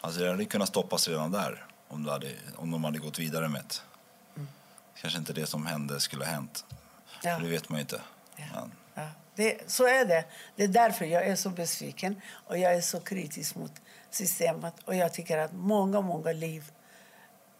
Alltså 0.00 0.20
det 0.20 0.30
hade 0.30 0.44
kunnat 0.44 0.68
stoppas 0.68 1.08
redan 1.08 1.30
där 1.30 1.66
om, 1.88 2.06
hade, 2.08 2.32
om 2.56 2.70
de 2.70 2.84
hade 2.84 2.98
gått 2.98 3.18
vidare 3.18 3.48
med 3.48 3.64
det. 3.68 3.82
Mm. 4.36 4.48
Kanske 5.00 5.18
inte 5.18 5.32
det 5.32 5.46
som 5.46 5.66
hände 5.66 6.00
skulle 6.00 6.24
ha 6.24 6.32
hänt. 6.32 6.64
Ja. 7.22 7.38
Det 7.38 7.48
vet 7.48 7.68
man 7.68 7.78
ju 7.78 7.80
inte. 7.80 8.00
Ja. 8.36 8.44
Men. 8.54 8.72
Ja. 8.94 9.08
Det, 9.34 9.70
så 9.70 9.86
är 9.86 10.04
det. 10.04 10.24
Det 10.56 10.64
är 10.64 10.68
därför 10.68 11.04
jag 11.04 11.26
är 11.26 11.36
så 11.36 11.50
besviken 11.50 12.20
och 12.30 12.58
jag 12.58 12.74
är 12.74 12.80
så 12.80 13.00
kritisk 13.00 13.54
mot 13.54 13.72
systemet. 14.10 14.74
Och 14.84 14.94
jag 14.94 15.12
tycker 15.12 15.38
att 15.38 15.52
många, 15.52 16.00
många 16.00 16.32
liv 16.32 16.70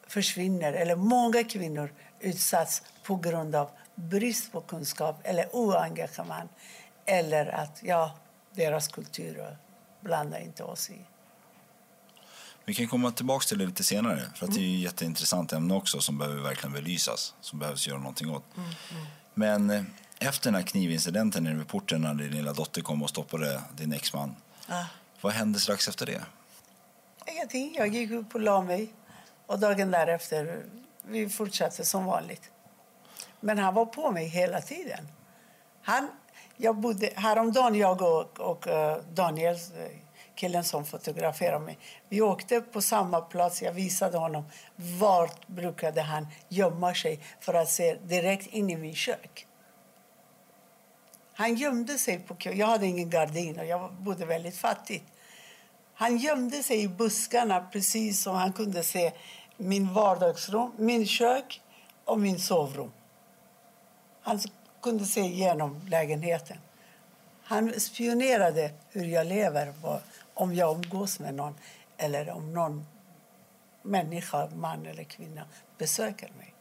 försvinner. 0.06 0.72
Eller 0.72 0.96
många 0.96 1.44
kvinnor 1.44 1.92
utsatts 2.20 2.82
på 3.02 3.16
grund 3.16 3.54
av 3.54 3.70
brist 3.94 4.52
på 4.52 4.60
kunskap 4.60 5.20
eller 5.24 5.48
oengagemang. 5.52 6.48
Eller 7.06 7.46
att 7.46 7.82
ja, 7.82 8.18
deras 8.52 8.88
kultur 8.88 9.56
blandar 10.00 10.38
inte 10.38 10.64
oss 10.64 10.90
i. 10.90 11.06
Vi 12.70 12.74
kan 12.74 12.88
komma 12.88 13.10
tillbaka 13.10 13.44
till 13.44 13.58
det 13.58 13.66
lite 13.66 13.84
senare. 13.84 14.22
För 14.34 14.46
att 14.46 14.54
Det 14.54 14.60
är 14.60 14.74
ett 14.74 14.80
jätteintressant 14.80 15.52
ämne 15.52 15.74
också 15.74 16.00
som 16.00 16.18
behöver 16.18 16.42
verkligen 16.42 16.72
belysas. 16.72 17.34
Som 17.40 17.58
behövs 17.58 17.86
göra 17.86 17.98
någonting 17.98 18.30
åt. 18.30 18.44
Mm, 18.56 18.68
mm. 18.90 19.06
Men 19.34 19.70
eh, 19.70 19.82
efter 20.18 20.50
den 20.50 20.54
här 20.54 20.62
knivincidenten 20.62 21.44
nere 21.44 21.54
vid 21.54 21.68
porten 21.68 22.00
när 22.00 22.14
din 22.14 22.30
lilla 22.30 22.52
dotter 22.52 22.82
kom 22.82 23.02
och 23.02 23.10
stoppade 23.10 23.62
din 23.76 23.92
exman. 23.92 24.36
Ah. 24.68 24.84
Vad 25.20 25.32
hände 25.32 25.60
strax 25.60 25.88
efter 25.88 26.06
det? 26.06 26.22
Ingenting. 27.26 27.74
Jag 27.76 27.88
gick 27.88 28.10
upp 28.10 28.34
och 28.34 28.40
la 28.40 28.62
mig. 28.62 28.92
Och 29.46 29.58
dagen 29.58 29.90
därefter 29.90 30.64
vi 31.02 31.28
fortsatte 31.28 31.84
som 31.84 32.04
vanligt. 32.04 32.50
Men 33.40 33.58
han 33.58 33.74
var 33.74 33.86
på 33.86 34.10
mig 34.10 34.26
hela 34.26 34.60
tiden. 34.60 35.08
Han, 35.82 36.08
jag 36.56 36.76
bodde, 36.76 37.10
häromdagen, 37.16 37.74
jag 37.74 38.02
och, 38.02 38.40
och 38.40 38.66
uh, 38.66 38.96
Daniel, 39.12 39.56
killen 40.40 40.64
som 40.64 40.84
fotograferade 40.84 41.64
mig. 41.64 41.78
Vi 42.08 42.20
åkte 42.20 42.60
på 42.60 42.82
samma 42.82 43.20
plats. 43.20 43.62
Jag 43.62 43.72
visade 43.72 44.18
honom 44.18 44.44
vart 44.76 45.46
brukade 45.46 46.00
han 46.00 46.26
gömma 46.48 46.94
sig 46.94 47.20
för 47.40 47.54
att 47.54 47.70
se 47.70 47.94
direkt 47.94 48.46
in 48.46 48.70
i 48.70 48.76
min 48.76 48.94
kök. 48.94 49.46
Han 51.34 51.54
gömde 51.54 51.98
sig 51.98 52.18
på 52.18 52.36
Jag 52.40 52.66
hade 52.66 52.86
ingen 52.86 53.10
gardin 53.10 53.58
och 53.58 53.66
jag 53.66 53.92
bodde 53.92 54.26
väldigt 54.26 54.56
fattigt. 54.56 55.04
Han 55.94 56.16
gömde 56.16 56.62
sig 56.62 56.82
i 56.82 56.88
buskarna 56.88 57.60
precis 57.72 58.22
som 58.22 58.34
han 58.36 58.52
kunde 58.52 58.82
se 58.82 59.12
min 59.56 59.94
vardagsrum, 59.94 60.72
min 60.76 61.06
kök 61.06 61.60
och 62.04 62.20
min 62.20 62.38
sovrum. 62.38 62.92
Han 64.22 64.40
kunde 64.82 65.04
se 65.04 65.20
igenom 65.20 65.80
lägenheten. 65.88 66.56
Han 67.42 67.80
spionerade 67.80 68.70
hur 68.90 69.04
jag 69.04 69.26
lever 69.26 69.72
om 70.40 70.54
jag 70.54 70.74
umgås 70.74 71.18
med 71.18 71.34
någon 71.34 71.54
eller 71.96 72.30
om 72.30 72.52
någon 72.52 72.86
människa, 73.82 74.48
man 74.56 74.86
eller 74.86 75.04
kvinna, 75.04 75.44
besöker 75.78 76.32
mig. 76.38 76.54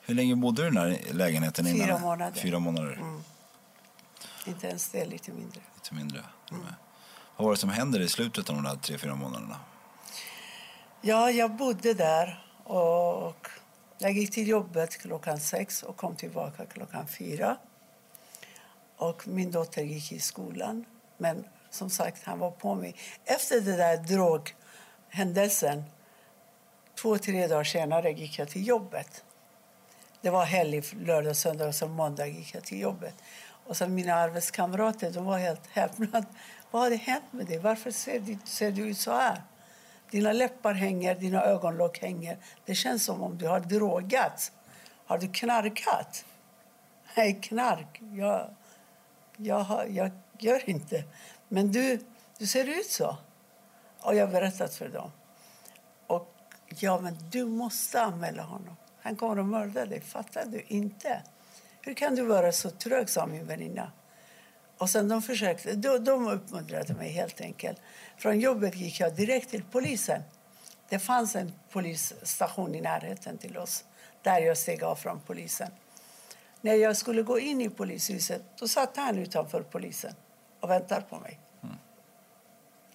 Hur 0.00 0.14
länge 0.14 0.36
bodde 0.36 0.62
du 0.62 0.68
i 0.68 0.70
den 0.70 0.76
här 0.78 1.12
lägenheten? 1.12 1.66
Innan? 1.66 1.86
Fyra 1.86 1.98
månader. 1.98 2.40
Fyra 2.40 2.58
månader. 2.58 2.92
Mm. 2.92 3.22
Inte 4.46 4.66
ens 4.66 4.88
det, 4.88 5.04
lite 5.04 5.32
mindre. 5.32 5.60
Lite 5.74 5.94
mindre. 5.94 6.24
Mm. 6.50 6.62
Vad 7.36 7.44
var 7.44 7.50
det 7.50 7.56
som 7.56 7.70
hände 7.70 8.02
i 8.02 8.08
slutet 8.08 8.50
av 8.50 8.56
de 8.56 8.64
där 8.64 8.76
tre, 8.76 8.98
fyra 8.98 9.14
månaderna? 9.14 9.56
Ja, 11.00 11.30
jag 11.30 11.50
bodde 11.50 11.94
där 11.94 12.44
och 12.64 13.48
jag 13.98 14.12
gick 14.12 14.30
till 14.30 14.48
jobbet 14.48 14.96
klockan 14.96 15.40
sex 15.40 15.82
och 15.82 15.96
kom 15.96 16.16
tillbaka 16.16 16.66
klockan 16.66 17.08
fyra. 17.08 17.56
Och 18.96 19.28
min 19.28 19.50
dotter 19.50 19.82
gick 19.82 20.12
i 20.12 20.20
skolan. 20.20 20.84
Men 21.18 21.44
som 21.70 21.90
sagt, 21.90 22.24
han 22.24 22.38
var 22.38 22.50
på 22.50 22.74
mig. 22.74 22.94
Efter 23.24 23.60
den 23.60 23.76
där 23.76 23.96
droghändelsen, 23.96 25.84
två, 26.94 27.18
tre 27.18 27.46
dagar 27.46 27.64
senare 27.64 28.10
gick 28.10 28.38
jag 28.38 28.48
till 28.48 28.66
jobbet. 28.66 29.24
Det 30.20 30.30
var 30.30 30.44
helg, 30.44 30.82
lördag, 31.04 31.36
söndag 31.36 31.66
och 31.66 31.74
så 31.74 31.88
måndag 31.88 32.26
gick 32.26 32.54
jag 32.54 32.64
till 32.64 32.80
jobbet. 32.80 33.14
Och 33.66 33.76
så 33.76 33.88
mina 33.88 34.14
arbetskamrater 34.14 35.10
de 35.10 35.24
var 35.24 35.38
helt 35.38 35.66
häpna. 35.66 36.24
Vad 36.70 36.82
har 36.82 36.90
det 36.90 36.96
hänt 36.96 37.24
med 37.30 37.46
dig? 37.46 37.58
Varför 37.58 37.90
ser 37.90 38.20
du, 38.20 38.38
ser 38.44 38.70
du 38.70 38.88
ut 38.88 38.98
så 38.98 39.12
här? 39.12 39.42
Dina 40.10 40.32
läppar 40.32 40.72
hänger, 40.72 41.14
dina 41.14 41.42
ögonlock 41.42 41.98
hänger. 41.98 42.38
Det 42.64 42.74
känns 42.74 43.04
som 43.04 43.22
om 43.22 43.38
du 43.38 43.46
har 43.46 43.60
drogat. 43.60 44.52
Har 45.06 45.18
du 45.18 45.28
knarkat? 45.28 46.24
Nej, 47.16 47.38
knark. 47.42 48.00
Jag, 48.12 48.54
jag, 49.36 49.58
har, 49.58 49.84
jag 49.84 50.10
gör 50.38 50.70
inte. 50.70 51.04
Men 51.52 51.72
du, 51.72 52.00
du 52.38 52.46
ser 52.46 52.78
ut 52.78 52.90
så. 52.90 53.16
Och 54.00 54.14
jag 54.14 54.26
har 54.26 54.32
berättat 54.32 54.74
för 54.74 54.88
dem. 54.88 55.10
Och 56.06 56.34
ja, 56.78 57.00
men 57.00 57.16
du 57.30 57.44
måste 57.44 58.02
anmäla 58.02 58.42
honom. 58.42 58.76
Han 59.00 59.16
kommer 59.16 59.40
att 59.40 59.46
mörda 59.46 59.86
dig. 59.86 60.00
Fattar 60.00 60.46
du 60.46 60.64
inte? 60.66 61.22
Hur 61.80 61.94
kan 61.94 62.14
du 62.14 62.22
vara 62.22 62.52
så 62.52 62.70
trög, 62.70 63.08
sa 63.08 63.26
min 63.26 63.46
väninna. 63.46 63.92
Och 64.78 64.90
sen 64.90 65.08
de 65.08 65.22
försökte, 65.22 65.74
de, 65.74 66.04
de 66.04 66.28
uppmuntrade 66.28 66.94
mig 66.94 67.08
helt 67.08 67.40
enkelt. 67.40 67.78
Från 68.16 68.40
jobbet 68.40 68.76
gick 68.76 69.00
jag 69.00 69.16
direkt 69.16 69.50
till 69.50 69.64
polisen. 69.70 70.22
Det 70.88 70.98
fanns 70.98 71.36
en 71.36 71.52
polisstation 71.70 72.74
i 72.74 72.80
närheten 72.80 73.38
till 73.38 73.58
oss 73.58 73.84
där 74.22 74.40
jag 74.40 74.58
steg 74.58 74.84
av 74.84 74.96
från 74.96 75.20
polisen. 75.20 75.70
När 76.60 76.74
jag 76.74 76.96
skulle 76.96 77.22
gå 77.22 77.38
in 77.38 77.60
i 77.60 77.70
polishuset 77.70 78.42
då 78.58 78.68
satt 78.68 78.96
han 78.96 79.18
utanför 79.18 79.62
polisen 79.62 80.14
och 80.60 80.70
väntade 80.70 81.00
på 81.00 81.18
mig. 81.18 81.38
Mm. 81.62 81.76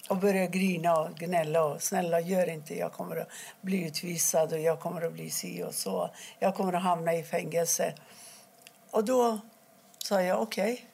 Och 0.09 0.17
började 0.17 0.47
grina 0.47 0.99
och 0.99 1.15
gnälla. 1.15 1.65
Och, 1.65 1.81
Snälla, 1.81 2.19
gör 2.19 2.49
inte. 2.49 2.77
Jag 2.77 2.91
kommer 2.93 3.15
att 3.15 3.27
bli 3.61 3.87
utvisad 3.87 4.53
och 4.53 4.59
jag 4.59 4.79
kommer 4.79 5.01
att 5.01 5.13
bli 5.13 5.29
si 5.29 5.63
och 5.63 5.73
så. 5.73 6.09
Jag 6.39 6.55
kommer 6.55 6.73
att 6.73 6.83
hamna 6.83 7.13
i 7.13 7.23
fängelse. 7.23 7.93
Och 8.91 9.05
då 9.05 9.39
sa 9.97 10.21
jag 10.21 10.41
okej. 10.41 10.73
Okay. 10.73 10.85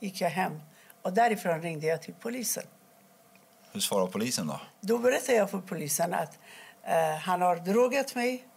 gick 0.00 0.20
jag 0.20 0.30
hem. 0.30 0.60
Och 1.02 1.12
därifrån 1.12 1.62
ringde 1.62 1.86
jag 1.86 2.02
till 2.02 2.14
polisen. 2.14 2.64
Hur 3.72 3.80
svarade 3.80 4.12
polisen 4.12 4.46
då? 4.46 4.60
Då 4.80 4.98
berättade 4.98 5.38
jag 5.38 5.50
för 5.50 5.58
polisen 5.58 6.14
att 6.14 6.38
eh, 6.82 7.16
han 7.20 7.42
har 7.42 7.56
drogat 7.56 8.14
mig. 8.14 8.48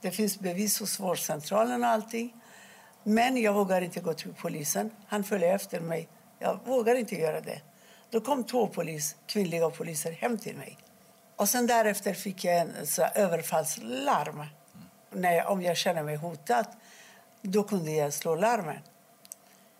Det 0.00 0.10
finns 0.10 0.38
bevis 0.38 0.80
hos 0.80 1.00
vårdcentralen 1.00 1.82
och 1.82 1.88
allting. 1.88 2.42
Men 3.04 3.36
jag 3.36 3.52
vågar 3.52 3.82
inte 3.82 4.00
gå 4.00 4.14
till 4.14 4.34
polisen. 4.34 4.90
Han 5.06 5.24
följer 5.24 5.54
efter 5.54 5.80
mig. 5.80 6.08
Jag 6.42 6.58
vågar 6.64 6.94
inte 6.94 7.14
göra 7.14 7.40
det. 7.40 7.60
Då 8.10 8.20
kom 8.20 8.44
två 8.44 8.66
polis, 8.66 9.16
kvinnliga 9.26 9.70
poliser 9.70 10.12
hem 10.12 10.38
till 10.38 10.56
mig. 10.56 10.78
Och 11.36 11.48
sen 11.48 11.66
därefter 11.66 12.14
fick 12.14 12.44
jag 12.44 12.56
en 12.56 12.86
så 12.86 13.02
överfallslarm. 13.14 14.34
Mm. 14.34 14.48
När 15.10 15.32
jag, 15.32 15.50
om 15.50 15.62
jag 15.62 15.76
känner 15.76 16.02
mig 16.02 16.16
hotad, 16.16 16.66
då 17.42 17.62
kunde 17.62 17.90
jag 17.90 18.12
slå 18.12 18.34
larmen. 18.34 18.78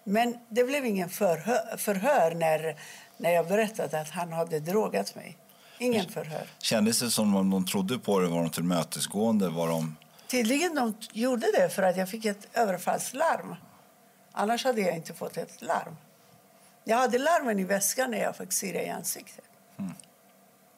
Men 0.05 0.39
det 0.49 0.65
blev 0.65 0.87
ingen 0.87 1.09
förhör, 1.09 1.77
förhör 1.77 2.35
när, 2.35 2.77
när 3.17 3.31
jag 3.31 3.49
berättade 3.49 4.01
att 4.01 4.11
han 4.11 4.33
hade 4.33 4.61
drogat 4.61 5.15
mig. 5.15 5.39
Ingen 5.79 6.09
förhör. 6.09 6.47
Kändes 6.59 7.01
det 7.01 7.11
som 7.11 7.37
om 7.37 7.51
de 7.51 7.67
trodde 7.67 7.99
på 7.99 8.21
det? 8.21 8.29
Var 8.29 8.41
de 8.41 8.51
tillmötesgående? 8.51 9.49
Var 9.49 9.69
de... 9.69 9.97
Tydligen 10.27 10.75
de 10.75 10.95
gjorde 11.13 11.47
det 11.53 11.69
för 11.69 11.83
att 11.83 11.97
jag 11.97 12.09
fick 12.09 12.25
ett 12.25 12.49
överfallslarm. 12.53 13.55
Annars 14.33 14.65
hade 14.65 14.81
jag 14.81 14.97
inte 14.97 15.15
fått 15.15 15.37
ett 15.37 15.63
larm. 15.63 15.97
Jag 16.85 16.97
hade 16.97 17.18
larmen 17.18 17.59
i 17.59 17.64
väskan 17.64 18.11
när 18.11 18.18
jag 18.18 18.37
fick 18.37 18.53
syra 18.53 18.83
i 18.83 18.89
ansiktet. 18.89 19.45
Mm. 19.78 19.93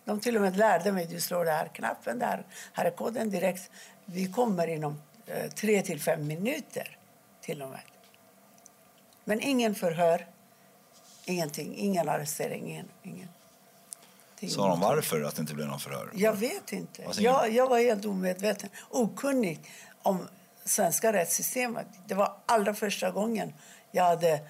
De 0.04 0.20
till 0.20 0.36
och 0.36 0.42
med 0.42 0.56
lärde 0.56 0.92
mig 0.92 1.06
du 1.06 1.20
slår 1.20 1.44
den 1.44 1.54
här 1.54 1.68
knappen, 1.68 2.18
där, 2.18 2.46
här 2.72 2.84
är 2.84 2.90
koden 2.90 3.30
direkt. 3.30 3.70
Vi 4.04 4.32
kommer 4.32 4.66
inom 4.66 5.02
eh, 5.26 5.50
tre 5.50 5.82
till 5.82 6.00
fem 6.00 6.26
minuter 6.26 6.98
till 7.40 7.62
och 7.62 7.70
med. 7.70 7.80
Men 9.24 9.40
ingen 9.40 9.74
förhör, 9.74 10.26
ingenting, 11.24 11.76
ingen 11.76 12.08
arrestering, 12.08 12.70
ingen, 12.70 12.88
ingen. 13.02 13.28
Sa 14.50 14.68
de 14.68 14.80
varför 14.80 15.22
att 15.22 15.36
det 15.36 15.40
inte 15.40 15.54
blev 15.54 15.68
någon 15.68 15.80
förhör? 15.80 16.10
Jag 16.14 16.32
vet 16.32 16.72
inte. 16.72 17.02
Jag, 17.18 17.50
jag 17.50 17.68
var 17.68 17.78
helt 17.78 18.04
omedveten, 18.04 18.70
okunnig 18.90 19.60
om 20.02 20.28
svenska 20.64 21.12
rättssystemet. 21.12 21.86
Det 22.06 22.14
var 22.14 22.36
allra 22.46 22.74
första 22.74 23.10
gången 23.10 23.52
jag 23.90 24.04
hade 24.04 24.40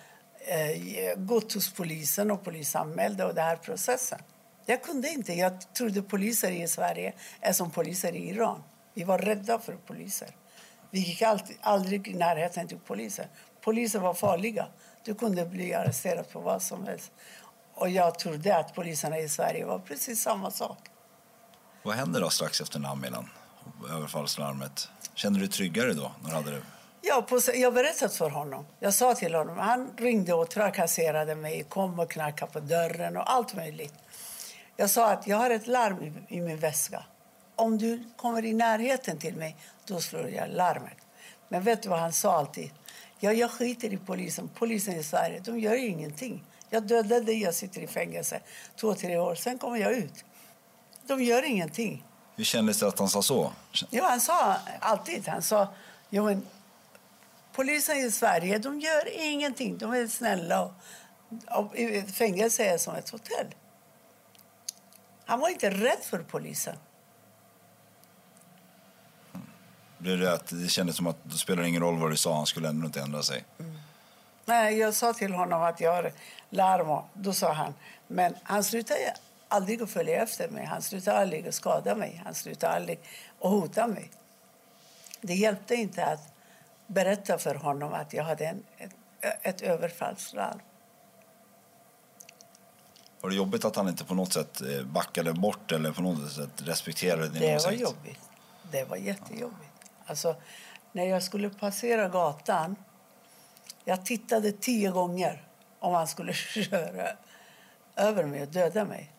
Eh, 0.47 1.15
gått 1.17 1.53
hos 1.53 1.73
polisen 1.73 2.31
och 2.31 2.45
polisanmälde 2.45 3.25
och 3.25 3.35
den 3.35 3.45
här 3.45 3.57
processen. 3.57 4.19
Jag 4.67 4.83
kunde 4.83 5.09
inte. 5.09 5.33
Jag 5.33 5.75
trodde 5.75 6.03
poliser 6.03 6.51
i 6.51 6.69
Sverige 6.69 7.13
är 7.41 7.53
som 7.53 7.71
poliser 7.71 8.13
i 8.13 8.29
Iran. 8.29 8.63
Vi 8.95 9.05
var 9.05 9.19
rädda 9.19 9.59
för 9.59 9.73
poliser. 9.73 10.29
Vi 10.91 10.99
gick 10.99 11.23
alltid, 11.23 11.57
aldrig 11.61 12.09
i 12.09 12.15
närheten 12.15 12.69
till 12.69 12.79
poliser. 12.79 13.29
Poliser 13.61 13.99
var 13.99 14.15
farliga. 14.15 14.67
Du 15.05 15.15
kunde 15.15 15.47
bli 15.47 15.75
arresterad 15.75 16.31
på 16.31 16.41
vad 16.41 16.63
som 16.63 16.87
helst. 16.87 17.13
Och 17.75 17.89
jag 17.89 18.19
trodde 18.19 18.57
att 18.57 18.75
poliserna 18.75 19.19
i 19.19 19.29
Sverige 19.29 19.65
var 19.65 19.79
precis 19.79 20.23
samma 20.23 20.51
sak. 20.51 20.79
Vad 21.83 21.95
hände 21.95 22.21
då 22.21 22.31
strax 22.31 22.61
efter 22.61 22.79
en 22.79 22.87
anmälan? 22.87 23.31
Överfallslarmet. 23.91 24.89
Kände 25.15 25.39
du 25.39 25.47
dig 25.47 25.53
tryggare 25.53 25.93
då? 25.93 26.13
När 26.23 26.31
hade 26.31 26.51
du... 26.51 26.63
Ja, 27.07 27.23
på, 27.23 27.41
jag 27.55 27.75
berättade 27.75 28.15
för 28.15 28.31
honom. 28.31 28.67
Jag 28.81 28.95
sa 28.95 29.15
till 29.15 29.35
honom. 29.35 29.59
Han 29.59 29.91
ringde 29.97 30.35
och 30.35 30.51
trakasserade 30.51 31.35
mig, 31.35 31.63
kom 31.63 31.99
och 31.99 32.11
knackade 32.11 32.53
på 32.53 32.61
dörren 32.61 33.17
och 33.17 33.31
allt 33.31 33.55
möjligt. 33.55 33.95
Jag 34.77 34.91
sa 34.91 35.11
att 35.11 35.27
jag 35.27 35.37
har 35.37 35.51
ett 35.51 35.67
larm 35.67 36.03
i, 36.03 36.37
i 36.37 36.41
min 36.41 36.59
väska. 36.59 37.05
Om 37.57 37.79
du 37.79 38.05
kommer 38.17 38.45
i 38.45 38.55
närheten 38.55 39.19
till 39.19 39.37
mig, 39.37 39.57
då 39.87 40.01
slår 40.01 40.29
jag 40.29 40.49
larmet. 40.51 40.97
Men 41.49 41.63
vet 41.63 41.83
du 41.83 41.89
vad 41.89 41.99
han 41.99 42.13
sa 42.13 42.39
alltid? 42.39 42.71
Ja, 43.21 43.33
jag 43.33 43.51
skiter 43.51 43.93
i 43.93 43.97
polisen. 43.97 44.51
Polisen 44.55 44.95
i 44.95 45.05
Sverige, 45.05 45.41
de 45.45 45.59
gör 45.59 45.75
ingenting. 45.75 46.45
Jag 46.71 46.83
dödade 46.87 47.33
jag 47.33 47.55
sitter 47.55 47.81
i 47.81 47.87
fängelse 47.87 48.41
två, 48.81 48.95
tre 48.95 49.19
år. 49.19 49.35
Sen 49.35 49.59
kommer 49.59 49.77
jag 49.77 49.93
ut. 49.93 50.25
De 51.07 51.23
gör 51.23 51.43
ingenting. 51.43 52.05
Hur 52.37 52.45
kändes 52.45 52.81
det 52.81 52.89
att 52.89 52.99
han 52.99 53.09
sa 53.09 53.23
så? 53.23 53.53
Ja, 53.91 54.09
han 54.09 54.21
sa 54.21 54.57
alltid. 54.81 55.29
Han 55.29 55.43
sa, 55.43 55.69
jo, 56.11 56.25
men 56.25 56.47
polisen 57.55 57.97
i 57.97 58.11
Sverige, 58.11 58.59
de 58.59 58.81
gör 58.81 59.09
ingenting. 59.21 59.79
De 59.79 59.93
är 59.93 60.07
snälla. 60.07 60.63
Och, 60.63 60.75
och 61.51 61.75
fängelse 62.13 62.65
är 62.65 62.79
som 62.79 62.95
ett 62.95 63.11
hotell. 63.11 63.47
Han 65.25 65.41
var 65.41 65.49
inte 65.49 65.71
rädd 65.71 65.99
för 66.03 66.19
polisen. 66.19 66.77
Blev 69.99 70.19
det, 70.19 70.33
att 70.33 70.47
det 70.47 70.69
kändes 70.69 70.97
som 70.97 71.07
att 71.07 71.17
det 71.23 71.39
spelar 71.39 71.63
ingen 71.63 71.83
roll 71.83 71.99
vad 71.99 72.11
du 72.11 72.17
sa, 72.17 72.37
han 72.37 72.47
skulle 72.47 72.69
ändå 72.69 72.87
inte 72.87 73.01
ändra 73.01 73.23
sig? 73.23 73.45
Mm. 73.59 73.79
Nej, 74.45 74.79
jag 74.79 74.95
sa 74.95 75.13
till 75.13 75.33
honom 75.33 75.63
att 75.63 75.81
jag 75.81 75.93
har 75.93 76.13
larm. 76.51 77.03
Då 77.15 77.33
sa 77.33 77.53
han, 77.53 77.75
men 78.07 78.35
han 78.43 78.65
slutade 78.65 79.15
aldrig 79.49 79.83
att 79.83 79.91
följa 79.91 80.23
efter 80.23 80.49
mig. 80.49 80.65
Han 80.65 80.83
slutade 80.83 81.19
aldrig 81.19 81.49
att 81.49 81.55
skada 81.55 81.95
mig. 81.95 82.23
Han 82.25 82.35
slutade 82.35 82.73
aldrig 82.73 82.99
att 83.41 83.51
hota 83.51 83.87
mig. 83.87 84.11
Det 85.21 85.35
hjälpte 85.35 85.75
inte 85.75 86.05
att 86.05 86.34
berätta 86.87 87.39
för 87.39 87.55
honom 87.55 87.93
att 87.93 88.13
jag 88.13 88.25
hade 88.25 88.47
en, 88.47 88.63
ett, 88.79 88.95
ett 89.43 89.63
överfallslarm. 89.63 90.59
Var 93.21 93.31
det 93.31 93.37
jobbigt 93.37 93.65
att 93.65 93.77
han 93.77 93.89
inte 93.89 94.05
på 94.05 94.15
något 94.15 94.33
sätt 94.33 94.61
eh, 94.61 94.85
backade 94.87 95.33
bort 95.33 95.73
eller 95.73 95.93
på 95.93 96.03
något 96.03 96.33
sätt 96.33 96.63
respekterade 96.63 97.29
din 97.29 97.43
Det 97.43 97.65
var 97.65 97.73
jobbigt. 97.73 98.21
Det 98.71 98.85
var 98.85 98.97
jättejobbigt. 98.97 99.91
Alltså, 100.07 100.37
när 100.93 101.05
jag 101.05 101.23
skulle 101.23 101.51
passera 101.51 102.09
gatan 102.09 102.77
jag 103.85 104.07
tittade 104.07 104.53
tio 104.53 104.91
gånger 104.91 105.49
om 105.79 105.95
han 105.95 106.07
skulle 106.07 106.33
köra 106.33 107.09
över 107.97 108.25
mig 108.25 108.43
och 108.43 108.49
döda 108.49 108.85
mig. 108.85 109.11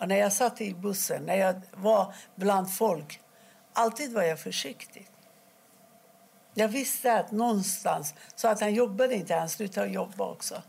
Och 0.00 0.08
när 0.08 0.16
jag 0.16 0.32
satt 0.32 0.60
i 0.60 0.74
bussen, 0.74 1.22
när 1.22 1.36
jag 1.36 1.60
var 1.72 2.14
bland 2.34 2.74
folk, 2.74 3.20
alltid 3.72 4.12
var 4.12 4.22
jag 4.22 4.40
försiktig. 4.40 5.08
Jag 6.58 6.68
visste 6.68 7.14
att 7.18 7.30
någonstans, 7.30 8.14
så 8.34 8.48
att 8.48 8.60
han 8.60 8.74
jobbade 8.74 9.14
inte, 9.14 9.34
han 9.34 9.48
slutade 9.48 9.86
jobba 9.86 10.24
också. 10.24 10.62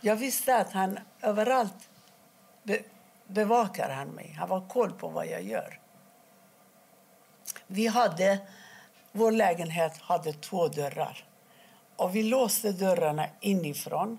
Jag 0.00 0.16
visste 0.16 0.56
att 0.56 0.72
han 0.72 0.98
överallt 1.20 1.88
be, 2.62 2.78
bevakar 3.26 3.90
han 3.90 4.08
mig. 4.08 4.36
Han 4.38 4.48
var 4.48 4.68
koll 4.68 4.92
på 4.92 5.08
vad 5.08 5.26
jag 5.26 5.42
gör. 5.42 5.80
Vi 7.66 7.86
hade 7.86 8.38
Vår 9.12 9.32
lägenhet 9.32 9.96
hade 9.96 10.32
två 10.32 10.68
dörrar. 10.68 11.24
Och 11.96 12.16
vi 12.16 12.22
låste 12.22 12.72
dörrarna 12.72 13.26
inifrån. 13.40 14.18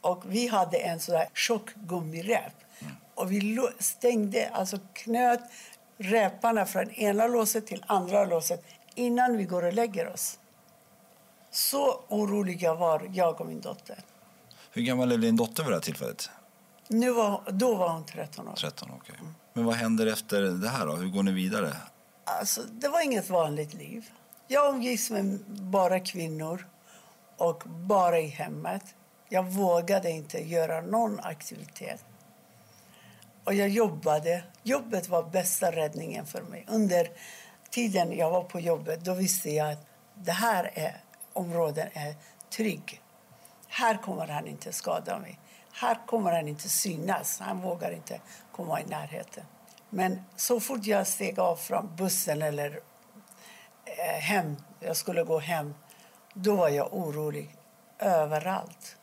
Och 0.00 0.22
vi 0.26 0.48
hade 0.48 0.78
en 0.78 1.00
sån 1.00 1.24
tjock 1.34 1.74
gummirep. 1.74 2.52
Och 3.14 3.32
vi 3.32 3.68
stängde, 3.78 4.48
alltså 4.52 4.78
knöt 4.92 5.40
räparna 5.98 6.66
från 6.66 6.90
ena 6.90 7.26
låset 7.26 7.66
till 7.66 7.84
andra 7.86 8.24
låset 8.24 8.64
innan 8.94 9.36
vi 9.36 9.44
går 9.44 9.62
och 9.62 9.72
lägger 9.72 10.08
oss. 10.08 10.38
Så 11.50 12.00
oroliga 12.08 12.74
var 12.74 13.10
jag 13.12 13.40
och 13.40 13.46
min 13.46 13.60
dotter. 13.60 13.98
Hur 14.72 14.82
gammal 14.82 15.12
är 15.12 15.18
din 15.18 15.36
dotter 15.36 15.62
vid 15.62 15.72
det 15.72 15.76
här 15.76 15.82
tillfället? 15.82 16.30
Nu 16.88 17.12
var, 17.12 17.42
då 17.50 17.74
var 17.74 17.88
hon 17.88 18.04
13 18.04 18.48
år. 18.48 18.54
13, 18.54 18.90
okay. 18.90 19.16
Mm. 19.20 19.34
Men 19.52 19.64
vad 19.64 19.74
händer 19.74 20.06
efter 20.06 20.42
det 20.42 20.68
här 20.68 20.86
då? 20.86 20.96
Hur 20.96 21.08
går 21.08 21.22
ni 21.22 21.32
vidare? 21.32 21.76
Alltså, 22.24 22.62
det 22.72 22.88
var 22.88 23.00
inget 23.00 23.30
vanligt 23.30 23.74
liv. 23.74 24.10
Jag 24.48 24.74
umgicks 24.74 25.10
med 25.10 25.38
bara 25.48 26.00
kvinnor 26.00 26.66
och 27.36 27.62
bara 27.66 28.18
i 28.18 28.26
hemmet. 28.26 28.82
Jag 29.28 29.42
vågade 29.42 30.10
inte 30.10 30.38
göra 30.38 30.80
någon 30.80 31.20
aktivitet. 31.20 32.04
Och 33.44 33.54
jag 33.54 33.68
jobbade. 33.68 34.42
Jobbet 34.62 35.08
var 35.08 35.22
bästa 35.22 35.72
räddningen 35.72 36.26
för 36.26 36.42
mig. 36.42 36.66
Under 36.68 37.08
tiden 37.70 38.12
jag 38.12 38.30
var 38.30 38.42
på 38.42 38.60
jobbet 38.60 39.04
då 39.04 39.14
visste 39.14 39.50
jag 39.50 39.72
att 39.72 39.86
det 40.14 40.32
här 40.32 40.70
är, 40.74 41.00
områden 41.32 41.88
är 41.92 42.14
trygg. 42.50 43.02
Här 43.68 43.96
kommer 43.96 44.26
han 44.26 44.46
inte 44.46 44.72
skada 44.72 45.18
mig. 45.18 45.38
Här 45.72 46.06
kommer 46.06 46.32
han 46.32 46.48
inte 46.48 46.68
synas. 46.68 47.40
Han 47.40 47.60
vågar 47.60 47.90
inte 47.90 48.20
komma 48.52 48.80
i 48.80 48.84
närheten. 48.84 49.44
Men 49.90 50.22
så 50.36 50.60
fort 50.60 50.86
jag 50.86 51.06
steg 51.06 51.38
av 51.38 51.56
från 51.56 51.96
bussen 51.96 52.42
eller 52.42 52.80
eh, 53.84 54.20
hem, 54.20 54.56
jag 54.80 54.96
skulle 54.96 55.22
gå 55.24 55.38
hem, 55.38 55.74
då 56.34 56.56
var 56.56 56.68
jag 56.68 56.94
orolig 56.94 57.56
överallt. 57.98 58.96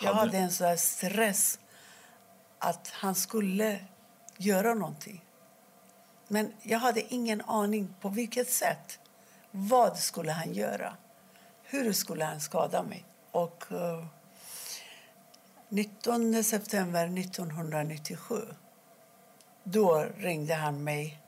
Jag 0.00 0.14
hade 0.14 0.38
en 0.38 0.50
sån 0.50 0.78
stress 0.78 1.58
att 2.58 2.88
han 2.88 3.14
skulle 3.14 3.84
göra 4.36 4.74
någonting. 4.74 5.24
Men 6.28 6.52
jag 6.62 6.78
hade 6.78 7.14
ingen 7.14 7.40
aning 7.40 7.94
på 8.00 8.08
vilket 8.08 8.50
sätt. 8.50 8.98
Vad 9.50 9.98
skulle 9.98 10.32
han 10.32 10.52
göra? 10.52 10.96
Hur 11.62 11.92
skulle 11.92 12.24
han 12.24 12.40
skada 12.40 12.82
mig? 12.82 13.04
Och 13.30 13.64
eh, 13.70 13.98
uh, 13.98 14.06
19 15.68 16.44
september 16.44 17.18
1997 17.18 18.34
då 19.62 20.06
ringde 20.16 20.54
han 20.54 20.84
mig 20.84 21.20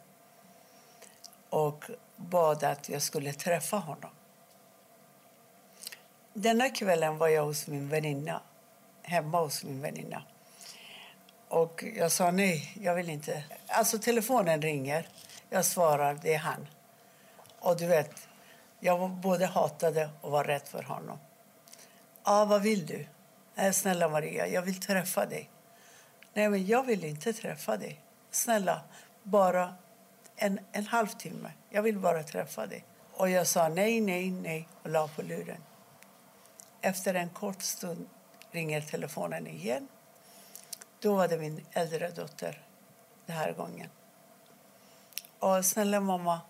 och 1.51 1.84
bad 2.16 2.64
att 2.64 2.88
jag 2.88 3.03
skulle 3.03 3.32
träffa 3.32 3.76
honom. 3.76 4.11
Denna 6.32 6.68
kvällen 6.68 7.18
var 7.18 7.28
jag 7.28 7.44
hos 7.44 7.66
min 7.66 7.88
väninna, 7.88 8.40
hemma 9.03 9.40
hos 9.40 9.64
min 9.64 9.80
väninna. 9.80 10.22
Och 11.51 11.84
jag 11.96 12.12
sa 12.12 12.30
nej, 12.30 12.72
jag 12.80 12.94
vill 12.94 13.11
inte. 13.11 13.44
Alltså 13.66 13.98
telefonen 13.98 14.62
ringer. 14.62 15.09
Jag 15.48 15.64
svarar, 15.64 16.18
det 16.22 16.34
är 16.34 16.38
han. 16.38 16.66
Och 17.59 17.76
du 17.76 17.86
vet, 17.86 18.28
jag 18.80 19.11
både 19.11 19.46
hatade 19.46 20.11
och 20.20 20.30
var 20.30 20.44
rädd 20.44 20.62
för 20.64 20.82
honom. 20.82 21.18
Ja, 22.24 22.44
vad 22.44 22.62
vill 22.62 22.86
du? 22.86 23.07
Nej, 23.55 23.74
snälla 23.74 24.09
Maria, 24.09 24.46
jag 24.46 24.62
vill 24.62 24.80
träffa 24.80 25.26
dig. 25.26 25.51
Nej, 26.34 26.48
men 26.48 26.66
jag 26.66 26.82
vill 26.82 27.05
inte 27.05 27.32
träffa 27.32 27.76
dig. 27.76 28.01
Snälla, 28.30 28.82
bara 29.22 29.74
en, 30.36 30.61
en 30.72 30.86
halvtimme. 30.86 31.51
Jag 31.70 31.82
vill 31.82 31.98
bara 31.98 32.22
träffa 32.22 32.66
dig. 32.66 32.84
Och 33.12 33.30
jag 33.30 33.46
sa 33.46 33.68
nej, 33.68 34.01
nej, 34.01 34.30
nej 34.30 34.68
och 34.82 34.90
la 34.90 35.09
på 35.09 35.22
luren. 35.22 35.62
Efter 36.80 37.14
en 37.14 37.28
kort 37.28 37.62
stund 37.62 38.09
ringer 38.51 38.80
telefonen 38.80 39.46
igen. 39.46 39.88
Då 41.01 41.14
var 41.14 41.28
det 41.28 41.38
min 41.38 41.66
äldre 41.72 42.11
dotter 42.11 42.62
den 43.26 43.36
här 43.36 43.53
gången. 43.53 43.88
Och 45.38 45.64
snälla 45.64 46.01
mamma, 46.01 46.40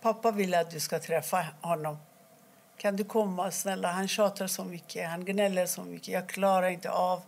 pappa 0.00 0.30
vill 0.30 0.54
att 0.54 0.70
du 0.70 0.80
ska 0.80 0.98
träffa 0.98 1.46
honom. 1.60 1.98
Kan 2.76 2.96
du 2.96 3.04
komma 3.04 3.50
snälla? 3.50 3.88
Han 3.88 4.08
tjatar 4.08 4.46
så 4.46 4.64
mycket, 4.64 5.08
han 5.08 5.24
gnäller 5.24 5.66
så 5.66 5.82
mycket. 5.82 6.08
Jag 6.08 6.28
klarar 6.28 6.68
inte 6.68 6.90
av. 6.90 7.22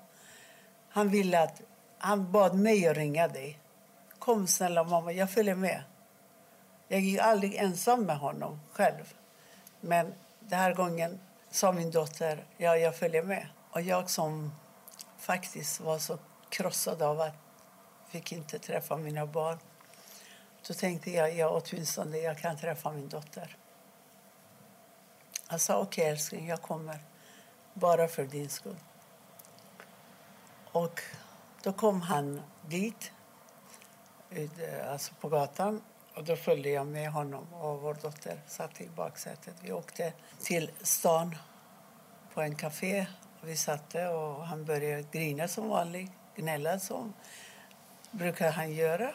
Han 0.89 1.09
ville 1.09 1.43
att, 1.43 1.61
han 1.99 2.33
bad 2.33 2.55
mig 2.55 2.89
att 2.89 2.97
ringa 2.97 3.29
dig. 3.29 3.59
Kom 4.19 4.47
snälla 4.47 4.85
mamma, 4.85 5.13
jag 5.13 5.31
följer 5.31 5.55
med. 5.55 5.83
Jag 6.89 7.01
gick 7.01 7.21
aldrig 7.21 7.55
ensam 7.55 8.05
med 8.05 8.19
honom 8.19 8.61
själv. 8.73 9.15
Men 9.81 10.15
den 10.41 10.59
här 10.59 10.75
gången 10.75 11.21
sa 11.51 11.73
min 11.73 11.91
dotter, 11.91 12.45
ja 12.57 12.77
jag 12.77 12.97
följer 12.97 13.23
med. 13.23 13.47
Och 13.71 13.81
jag 13.81 14.11
som 14.11 14.53
faktiskt 15.21 15.81
var 15.81 15.99
så 15.99 16.19
krossad 16.49 17.03
av 17.03 17.21
att 17.21 17.35
jag 18.05 18.13
fick 18.13 18.33
inte 18.33 18.59
träffa 18.59 18.97
mina 18.97 19.27
barn. 19.27 19.59
Då 20.67 20.75
tänkte 20.75 21.11
jag, 21.11 21.37
ja 21.37 21.49
åtminstone 21.49 22.19
jag 22.19 22.39
kan 22.39 22.57
träffa 22.57 22.93
min 22.93 23.09
dotter. 23.09 23.57
Jag 25.51 25.61
sa 25.61 25.79
okej 25.79 26.03
okay, 26.03 26.13
älskling, 26.13 26.49
jag 26.49 26.63
kommer. 26.63 26.99
Bara 27.75 28.09
för 28.09 28.25
din 28.25 28.49
skull. 28.49 28.77
Och 30.73 31.01
då 31.63 31.73
kom 31.73 32.03
han 32.03 32.43
dit, 32.67 33.13
alltså 34.89 35.15
på 35.21 35.29
gatan. 35.29 35.83
Och 36.15 36.25
då 36.25 36.37
följde 36.37 36.69
jag 36.69 36.87
med 36.87 37.11
honom 37.11 37.55
och 37.55 37.81
vår 37.81 37.95
dotter 37.95 38.41
satt 38.47 38.81
i 38.81 38.89
baksätet. 38.89 39.55
Vi 39.61 39.73
åkte 39.73 40.13
till 40.43 40.71
stan 40.83 41.37
på 42.35 42.41
en 42.41 42.55
café. 42.55 43.07
Vi 43.43 43.57
satt 43.57 43.95
och 43.95 44.47
han 44.47 44.65
började 44.65 45.05
grina 45.13 45.49
som 45.49 45.69
vanligt, 45.69 46.11
gnälla 46.37 46.79
som 46.79 47.13
brukar 48.11 48.53
han 48.53 48.73
göra. 48.73 49.11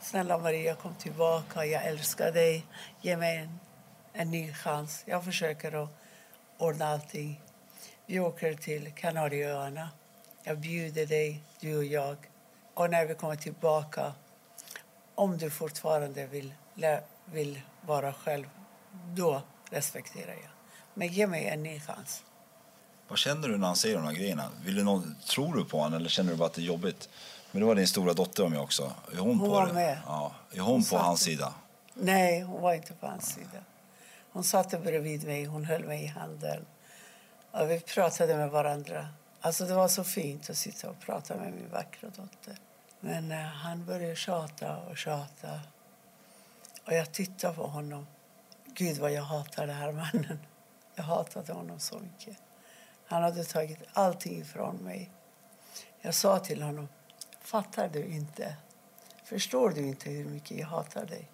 Snälla 0.00 0.38
Maria, 0.38 0.74
kom 0.74 0.94
tillbaka. 0.94 1.64
Jag 1.64 1.86
älskar 1.86 2.32
dig. 2.32 2.66
Ge 3.00 3.16
mig 3.16 3.36
en 3.36 3.58
en 4.12 4.30
ny 4.30 4.52
chans. 4.52 5.02
Jag 5.06 5.24
försöker 5.24 5.82
att 5.82 5.90
ordna 6.58 6.86
allting. 6.86 7.40
Vi 8.06 8.20
åker 8.20 8.54
till 8.54 8.92
Kanarieöarna. 8.92 9.90
Jag 10.42 10.58
bjuder 10.58 11.06
dig, 11.06 11.42
du 11.60 11.76
och 11.76 11.84
jag. 11.84 12.16
Och 12.74 12.90
när 12.90 13.06
vi 13.06 13.14
kommer 13.14 13.36
tillbaka, 13.36 14.12
om 15.14 15.38
du 15.38 15.50
fortfarande 15.50 16.26
vill, 16.26 16.54
vill 17.24 17.60
vara 17.86 18.12
själv, 18.12 18.50
då 18.92 19.42
respekterar 19.70 20.32
jag. 20.32 20.50
Men 20.94 21.08
ge 21.08 21.26
mig 21.26 21.46
en 21.46 21.62
ny 21.62 21.80
chans. 21.80 22.24
Vad 23.10 23.18
känner 23.18 23.48
du 23.48 23.58
när 23.58 23.66
han 23.66 23.76
säger 23.76 23.96
de 23.96 24.04
här 24.04 24.12
grejerna? 24.12 24.50
Vill 24.64 24.74
du 24.74 24.84
någon, 24.84 25.16
tror 25.26 25.54
du 25.54 25.64
på 25.64 25.78
honom 25.78 25.94
eller 25.94 26.08
känner 26.08 26.30
du 26.30 26.36
bara 26.36 26.46
att 26.46 26.52
det 26.52 26.60
är 26.60 26.64
jobbigt? 26.64 27.08
Men 27.50 27.60
det 27.60 27.66
var 27.66 27.74
din 27.74 27.88
stora 27.88 28.12
dotter 28.12 28.48
med 28.48 28.60
också. 28.60 28.92
Är 29.12 29.16
hon, 29.16 29.28
hon 29.28 29.38
på 29.38 29.48
var 29.48 29.66
det? 29.66 29.72
med. 29.72 29.98
Ja. 30.06 30.34
Är 30.52 30.60
hon, 30.60 30.72
hon 30.72 30.84
på 30.84 30.98
hans 30.98 31.20
sida? 31.20 31.54
Nej, 31.94 32.40
hon 32.40 32.62
var 32.62 32.74
inte 32.74 32.92
på 32.92 33.06
hans 33.06 33.26
sida. 33.26 33.64
Hon 34.32 34.44
satt 34.44 34.82
bredvid 34.82 35.26
mig, 35.26 35.44
hon 35.44 35.64
höll 35.64 35.84
mig 35.84 36.04
i 36.04 36.06
handen. 36.06 36.66
Och 37.50 37.70
vi 37.70 37.80
pratade 37.80 38.36
med 38.36 38.50
varandra. 38.50 39.08
Alltså 39.40 39.64
det 39.64 39.74
var 39.74 39.88
så 39.88 40.04
fint 40.04 40.50
att 40.50 40.56
sitta 40.56 40.90
och 40.90 41.00
prata 41.00 41.36
med 41.36 41.52
min 41.52 41.70
vackra 41.72 42.08
dotter. 42.08 42.56
Men 43.00 43.32
uh, 43.32 43.38
han 43.38 43.84
började 43.84 44.16
tjata 44.16 44.76
och 44.76 44.96
tjata. 44.96 45.60
Och 46.84 46.92
jag 46.92 47.12
tittade 47.12 47.54
på 47.54 47.66
honom. 47.66 48.06
Gud 48.66 48.98
vad 48.98 49.12
jag 49.12 49.22
hatar 49.22 49.66
den 49.66 49.76
här 49.76 49.92
mannen. 49.92 50.38
Jag 50.94 51.04
hatade 51.04 51.52
honom 51.52 51.80
så 51.80 51.98
mycket. 51.98 52.36
Han 53.10 53.22
hade 53.22 53.44
tagit 53.44 53.78
allting 53.92 54.40
ifrån 54.40 54.76
mig. 54.76 55.10
Jag 56.00 56.14
sa 56.14 56.38
till 56.38 56.62
honom, 56.62 56.88
fattar 57.40 57.88
du 57.88 58.04
inte? 58.04 58.56
Förstår 59.24 59.70
du 59.70 59.80
inte 59.80 60.10
hur 60.10 60.24
mycket 60.24 60.58
jag 60.58 60.66
hatar 60.66 61.06
dig? 61.06 61.28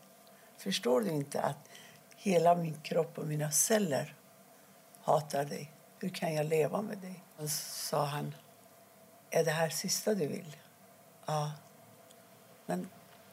Förstår 0.56 1.00
du 1.00 1.10
inte 1.10 1.40
att 1.40 1.68
Hela 2.16 2.54
min 2.54 2.80
kropp 2.80 3.18
och 3.18 3.26
mina 3.26 3.50
celler 3.50 4.14
hatar 5.02 5.44
dig. 5.44 5.72
Hur 5.98 6.08
kan 6.08 6.34
jag 6.34 6.46
leva 6.46 6.82
med 6.82 6.98
dig? 6.98 7.24
Och 7.36 7.50
så 7.50 7.88
sa 7.88 8.04
han, 8.04 8.34
är 9.30 9.44
det 9.44 9.50
här 9.50 9.68
sista 9.68 10.14
du 10.14 10.26
vill? 10.26 10.56
Ja. 11.26 11.52
Men 12.66 12.88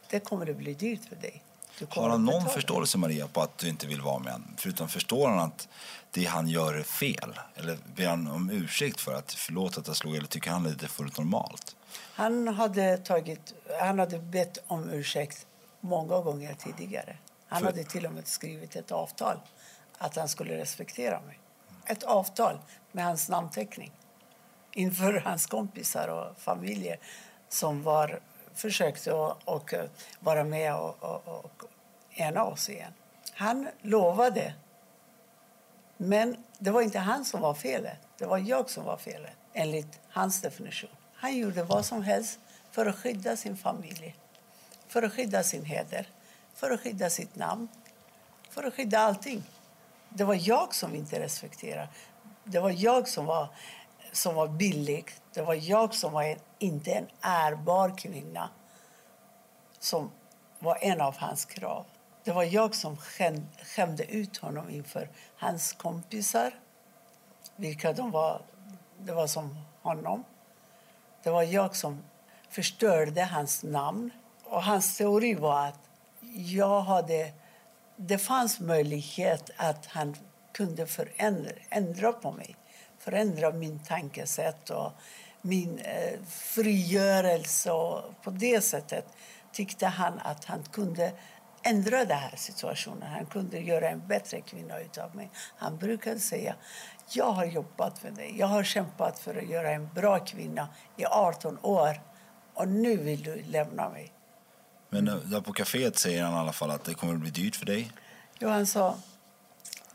det 0.10 0.20
kommer 0.20 0.50
att 0.50 0.58
bli 0.58 0.74
dyrt 0.74 1.06
för 1.06 1.16
dig. 1.16 1.44
Har 1.90 2.10
han 2.10 2.26
någon 2.26 2.50
förståelse, 2.50 2.98
Maria, 2.98 3.28
på 3.28 3.42
att 3.42 3.58
du 3.58 3.70
inte 3.70 3.88
vill 3.88 4.02
vara 4.02 4.20
med 4.20 4.34
honom? 4.34 4.54
Förutom 4.58 4.90
förstår 4.90 5.30
han 5.30 5.40
att 5.40 5.68
det 6.12 6.26
han 6.26 6.48
gör 6.48 6.74
är 6.74 6.84
fel? 6.84 7.40
Eller 7.56 7.78
ber 7.96 8.08
han 8.08 8.28
om 8.28 8.50
ursäkt 8.50 9.02
för 9.02 9.14
att 9.14 9.34
förlåt 9.34 9.78
att 9.78 9.88
jag 9.88 9.96
slog 9.96 10.16
eller 10.16 10.28
tycker 10.28 10.52
han 10.52 10.68
att 10.68 10.80
det 10.80 10.86
är 10.86 10.88
fullt 10.88 11.18
normalt? 11.18 11.76
Han 11.98 12.48
hade, 12.48 12.98
tagit, 12.98 13.54
han 13.80 14.00
hade 14.00 14.20
bett 14.20 14.58
om 14.68 14.90
ursäkt 14.90 15.48
många 15.80 16.20
gånger 16.20 16.54
tidigare. 16.54 17.18
Han 17.48 17.64
hade 17.64 17.84
till 17.84 18.06
och 18.06 18.14
med 18.14 18.28
skrivit 18.28 18.76
ett 18.76 18.92
avtal 18.92 19.38
att 19.98 20.16
han 20.16 20.28
skulle 20.28 20.58
respektera 20.58 21.22
mig. 21.22 21.40
Ett 21.86 22.04
avtal 22.04 22.60
med 22.92 23.06
hans 23.06 23.30
namnteckning 23.30 23.92
inför 24.72 25.14
hans 25.26 25.46
kompisar 25.46 26.08
och 26.08 26.38
familjer 26.38 27.00
som 27.50 27.84
var, 27.84 28.20
försökte 28.56 29.26
att 29.26 29.44
och 29.46 29.74
eh, 29.74 29.86
vara 30.20 30.44
med 30.44 30.76
och, 30.76 31.04
och, 31.04 31.28
och 31.28 31.64
ena 32.10 32.44
oss 32.44 32.70
igen. 32.70 32.94
Han 33.34 33.68
lovade. 33.82 34.54
Men 35.98 36.38
det 36.60 36.72
var 36.72 36.82
inte 36.82 37.00
han 37.00 37.26
som 37.26 37.42
var 37.42 37.54
felet. 37.54 37.98
Det 38.18 38.26
var 38.26 38.38
jag 38.38 38.70
som 38.70 38.86
var 38.86 38.98
felet, 38.98 39.32
enligt 39.54 40.00
hans 40.10 40.42
definition. 40.42 40.90
Han 41.14 41.38
gjorde 41.38 41.64
vad 41.64 41.86
som 41.86 42.04
helst 42.04 42.40
för 42.72 42.86
att 42.86 42.96
skydda 42.96 43.38
sin 43.38 43.58
familj, 43.58 44.16
för 44.88 45.04
att 45.04 45.14
skydda 45.14 45.44
sin 45.44 45.66
heder, 45.66 46.08
för 46.54 46.72
att 46.72 46.82
skydda 46.82 47.10
sitt 47.10 47.36
namn, 47.36 47.68
för 48.50 48.64
att 48.64 48.74
skydda 48.74 49.00
allting. 49.00 49.44
Det 50.10 50.24
var 50.24 50.38
jag 50.50 50.76
som 50.76 50.96
inte 50.96 51.20
respekterade. 51.20 51.88
Det 52.44 52.60
var 52.60 52.70
jag 52.70 53.08
som 53.08 53.26
var, 53.26 53.48
som 54.14 54.36
var 54.36 54.48
billig. 54.48 55.06
Det 55.34 55.42
var 55.42 55.54
jag 55.54 55.94
som 55.94 56.14
var 56.14 56.24
en, 56.24 56.40
inte 56.60 56.92
en 56.92 57.08
ärbar 57.22 57.98
kvinna 57.98 58.50
som 59.80 60.12
var 60.60 60.78
en 60.82 61.02
av 61.02 61.18
hans 61.18 61.46
krav. 61.46 61.86
Det 62.24 62.32
var 62.32 62.44
jag 62.44 62.76
som 62.76 62.98
skämde 63.64 64.04
ut 64.04 64.38
honom 64.38 64.70
inför 64.70 65.10
hans 65.36 65.74
kompisar, 65.74 66.54
vilka 67.56 67.94
de 67.94 68.12
var, 68.12 68.42
det 69.00 69.12
var 69.12 69.28
som 69.28 69.58
honom. 69.82 70.24
Det 71.24 71.30
var 71.30 71.44
jag 71.44 71.76
som 71.76 72.04
förstörde 72.50 73.24
hans 73.24 73.64
namn. 73.64 74.12
Och 74.44 74.64
hans 74.64 74.98
teori 74.98 75.36
var 75.36 75.68
att 75.68 75.80
jag 76.36 76.82
hade, 76.82 77.32
det 77.96 78.18
fanns 78.18 78.60
möjlighet 78.60 79.50
att 79.58 79.86
han 79.86 80.16
kunde 80.52 80.88
förändra 80.88 81.52
ändra 81.70 82.14
på 82.14 82.32
mig. 82.32 82.56
Förändra 83.04 83.52
min 83.52 83.80
tankesätt 83.80 84.70
och 84.70 84.92
min 85.42 85.80
eh, 85.80 86.20
frigörelse. 86.28 87.72
Och 87.72 88.24
på 88.24 88.30
det 88.30 88.62
sättet 88.62 89.06
tyckte 89.52 89.88
han 89.88 90.20
att 90.20 90.46
han 90.46 90.64
kunde 90.64 91.14
ändra 91.64 92.06
den 92.06 92.18
här 92.18 92.36
situationen. 92.36 93.12
Han 93.12 93.26
kunde 93.26 93.60
göra 93.60 93.90
en 93.90 94.08
bättre 94.08 94.42
kvinna 94.42 94.76
av 95.04 95.16
mig. 95.16 95.30
Han 95.58 95.78
brukade 95.78 96.20
säga 96.20 96.56
jag 97.12 97.32
har 97.32 97.46
jobbat 97.46 98.00
för 98.00 98.12
dig. 98.12 98.36
Jag 98.38 98.48
har 98.48 98.64
kämpat 98.64 99.20
för 99.20 99.36
att 99.36 99.50
göra 99.50 99.72
en 99.72 99.90
bra 99.96 100.20
kvinna 100.20 100.68
i 100.98 101.06
18 101.06 101.58
år 101.62 102.02
och 102.54 102.68
nu 102.68 102.98
vill 102.98 103.24
du 103.24 103.44
lämna 103.44 103.90
mig. 103.90 104.14
Men 104.90 105.08
eh, 105.08 105.16
där 105.16 105.42
på 105.42 105.54
kaféet 105.54 105.98
säger 105.98 106.24
han 106.24 106.34
i 106.34 106.38
alla 106.38 106.54
fall 106.54 106.72
att 106.72 106.84
det 106.84 106.94
kommer 106.94 107.14
att 107.14 107.20
bli 107.20 107.30
dyrt 107.30 107.56
för 107.56 107.66
dig. 107.66 107.92
Jo, 108.40 108.50
han 108.50 108.66
sa 108.66 108.96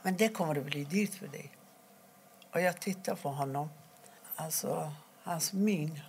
men 0.02 0.16
det 0.16 0.28
kommer 0.28 0.58
att 0.58 0.64
bli 0.64 0.84
dyrt 0.84 1.14
för 1.14 1.26
dig. 1.28 1.50
Och 2.58 2.64
jag 2.64 2.80
tittar 2.80 3.14
på 3.14 3.28
honom. 3.28 3.70
Alltså, 4.36 4.92
hans 5.22 5.52
min. 5.52 6.00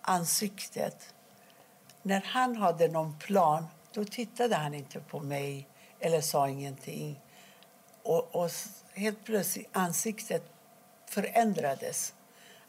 Ansiktet. 0.00 1.14
När 2.02 2.20
han 2.20 2.56
hade 2.56 2.88
någon 2.88 3.18
plan 3.18 3.66
då 3.92 4.04
tittade 4.04 4.56
han 4.56 4.74
inte 4.74 5.00
på 5.00 5.20
mig 5.20 5.68
eller 6.00 6.20
sa 6.20 6.48
ingenting. 6.48 7.20
Och, 8.02 8.34
och 8.34 8.50
helt 8.94 9.24
plötsligt 9.24 9.68
ansiktet 9.72 10.52
förändrades. 11.06 12.14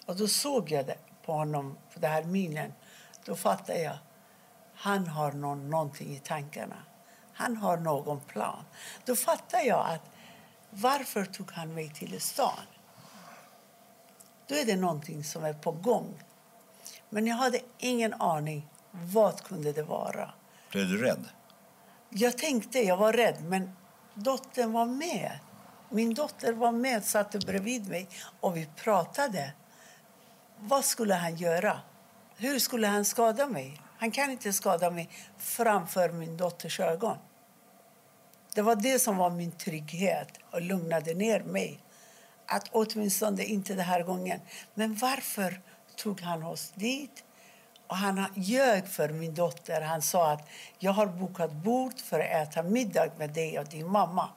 Och 0.05 0.15
då 0.15 0.27
såg 0.27 0.71
jag 0.71 0.85
det 0.85 0.97
på 1.25 1.33
honom, 1.33 1.77
på 1.93 1.99
den 1.99 2.11
här 2.11 2.23
minen. 2.23 2.73
Då 3.25 3.35
fattade 3.35 3.81
jag 3.81 3.97
han 4.73 5.07
har 5.07 5.31
någon, 5.31 5.69
någonting 5.69 6.15
i 6.15 6.19
tankarna. 6.19 6.77
Han 7.33 7.57
har 7.57 7.77
någon 7.77 8.19
plan. 8.19 8.63
Då 9.05 9.15
fattade 9.15 9.63
jag 9.63 9.85
att 9.87 10.18
varför 10.69 11.25
tog 11.25 11.51
han 11.51 11.73
mig 11.73 11.89
till 11.89 12.21
stan? 12.21 12.59
Då 14.47 14.55
är 14.55 14.65
det 14.65 14.75
någonting 14.75 15.23
som 15.23 15.43
är 15.43 15.53
på 15.53 15.71
gång. 15.71 16.23
Men 17.09 17.27
jag 17.27 17.35
hade 17.35 17.59
ingen 17.77 18.13
aning. 18.13 18.67
Vad 18.91 19.43
kunde 19.43 19.71
det 19.71 19.83
vara? 19.83 20.33
Blev 20.71 20.87
du 20.87 21.01
rädd? 21.01 21.25
Jag 22.09 22.37
tänkte, 22.37 22.79
jag 22.79 22.97
var 22.97 23.13
rädd, 23.13 23.43
men 23.43 23.75
dottern 24.13 24.71
var 24.71 24.85
med. 24.85 25.39
Min 25.89 26.13
dotter 26.13 26.53
var 26.53 26.71
med, 26.71 27.05
satt 27.05 27.45
bredvid 27.45 27.89
mig 27.89 28.09
och 28.39 28.57
vi 28.57 28.69
pratade. 28.75 29.53
Vad 30.59 30.85
skulle 30.85 31.13
han 31.13 31.35
göra? 31.35 31.79
Hur 32.37 32.59
skulle 32.59 32.87
han 32.87 33.05
skada 33.05 33.47
mig? 33.47 33.81
Han 33.97 34.11
kan 34.11 34.31
inte 34.31 34.53
skada 34.53 34.91
mig 34.91 35.09
framför 35.37 36.09
min 36.09 36.37
dotters 36.37 36.79
ögon. 36.79 37.17
Det 38.53 38.61
var 38.61 38.75
det 38.75 38.99
som 38.99 39.17
var 39.17 39.29
min 39.29 39.51
trygghet 39.51 40.27
och 40.51 40.61
lugnade 40.61 41.13
ner 41.13 41.39
mig. 41.39 41.79
Att 42.45 42.69
åtminstone 42.71 43.43
inte 43.43 43.73
den 43.73 43.85
här 43.85 44.03
gången. 44.03 44.39
Men 44.73 44.95
varför 44.95 45.61
tog 45.95 46.21
han 46.21 46.43
oss 46.43 46.71
dit? 46.75 47.23
Och 47.87 47.95
han 47.95 48.25
ljög 48.35 48.87
för 48.87 49.09
min 49.09 49.33
dotter. 49.33 49.81
Han 49.81 50.01
sa 50.01 50.31
att 50.31 50.47
jag 50.79 50.91
har 50.91 51.05
bokat 51.05 51.51
bord 51.51 51.99
för 51.99 52.19
att 52.19 52.47
äta 52.47 52.63
middag 52.63 53.07
med 53.17 53.29
dig 53.29 53.59
och 53.59 53.65
din 53.65 53.87
mamma. 53.87 54.29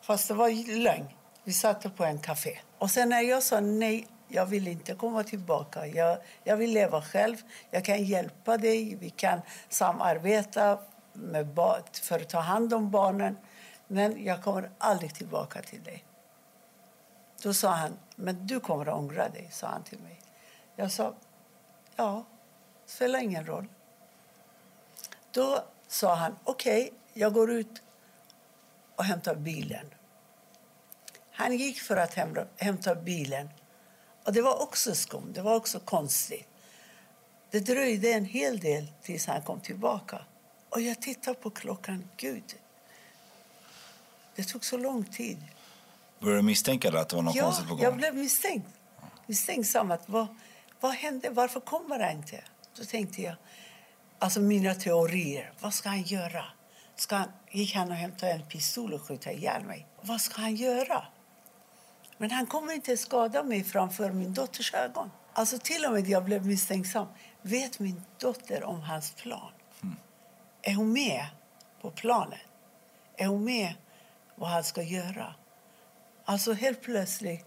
Fast 0.00 0.28
det 0.28 0.34
var 0.34 0.78
lögn. 0.78 1.06
Vi 1.44 1.52
satt 1.52 1.96
på 1.96 2.04
en 2.04 2.18
café. 2.18 2.58
Och 2.78 2.90
sen 2.90 3.08
när 3.08 3.20
jag 3.20 3.42
sa 3.42 3.60
nej, 3.60 4.06
jag 4.28 4.46
vill 4.46 4.68
inte 4.68 4.94
komma 4.94 5.24
tillbaka. 5.24 5.86
Jag, 5.86 6.18
jag 6.44 6.56
vill 6.56 6.70
leva 6.70 7.02
själv. 7.02 7.36
Jag 7.70 7.84
kan 7.84 8.04
hjälpa 8.04 8.56
dig. 8.56 8.94
Vi 8.94 9.10
kan 9.10 9.40
samarbeta 9.68 10.78
med 11.12 11.54
för 11.92 12.20
att 12.20 12.28
ta 12.28 12.40
hand 12.40 12.74
om 12.74 12.90
barnen. 12.90 13.38
Men 13.86 14.24
jag 14.24 14.42
kommer 14.42 14.70
aldrig 14.78 15.14
tillbaka 15.14 15.62
till 15.62 15.82
dig. 15.82 16.04
Då 17.42 17.54
sa 17.54 17.70
han, 17.70 17.98
men 18.16 18.46
du 18.46 18.60
kommer 18.60 18.86
att 18.86 18.94
ångra 18.94 19.28
dig, 19.28 19.48
sa 19.52 19.66
han 19.66 19.82
till 19.82 19.98
mig. 19.98 20.20
Jag 20.76 20.92
sa, 20.92 21.14
ja, 21.96 22.24
det 22.84 22.90
spelar 22.90 23.18
ingen 23.18 23.46
roll. 23.46 23.68
Då 25.30 25.64
sa 25.88 26.14
han, 26.14 26.36
okej, 26.44 26.82
okay, 26.82 26.98
jag 27.12 27.34
går 27.34 27.50
ut 27.50 27.82
och 28.96 29.04
hämtar 29.04 29.34
bilen. 29.34 29.94
Han 31.30 31.56
gick 31.56 31.80
för 31.80 31.96
att 31.96 32.14
hämta 32.56 32.94
bilen. 32.94 33.48
Och 34.24 34.32
Det 34.32 34.42
var 34.42 34.62
också 34.62 34.94
skumt, 34.94 35.32
det 35.34 35.42
var 35.42 35.54
också 35.54 35.80
konstigt. 35.80 36.48
Det 37.50 37.60
dröjde 37.60 38.12
en 38.12 38.24
hel 38.24 38.60
del 38.60 38.92
tills 39.02 39.26
han 39.26 39.42
kom 39.42 39.60
tillbaka. 39.60 40.20
Och 40.70 40.80
jag 40.80 41.02
tittar 41.02 41.34
på 41.34 41.50
klockan. 41.50 42.08
Gud, 42.16 42.54
det 44.36 44.44
tog 44.44 44.64
så 44.64 44.76
lång 44.76 45.04
tid. 45.04 45.38
Började 46.20 46.38
du 46.38 46.46
misstänka 46.46 47.00
att 47.00 47.08
det 47.08 47.16
var 47.16 47.22
något 47.22 47.34
ja, 47.34 47.44
konstigt 47.44 47.68
på 47.68 47.74
gång? 47.74 47.84
jag 47.84 47.96
blev 47.96 48.14
misstänkt. 48.14 48.68
Misstänksam. 49.26 49.90
Att, 49.90 50.08
vad, 50.08 50.26
vad 50.80 50.92
hände? 50.92 51.30
Varför 51.30 51.60
kommer 51.60 51.98
han 51.98 52.16
inte? 52.16 52.44
Då 52.76 52.84
tänkte 52.84 53.22
jag, 53.22 53.34
alltså 54.18 54.40
mina 54.40 54.74
teorier. 54.74 55.52
Vad 55.60 55.74
ska 55.74 55.88
han 55.88 56.02
göra? 56.02 56.44
Ska 56.96 57.16
han, 57.16 57.28
gick 57.50 57.74
han 57.74 57.90
och 57.90 57.96
hämtade 57.96 58.32
en 58.32 58.42
pistol 58.42 58.94
och 58.94 59.02
skjuta 59.02 59.32
ihjäl 59.32 59.64
mig? 59.64 59.86
Vad 60.00 60.20
ska 60.20 60.40
han 60.40 60.56
göra? 60.56 61.06
Men 62.18 62.30
han 62.30 62.46
kommer 62.46 62.72
inte 62.72 62.96
skada 62.96 63.42
mig 63.42 63.64
framför 63.64 64.10
min 64.10 64.34
dotters 64.34 64.74
ögon. 64.74 65.10
Alltså 65.32 65.58
till 65.58 65.84
och 65.84 65.92
med 65.92 66.08
jag 66.08 66.24
blev 66.24 66.46
misstänksam. 66.46 67.06
Vet 67.42 67.78
min 67.78 68.02
dotter 68.18 68.64
om 68.64 68.80
hans 68.80 69.12
plan? 69.12 69.52
Är 70.62 70.74
hon 70.74 70.92
med 70.92 71.26
på 71.80 71.90
planen? 71.90 72.38
Är 73.16 73.26
hon 73.26 73.44
med 73.44 73.74
vad 74.34 74.48
han 74.48 74.64
ska 74.64 74.82
göra? 74.82 75.34
Alltså 76.24 76.52
helt 76.52 76.82
plötsligt, 76.82 77.44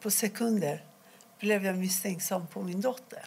på 0.00 0.10
sekunder, 0.10 0.84
blev 1.38 1.64
jag 1.64 1.76
misstänksam 1.76 2.46
på 2.46 2.62
min 2.62 2.80
dotter. 2.80 3.24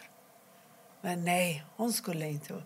Men 1.00 1.24
nej, 1.24 1.64
hon 1.76 1.92
skulle 1.92 2.28
inte, 2.28 2.62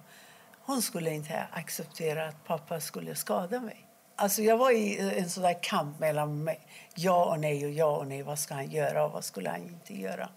hon 0.60 0.82
skulle 0.82 1.14
inte 1.14 1.46
acceptera 1.52 2.28
att 2.28 2.44
pappa 2.44 2.80
skulle 2.80 3.14
skada 3.14 3.60
mig. 3.60 3.84
Alltså 4.16 4.42
jag 4.42 4.56
var 4.56 4.70
i 4.70 4.98
en 5.18 5.30
sån 5.30 5.54
kamp 5.62 5.98
mellan 5.98 6.44
mig. 6.44 6.60
ja 6.94 7.24
och 7.24 7.40
nej 7.40 7.66
och 7.66 7.70
ja 7.70 7.96
och 7.96 8.06
nej. 8.06 8.22
Vad 8.22 8.38
ska 8.38 8.54
han 8.54 8.70
göra 8.70 9.04
och 9.04 9.12
vad 9.12 9.24
skulle 9.24 9.50
han 9.50 9.62
inte 9.62 9.94
göra? 9.94 10.28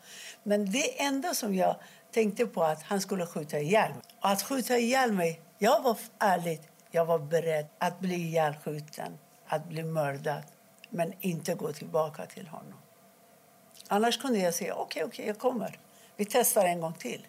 Men 0.44 0.72
det 0.72 1.02
enda 1.02 1.34
som 1.34 1.56
jag 1.56 1.76
tänkte 2.12 2.46
på 2.46 2.64
att 2.64 2.84
han 2.84 3.02
skulle 3.02 3.26
skjuta 3.26 3.60
ihjäl 3.60 3.90
mig. 3.92 4.02
Och 4.20 4.30
att 4.30 4.44
skjuta 4.44 4.78
ihjäl 4.78 5.12
mig, 5.12 5.42
jag 5.64 5.84
var 5.84 5.98
ärligt, 6.20 6.62
jag 6.92 7.06
var 7.06 7.20
beredd 7.20 7.68
att 7.78 8.00
bli 8.00 8.16
ihjälskjuten, 8.16 9.18
att 9.48 9.68
bli 9.68 9.84
mördad, 9.84 10.44
men 10.90 11.14
inte 11.20 11.54
gå 11.54 11.74
tillbaka 11.74 12.26
till 12.26 12.48
honom. 12.48 12.78
Annars 13.88 14.18
kunde 14.18 14.40
jag 14.40 14.54
säga 14.54 14.74
okej, 14.74 15.04
okay, 15.04 15.04
okay, 15.04 15.28
jag 15.28 15.40
kommer. 15.40 15.80
Vi 16.16 16.26
testar 16.26 16.66
en 16.66 16.82
gång 16.82 16.94
till. 16.94 17.28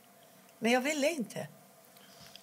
Men 0.58 0.72
jag 0.72 0.80
ville 0.80 1.10
inte. 1.10 1.48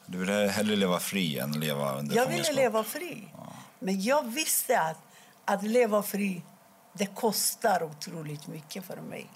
Du 0.06 0.18
ville 0.18 0.34
hellre 0.34 0.76
leva 0.76 1.00
fri 1.00 1.40
än 1.40 1.52
leva 1.52 1.96
under 1.96 2.16
Jag 2.16 2.28
ville 2.28 2.52
leva 2.52 2.84
fri. 2.84 3.28
Ja. 3.38 3.54
Men 3.80 4.02
jag 4.02 4.24
visste 4.24 4.82
att 4.82 4.98
att 5.46 5.64
leva 5.64 6.04
fri 6.04 6.42
det 6.94 7.06
kostar 7.06 7.84
otroligt 7.84 8.48
mycket 8.48 8.86
för 8.86 8.98
mig. 8.98 9.30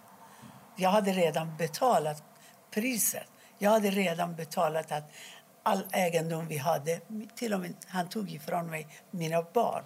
Jag 0.76 0.90
hade 0.90 1.12
redan 1.12 1.58
betalat 1.58 2.24
priset. 2.72 3.28
Jag 3.58 3.72
hade 3.72 3.92
redan 3.92 4.36
betalat 4.36 4.92
att 4.92 5.12
all 5.64 5.86
egendom 5.92 6.48
vi 6.48 6.58
hade. 6.58 7.00
Till 7.36 7.54
och 7.54 7.60
med 7.60 7.74
han 7.88 8.10
tog 8.10 8.32
ifrån 8.32 8.70
mig 8.70 8.88
mina 9.12 9.46
barn, 9.54 9.84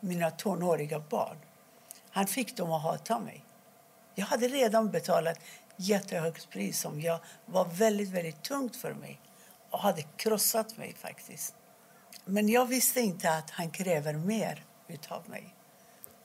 mina 0.00 0.30
tonåriga 0.30 1.00
barn. 1.00 1.36
Han 2.10 2.26
fick 2.26 2.56
dem 2.56 2.72
att 2.72 2.82
hata 2.82 3.18
mig. 3.18 3.44
Jag 4.14 4.26
hade 4.26 4.48
redan 4.48 4.90
betalat 4.90 5.38
jättehögt 5.76 6.50
pris 6.50 6.80
som 6.80 7.00
jag 7.00 7.18
var 7.46 7.64
väldigt, 7.64 8.08
väldigt 8.08 8.42
tungt 8.42 8.76
för 8.76 8.94
mig 8.94 9.20
och 9.70 9.78
hade 9.78 10.02
krossat 10.02 10.76
mig 10.76 10.94
faktiskt. 10.94 11.54
Men 12.24 12.48
jag 12.48 12.66
visste 12.66 13.00
inte 13.00 13.30
att 13.30 13.50
han 13.50 13.70
kräver 13.70 14.12
mer 14.12 14.64
utav 14.88 15.30
mig. 15.30 15.54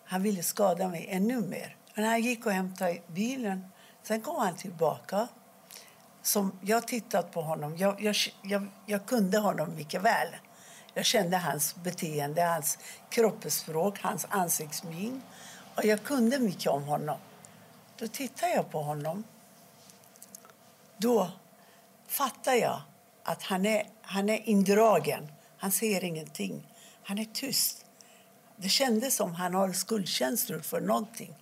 Han 0.05 0.21
ville 0.23 0.43
skada 0.43 0.87
mig 0.87 1.07
ännu 1.09 1.41
mer. 1.41 1.75
Men 1.95 2.05
han 2.05 2.21
gick 2.21 2.45
och 2.45 2.51
hämtade 2.51 2.99
bilen. 3.07 3.65
Sen 4.03 4.21
kom 4.21 4.35
han 4.35 4.55
tillbaka. 4.55 5.27
Som 6.27 6.51
jag 6.61 6.87
tittat 6.87 7.31
på 7.31 7.41
honom. 7.41 7.77
Jag, 7.77 8.01
jag, 8.01 8.15
jag, 8.41 8.67
jag 8.85 9.05
kunde 9.05 9.37
honom 9.37 9.75
mycket 9.75 10.01
väl. 10.01 10.27
Jag 10.93 11.05
kände 11.05 11.37
hans 11.37 11.75
beteende, 11.75 12.41
hans 12.41 12.77
kroppsspråk, 13.09 13.99
hans 14.01 14.25
ansiktsmin. 14.29 15.21
Och 15.75 15.85
jag 15.85 16.03
kunde 16.03 16.39
mycket 16.39 16.71
om 16.71 16.83
honom. 16.83 17.17
Då 17.97 18.07
tittade 18.07 18.51
jag 18.53 18.71
på 18.71 18.81
honom. 18.81 19.23
Då 20.97 21.31
fattade 22.07 22.57
jag 22.57 22.81
att 23.23 23.43
han 23.43 23.65
är, 23.65 23.87
han 24.01 24.29
är 24.29 24.49
indragen. 24.49 25.31
Han 25.57 25.71
säger 25.71 26.03
ingenting. 26.03 26.67
Han 27.03 27.17
är 27.17 27.25
tyst. 27.25 27.85
Det 28.55 28.69
kändes 28.69 29.15
som 29.15 29.35
han 29.35 29.53
har 29.53 29.73
skuldkänslor 29.73 30.59
för 30.59 30.81
någonting. 30.81 31.35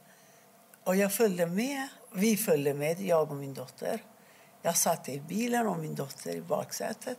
Och 0.84 0.96
jag 0.96 1.14
följde 1.14 1.46
med. 1.46 1.88
Vi 2.14 2.38
följde 2.38 2.74
med, 2.74 3.02
jag 3.02 3.32
och 3.32 3.38
min 3.38 3.54
dotter. 3.54 4.02
Jag 4.66 4.78
satt 4.78 5.10
i 5.10 5.20
bilen 5.20 5.68
och 5.68 5.78
min 5.78 5.96
dotter 5.96 6.32
i 6.32 6.42
baksätet. 6.42 7.18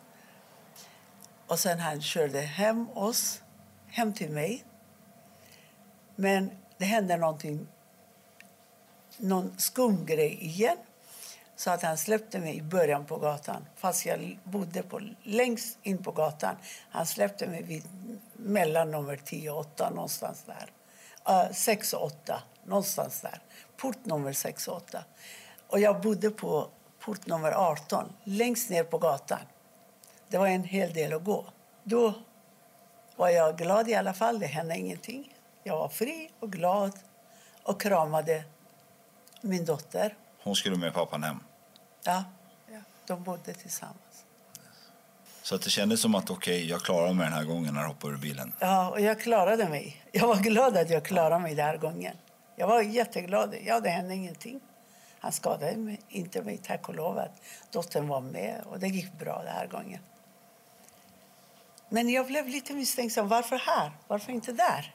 Och 1.47 1.59
sen 1.59 1.79
han 1.79 2.03
körde 2.03 2.41
hem 2.41 2.91
oss, 2.91 3.43
hem 3.87 4.13
till 4.13 4.31
mig. 4.31 4.65
Men 6.17 6.51
det 6.79 6.85
hände 6.85 7.17
någonting, 7.17 7.67
någon 9.17 9.59
skum 9.59 10.07
grej 10.07 10.45
igen. 10.45 10.77
Så 11.57 11.71
att 11.71 11.83
han 11.83 11.99
släppte 11.99 12.39
mig 12.39 12.57
i 12.57 12.63
början 12.63 13.07
på 13.07 13.17
gatan, 13.17 13.67
fast 13.77 14.07
jag 14.07 14.39
bodde 14.45 14.83
på, 14.83 15.01
längst 15.23 15.79
in 15.83 16.03
på 16.03 16.13
gatan. 16.13 16.57
Han 16.91 17.07
släppte 17.07 17.47
mig 17.47 17.63
vid 17.63 17.85
mellan 18.33 18.91
nummer 18.91 19.17
10 19.25 19.51
och 19.51 19.59
8, 19.59 19.91
någonstans 19.91 20.45
där. 20.47 20.71
Uh, 21.29 21.53
6 21.53 21.93
och 21.93 22.05
8, 22.05 22.43
någonstans 22.65 23.21
där. 23.21 23.41
Port 23.77 24.05
nummer 24.05 24.33
6 24.33 24.69
och 24.69 24.77
8. 24.77 25.05
Och 25.67 25.81
jag 25.81 26.01
bodde 26.01 26.31
på 26.31 26.71
port 27.07 27.27
nummer 27.27 27.53
18, 27.53 28.13
längst 28.25 28.71
ner 28.71 28.85
på 28.85 28.99
gatan. 28.99 29.39
Det 30.29 30.39
var 30.39 30.47
en 30.47 30.65
hel 30.65 30.93
del 30.93 31.13
att 31.13 31.25
gå. 31.25 31.45
Då 31.85 32.15
var 33.17 33.29
jag 33.29 33.59
glad 33.59 33.89
i 33.89 33.95
alla 33.95 34.15
fall. 34.15 34.39
Det 34.39 34.47
hände 34.47 34.77
ingenting. 34.77 35.35
Jag 35.63 35.77
var 35.77 35.89
fri 35.89 36.31
och 36.41 36.53
glad 36.53 36.93
och 37.63 37.81
kramade 37.81 38.45
min 39.41 39.65
dotter. 39.65 40.17
Hon 40.43 40.57
skulle 40.57 40.77
med 40.77 40.95
pappan 40.95 41.23
hem? 41.23 41.41
Ja, 42.05 42.25
de 43.07 43.23
bodde 43.23 43.55
tillsammans. 43.55 44.25
Så 45.43 45.57
det 45.57 45.71
kändes 45.71 46.01
som 46.01 46.15
att 46.15 46.31
okej, 46.31 46.57
okay, 46.57 46.69
jag 46.69 46.81
klarade 46.81 47.15
mig 47.15 47.25
den 47.25 47.33
här 47.33 47.45
gången 47.45 47.75
när 47.75 47.81
jag 47.81 47.89
hoppade 47.89 48.13
ur 48.13 48.19
bilen? 48.19 48.53
Ja, 48.59 48.91
och 48.91 49.01
jag 49.01 49.21
klarade 49.21 49.69
mig. 49.69 50.05
Jag 50.13 50.27
var 50.27 50.37
glad 50.37 50.77
att 50.77 50.91
jag 50.91 51.05
klarade 51.05 51.41
mig 51.41 51.55
den 51.55 51.67
här 51.67 51.77
gången. 51.77 52.17
Jag 52.57 52.67
var 52.67 52.83
jätteglad. 52.83 53.55
Ja, 53.65 53.81
det 53.81 53.89
hände 53.89 54.15
ingenting. 54.15 54.61
Han 55.27 55.33
skadade 55.33 55.77
mig, 55.77 56.01
inte 56.09 56.43
mig, 56.43 56.59
tack 56.59 56.89
och 56.89 56.95
lov. 56.95 57.19
Att 57.19 57.43
dottern 57.71 58.09
var 58.09 58.21
med 58.21 58.63
och 58.65 58.79
det 58.79 58.87
gick 58.87 59.13
bra 59.13 59.43
den 59.43 59.53
här 59.53 59.67
gången. 59.67 60.01
Men 61.89 62.09
jag 62.09 62.27
blev 62.27 62.49
lite 62.49 62.73
misstänksam. 62.73 63.29
Varför 63.29 63.57
här? 63.57 63.93
Varför 64.07 64.33
inte 64.33 64.53
där? 64.53 64.95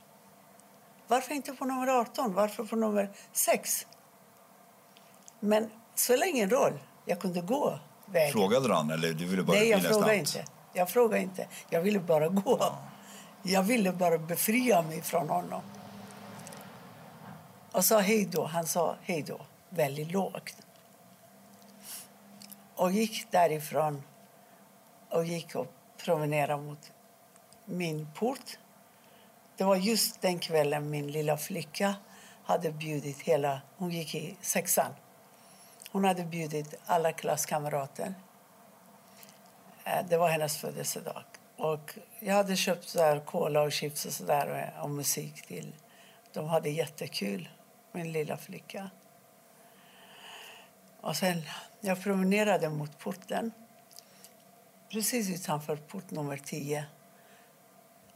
Varför 1.07 1.33
inte 1.33 1.53
på 1.53 1.65
nummer 1.65 1.87
18? 1.87 2.33
Varför 2.33 2.63
på 2.63 2.75
nummer 2.75 3.09
6? 3.33 3.87
Men 5.39 5.69
spelar 5.95 6.27
ingen 6.27 6.49
roll. 6.49 6.79
Jag 7.05 7.19
kunde 7.19 7.41
gå 7.41 7.79
vägen. 8.05 8.31
Frågade 8.31 8.67
du 8.67 8.73
han 8.73 8.89
eller 8.89 9.13
du 9.13 9.25
ville 9.25 9.43
bara 9.43 9.57
Nej, 9.57 9.69
jag 9.69 9.81
frågade 9.81 10.15
inte. 10.15 10.45
Jag 10.73 10.89
frågade 10.89 11.21
inte. 11.23 11.47
Jag 11.69 11.81
ville 11.81 11.99
bara 11.99 12.27
gå. 12.27 12.57
Ja. 12.59 12.77
Jag 13.43 13.63
ville 13.63 13.91
bara 13.91 14.17
befria 14.17 14.81
mig 14.81 15.01
från 15.01 15.29
honom. 15.29 15.61
Och 17.71 17.85
sa 17.85 17.99
hej 17.99 18.25
då. 18.25 18.45
Han 18.45 18.67
sa 18.67 18.95
hej 19.01 19.21
då 19.21 19.39
väldigt 19.71 20.11
lågt. 20.11 20.55
Och 22.75 22.91
gick 22.91 23.31
därifrån 23.31 24.03
och 25.09 25.25
gick 25.25 25.55
och 25.55 25.67
promenerade 25.97 26.61
mot 26.61 26.91
min 27.65 28.07
port. 28.15 28.57
Det 29.57 29.63
var 29.63 29.75
just 29.75 30.21
den 30.21 30.39
kvällen 30.39 30.89
min 30.89 31.11
lilla 31.11 31.37
flicka 31.37 31.95
hade 32.43 32.71
bjudit 32.71 33.21
hela... 33.21 33.61
Hon 33.77 33.89
gick 33.89 34.15
i 34.15 34.35
sexan. 34.41 34.91
Hon 35.91 36.03
hade 36.03 36.23
bjudit 36.23 36.75
alla 36.85 37.11
klasskamrater. 37.11 38.13
Eh, 39.83 40.05
det 40.09 40.17
var 40.17 40.29
hennes 40.29 40.57
födelsedag. 40.57 41.23
Och 41.57 41.97
jag 42.19 42.35
hade 42.35 42.55
köpt 42.55 42.89
så 42.89 42.99
här 42.99 43.19
cola 43.19 43.61
och 43.61 43.71
chips 43.71 44.05
och, 44.05 44.13
så 44.13 44.23
där 44.23 44.73
och 44.81 44.89
musik 44.89 45.47
till. 45.47 45.75
De 46.33 46.47
hade 46.47 46.69
jättekul, 46.69 47.49
min 47.91 48.11
lilla 48.11 48.37
flicka. 48.37 48.89
Och 51.01 51.15
sen, 51.15 51.41
jag 51.79 52.03
promenerade 52.03 52.69
mot 52.69 52.99
porten. 52.99 53.51
Precis 54.89 55.29
utanför 55.29 55.75
port 55.75 56.11
nummer 56.11 56.37
10. 56.37 56.85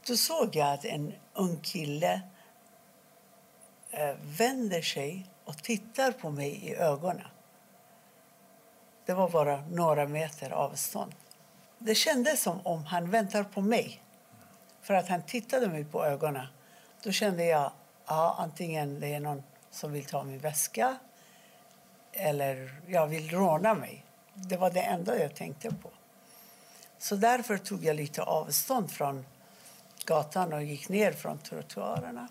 Då 0.06 0.16
såg 0.16 0.56
jag 0.56 0.72
att 0.72 0.84
en 0.84 1.14
ung 1.34 1.60
kille 1.60 2.20
eh, 3.90 4.14
vänder 4.22 4.82
sig 4.82 5.26
och 5.44 5.62
tittar 5.62 6.12
på 6.12 6.30
mig 6.30 6.66
i 6.66 6.74
ögonen. 6.74 7.28
Det 9.04 9.14
var 9.14 9.30
bara 9.30 9.60
några 9.60 10.08
meter 10.08 10.50
avstånd. 10.50 11.14
Det 11.78 11.94
kändes 11.94 12.42
som 12.42 12.66
om 12.66 12.84
han 12.84 13.10
väntar 13.10 13.44
på 13.44 13.60
mig. 13.60 14.02
För 14.82 14.94
att 14.94 15.08
han 15.08 15.22
tittade 15.22 15.68
mig 15.68 15.84
på 15.84 16.04
ögonen. 16.04 16.46
Då 17.02 17.12
kände 17.12 17.44
jag 17.44 17.72
ja, 18.06 18.36
antingen 18.38 19.00
det 19.00 19.14
är 19.14 19.20
någon 19.20 19.42
som 19.70 19.92
vill 19.92 20.04
ta 20.04 20.24
min 20.24 20.38
väska 20.38 20.98
eller 22.16 22.80
jag 22.86 23.06
vill 23.06 23.30
råna 23.30 23.74
mig. 23.74 24.04
Det 24.34 24.56
var 24.56 24.70
det 24.70 24.80
enda 24.80 25.18
jag 25.18 25.34
tänkte 25.34 25.70
på. 25.70 25.90
Så 26.98 27.16
därför 27.16 27.58
tog 27.58 27.84
jag 27.84 27.96
lite 27.96 28.22
avstånd 28.22 28.90
från 28.90 29.26
gatan 30.04 30.52
och 30.52 30.62
gick 30.62 30.88
ner 30.88 31.12
från 31.12 31.38
trottoarerna. 31.38 32.28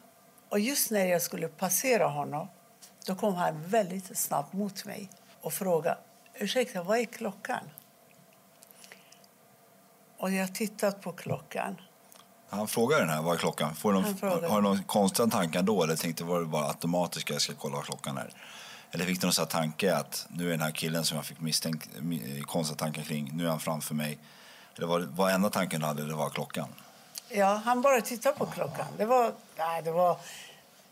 Och 0.49 0.59
just 0.59 0.91
när 0.91 1.05
jag 1.05 1.21
skulle 1.21 1.47
passera 1.47 2.07
honom 2.07 2.47
då 3.05 3.15
kom 3.15 3.35
han 3.35 3.67
väldigt 3.67 4.17
snabbt 4.17 4.53
mot 4.53 4.85
mig 4.85 5.09
och 5.41 5.53
frågade 5.53 5.97
ursäkta, 6.33 6.83
vad 6.83 6.97
är 6.97 7.05
klockan? 7.05 7.69
Och 10.17 10.31
jag 10.31 10.55
tittat 10.55 11.01
på 11.01 11.11
klockan. 11.11 11.81
Han 12.49 12.67
frågar 12.67 12.99
den 12.99 13.09
här, 13.09 13.21
vad 13.21 13.33
är 13.33 13.37
klockan? 13.37 13.75
Får 13.75 13.93
någon, 13.93 14.03
har 14.49 14.61
du 14.61 14.67
någon 14.67 14.83
konstiga 14.83 15.27
tankar 15.27 15.61
då 15.61 15.83
eller 15.83 15.95
tänkte 15.95 16.23
var 16.23 16.39
det 16.39 16.45
bara 16.45 16.67
automatiskt 16.67 17.29
jag 17.29 17.41
ska 17.41 17.53
kolla 17.53 17.75
vad 17.75 17.85
klockan 17.85 18.17
är? 18.17 18.33
Eller 18.95 19.05
fick 19.05 19.21
du 19.21 19.27
någon 19.27 19.47
tanke 19.47 19.95
att 19.95 20.27
nu 20.29 20.47
är 20.47 20.51
den 20.51 20.61
här 20.61 20.71
killen 20.71 21.05
som 21.05 21.15
jag 21.15 21.25
fick 21.25 21.39
misstänkt, 21.39 21.89
eh, 21.95 22.43
konstiga 22.43 22.77
tankar 22.77 23.01
kring, 23.01 23.31
nu 23.33 23.45
är 23.45 23.49
han 23.49 23.59
framför 23.59 23.95
mig. 23.95 24.17
Eller 24.75 24.87
var, 24.87 24.99
var 24.99 25.29
enda 25.29 25.49
tanken 25.49 25.81
du 25.81 25.87
hade, 25.87 26.07
det 26.07 26.13
var 26.13 26.29
klockan? 26.29 26.67
Ja, 27.29 27.61
han 27.65 27.81
bara 27.81 28.01
tittade 28.01 28.37
på 28.37 28.45
klockan. 28.45 28.85
Det 28.97 29.05
var, 29.05 29.33
nej, 29.57 29.81
det 29.81 29.91
var, 29.91 30.17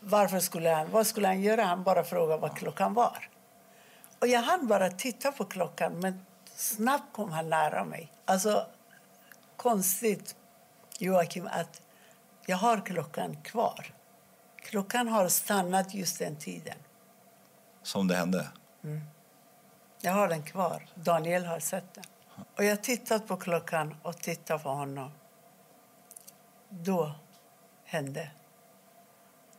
varför 0.00 0.40
skulle 0.40 0.70
han, 0.70 0.90
vad 0.90 1.06
skulle 1.06 1.26
han 1.26 1.42
göra? 1.42 1.64
Han 1.64 1.82
bara 1.82 2.04
frågade 2.04 2.40
vad 2.40 2.56
klockan 2.56 2.94
var. 2.94 3.28
Och 4.18 4.26
jag 4.26 4.42
hann 4.42 4.66
bara 4.66 4.90
titta 4.90 5.32
på 5.32 5.44
klockan, 5.44 6.00
men 6.00 6.26
snabbt 6.56 7.12
kom 7.12 7.32
han 7.32 7.50
nära 7.50 7.84
mig. 7.84 8.12
Alltså, 8.24 8.66
konstigt, 9.56 10.36
Joakim, 10.98 11.48
att 11.52 11.82
jag 12.46 12.56
har 12.56 12.80
klockan 12.86 13.36
kvar. 13.36 13.94
Klockan 14.56 15.08
har 15.08 15.28
stannat 15.28 15.94
just 15.94 16.18
den 16.18 16.36
tiden. 16.36 16.76
Som 17.84 18.08
det 18.08 18.16
hände? 18.16 18.48
Mm. 18.84 19.00
Jag 20.00 20.12
har 20.12 20.28
den 20.28 20.42
kvar. 20.42 20.86
Daniel 20.94 21.44
har 21.44 21.60
sett 21.60 21.94
den. 21.94 22.04
Och 22.56 22.64
jag 22.64 22.82
tittat 22.82 23.26
på 23.26 23.36
klockan 23.36 23.94
och 24.02 24.18
tittat 24.18 24.62
på 24.62 24.68
honom. 24.68 25.10
Då 26.68 27.12
hände. 27.84 28.30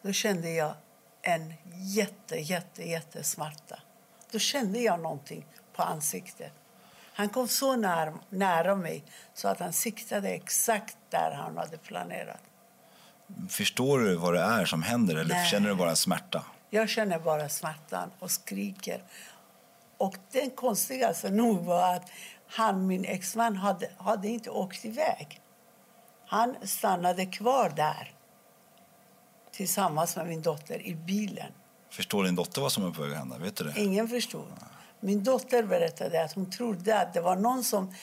Då 0.01 0.11
kände 0.11 0.49
jag 0.49 0.73
en 1.21 1.53
jätte, 1.73 2.35
jätte, 2.35 2.89
jättesmärta. 2.89 3.79
Då 4.31 4.39
kände 4.39 4.79
jag 4.79 4.99
någonting 4.99 5.45
på 5.73 5.83
ansiktet. 5.83 6.51
Han 7.13 7.29
kom 7.29 7.47
så 7.47 7.75
nära, 7.75 8.13
nära 8.29 8.75
mig 8.75 9.03
så 9.33 9.47
att 9.47 9.59
han 9.59 9.73
siktade 9.73 10.29
exakt 10.29 10.97
där 11.09 11.31
han 11.31 11.57
hade 11.57 11.77
planerat. 11.77 12.41
Förstår 13.49 13.99
du 13.99 14.15
vad 14.15 14.33
det 14.33 14.41
är 14.41 14.65
som 14.65 14.83
händer 14.83 15.15
eller 15.15 15.35
Nej. 15.35 15.49
känner 15.49 15.69
du 15.69 15.75
bara 15.75 15.95
smärta? 15.95 16.43
Jag 16.75 16.89
känner 16.89 17.19
bara 17.19 17.49
smärtan 17.49 18.11
och 18.19 18.31
skriker. 18.31 19.03
Och 19.97 20.15
det 20.31 20.55
konstigaste 20.55 21.29
nog 21.29 21.63
var 21.63 21.95
att 21.95 22.09
han, 22.47 22.87
min 22.87 23.05
exman, 23.05 23.55
hade, 23.55 23.89
hade 23.97 24.27
inte 24.27 24.49
åkt 24.49 24.85
iväg. 24.85 25.41
Han 26.25 26.55
stannade 26.63 27.25
kvar 27.25 27.73
där 27.75 28.13
tillsammans 29.51 30.15
med 30.15 30.27
min 30.27 30.41
dotter 30.41 30.87
i 30.87 30.95
bilen. 30.95 31.51
Förstår 31.89 32.23
din 32.23 32.35
dotter 32.35 32.61
vad 32.61 32.71
som 32.71 32.85
är 32.85 32.91
på 32.91 33.01
väg 33.01 33.11
att 33.11 33.17
hända? 33.17 33.37
Vet 33.37 33.55
du 33.55 33.63
det? 33.63 33.79
Ingen 33.81 34.07
förstod. 34.07 34.47
Min 34.99 35.23
dotter 35.23 35.63
berättade 35.63 36.23
att 36.23 36.33
hon 36.33 36.51
trodde 36.51 36.99
att 36.99 37.13
det 37.13 37.21
var 37.21 37.35
någon 37.35 37.63
som 37.63 37.93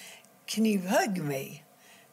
knivhögg 0.47 1.23
mig. 1.23 1.65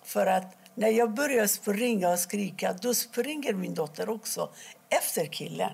För 0.03 0.25
att 0.25 0.55
När 0.75 0.89
jag 0.89 1.13
börjar 1.13 1.47
springa 1.47 2.09
och 2.09 2.19
skrika 2.19 2.73
då 2.73 2.93
springer 2.93 3.53
min 3.53 3.73
dotter 3.73 4.09
också 4.09 4.49
efter 4.89 5.25
killen. 5.25 5.71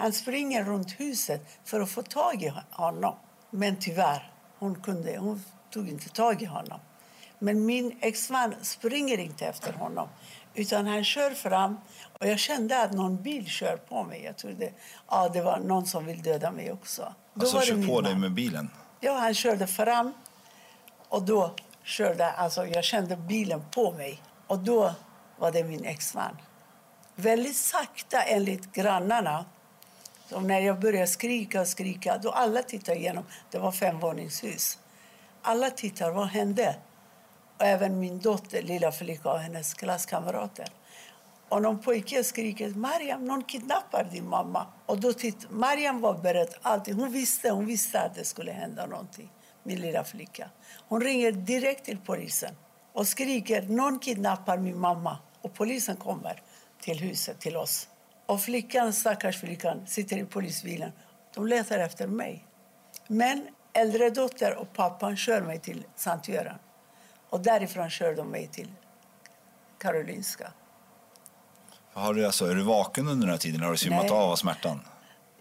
Han 0.00 0.12
springer 0.12 0.64
runt 0.64 1.00
huset 1.00 1.60
för 1.64 1.80
att 1.80 1.90
få 1.90 2.02
tag 2.02 2.42
i 2.42 2.52
honom. 2.70 3.14
Men 3.50 3.76
tyvärr, 3.76 4.32
hon, 4.58 4.74
kunde, 4.82 5.18
hon 5.18 5.44
tog 5.70 5.88
inte 5.88 6.08
tag 6.08 6.42
i 6.42 6.44
honom. 6.44 6.80
Men 7.38 7.66
min 7.66 7.98
exman 8.00 8.54
springer 8.62 9.18
inte 9.18 9.46
efter 9.46 9.72
honom. 9.72 10.08
Utan 10.54 10.86
han 10.86 11.04
kör 11.04 11.30
fram 11.30 11.76
och 12.18 12.26
jag 12.26 12.38
kände 12.38 12.82
att 12.82 12.92
någon 12.92 13.22
bil 13.22 13.46
kör 13.46 13.76
på 13.76 14.04
mig. 14.04 14.22
Jag 14.24 14.36
trodde 14.36 14.72
ja, 15.10 15.28
det 15.28 15.42
var 15.42 15.58
någon 15.58 15.86
som 15.86 16.06
vill 16.06 16.22
döda 16.22 16.50
mig 16.50 16.72
också. 16.72 17.14
Då 17.34 17.40
alltså 17.40 17.60
kör 17.60 17.86
på 17.86 18.00
dig 18.00 18.14
med 18.14 18.32
bilen? 18.32 18.70
Ja, 19.00 19.18
han 19.18 19.34
körde 19.34 19.66
fram 19.66 20.12
och 21.08 21.22
då 21.22 21.54
körde, 21.82 22.30
alltså 22.30 22.66
jag 22.66 22.84
kände 22.84 23.16
bilen 23.16 23.62
på 23.70 23.92
mig. 23.92 24.22
Och 24.46 24.58
då 24.58 24.94
var 25.38 25.52
det 25.52 25.64
min 25.64 25.84
exman. 25.84 26.36
Väldigt 27.14 27.56
sakta 27.56 28.22
enligt 28.22 28.72
grannarna. 28.72 29.44
Och 30.32 30.42
när 30.42 30.60
jag 30.60 30.80
började 30.80 31.06
skrika 31.06 31.60
och 31.60 31.68
skrika, 31.68 32.18
då 32.18 32.30
alla 32.30 32.62
tittade 32.62 32.98
igenom. 32.98 33.24
Det 33.50 33.58
var 33.58 33.72
femvåningshus. 33.72 34.78
Alla 35.42 35.70
tittar, 35.70 36.10
vad 36.10 36.26
hände? 36.26 36.76
Och 37.58 37.64
även 37.64 38.00
min 38.00 38.18
dotter, 38.18 38.62
lilla 38.62 38.92
flicka 38.92 39.32
och 39.32 39.38
hennes 39.38 39.74
klasskamrater. 39.74 40.68
Och 41.48 41.62
någon 41.62 41.78
pojke 41.78 42.24
skriker 42.24 42.68
Mariam, 42.68 43.24
någon 43.24 43.44
kidnappar 43.44 44.08
din 44.12 44.28
mamma. 44.28 44.66
Och 44.86 45.00
då 45.00 45.12
titt, 45.12 45.50
Mariam 45.50 46.00
var 46.00 46.18
beredd. 46.18 46.54
Alltid. 46.62 46.94
Hon, 46.96 47.12
visste, 47.12 47.50
hon 47.50 47.66
visste 47.66 48.00
att 48.00 48.14
det 48.14 48.24
skulle 48.24 48.52
hända 48.52 48.86
någonting. 48.86 49.30
Min 49.62 49.80
lilla 49.80 50.04
flicka. 50.04 50.50
Hon 50.88 51.00
ringer 51.00 51.32
direkt 51.32 51.84
till 51.84 51.98
polisen 51.98 52.54
och 52.92 53.08
skriker 53.08 53.62
någon 53.62 53.98
kidnappar 53.98 54.58
min 54.58 54.78
mamma. 54.78 55.18
Och 55.42 55.54
polisen 55.54 55.96
kommer 55.96 56.42
till 56.80 57.00
huset, 57.00 57.40
till 57.40 57.56
oss. 57.56 57.88
Och 58.30 58.40
flickan, 58.40 58.92
stackars 58.92 59.40
flickan, 59.40 59.86
sitter 59.86 60.16
i 60.16 60.24
polisbilen. 60.24 60.92
De 61.34 61.46
letar 61.46 61.78
efter 61.78 62.06
mig. 62.06 62.46
Men 63.06 63.48
äldre 63.72 64.10
dotter 64.10 64.54
och 64.54 64.72
pappan 64.72 65.16
kör 65.16 65.42
mig 65.42 65.58
till 65.60 65.84
Sankt 65.96 66.28
Göran. 66.28 66.58
Och 67.30 67.40
därifrån 67.40 67.90
kör 67.90 68.14
de 68.14 68.28
mig 68.28 68.46
till 68.46 68.72
Karolinska. 69.78 70.52
Har 71.92 72.14
du 72.14 72.26
alltså, 72.26 72.46
är 72.46 72.54
du 72.54 72.62
vaken 72.62 73.08
under 73.08 73.26
den 73.26 73.30
här 73.30 73.38
tiden? 73.38 73.60
Har 73.60 73.70
du 73.70 73.76
svimmat 73.76 74.10
av 74.10 74.30
av 74.30 74.36
smärtan? 74.36 74.80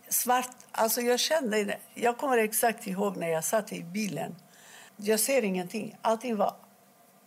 Svart, 0.09 0.55
alltså 0.71 1.01
jag 1.01 1.19
kände, 1.19 1.77
jag 1.93 2.17
kommer 2.17 2.37
exakt 2.37 2.87
ihåg 2.87 3.17
när 3.17 3.27
jag 3.27 3.43
satt 3.43 3.73
i 3.73 3.83
bilen. 3.83 4.35
Jag 4.95 5.19
ser 5.19 5.43
ingenting. 5.43 5.97
Allting 6.01 6.35
var 6.35 6.55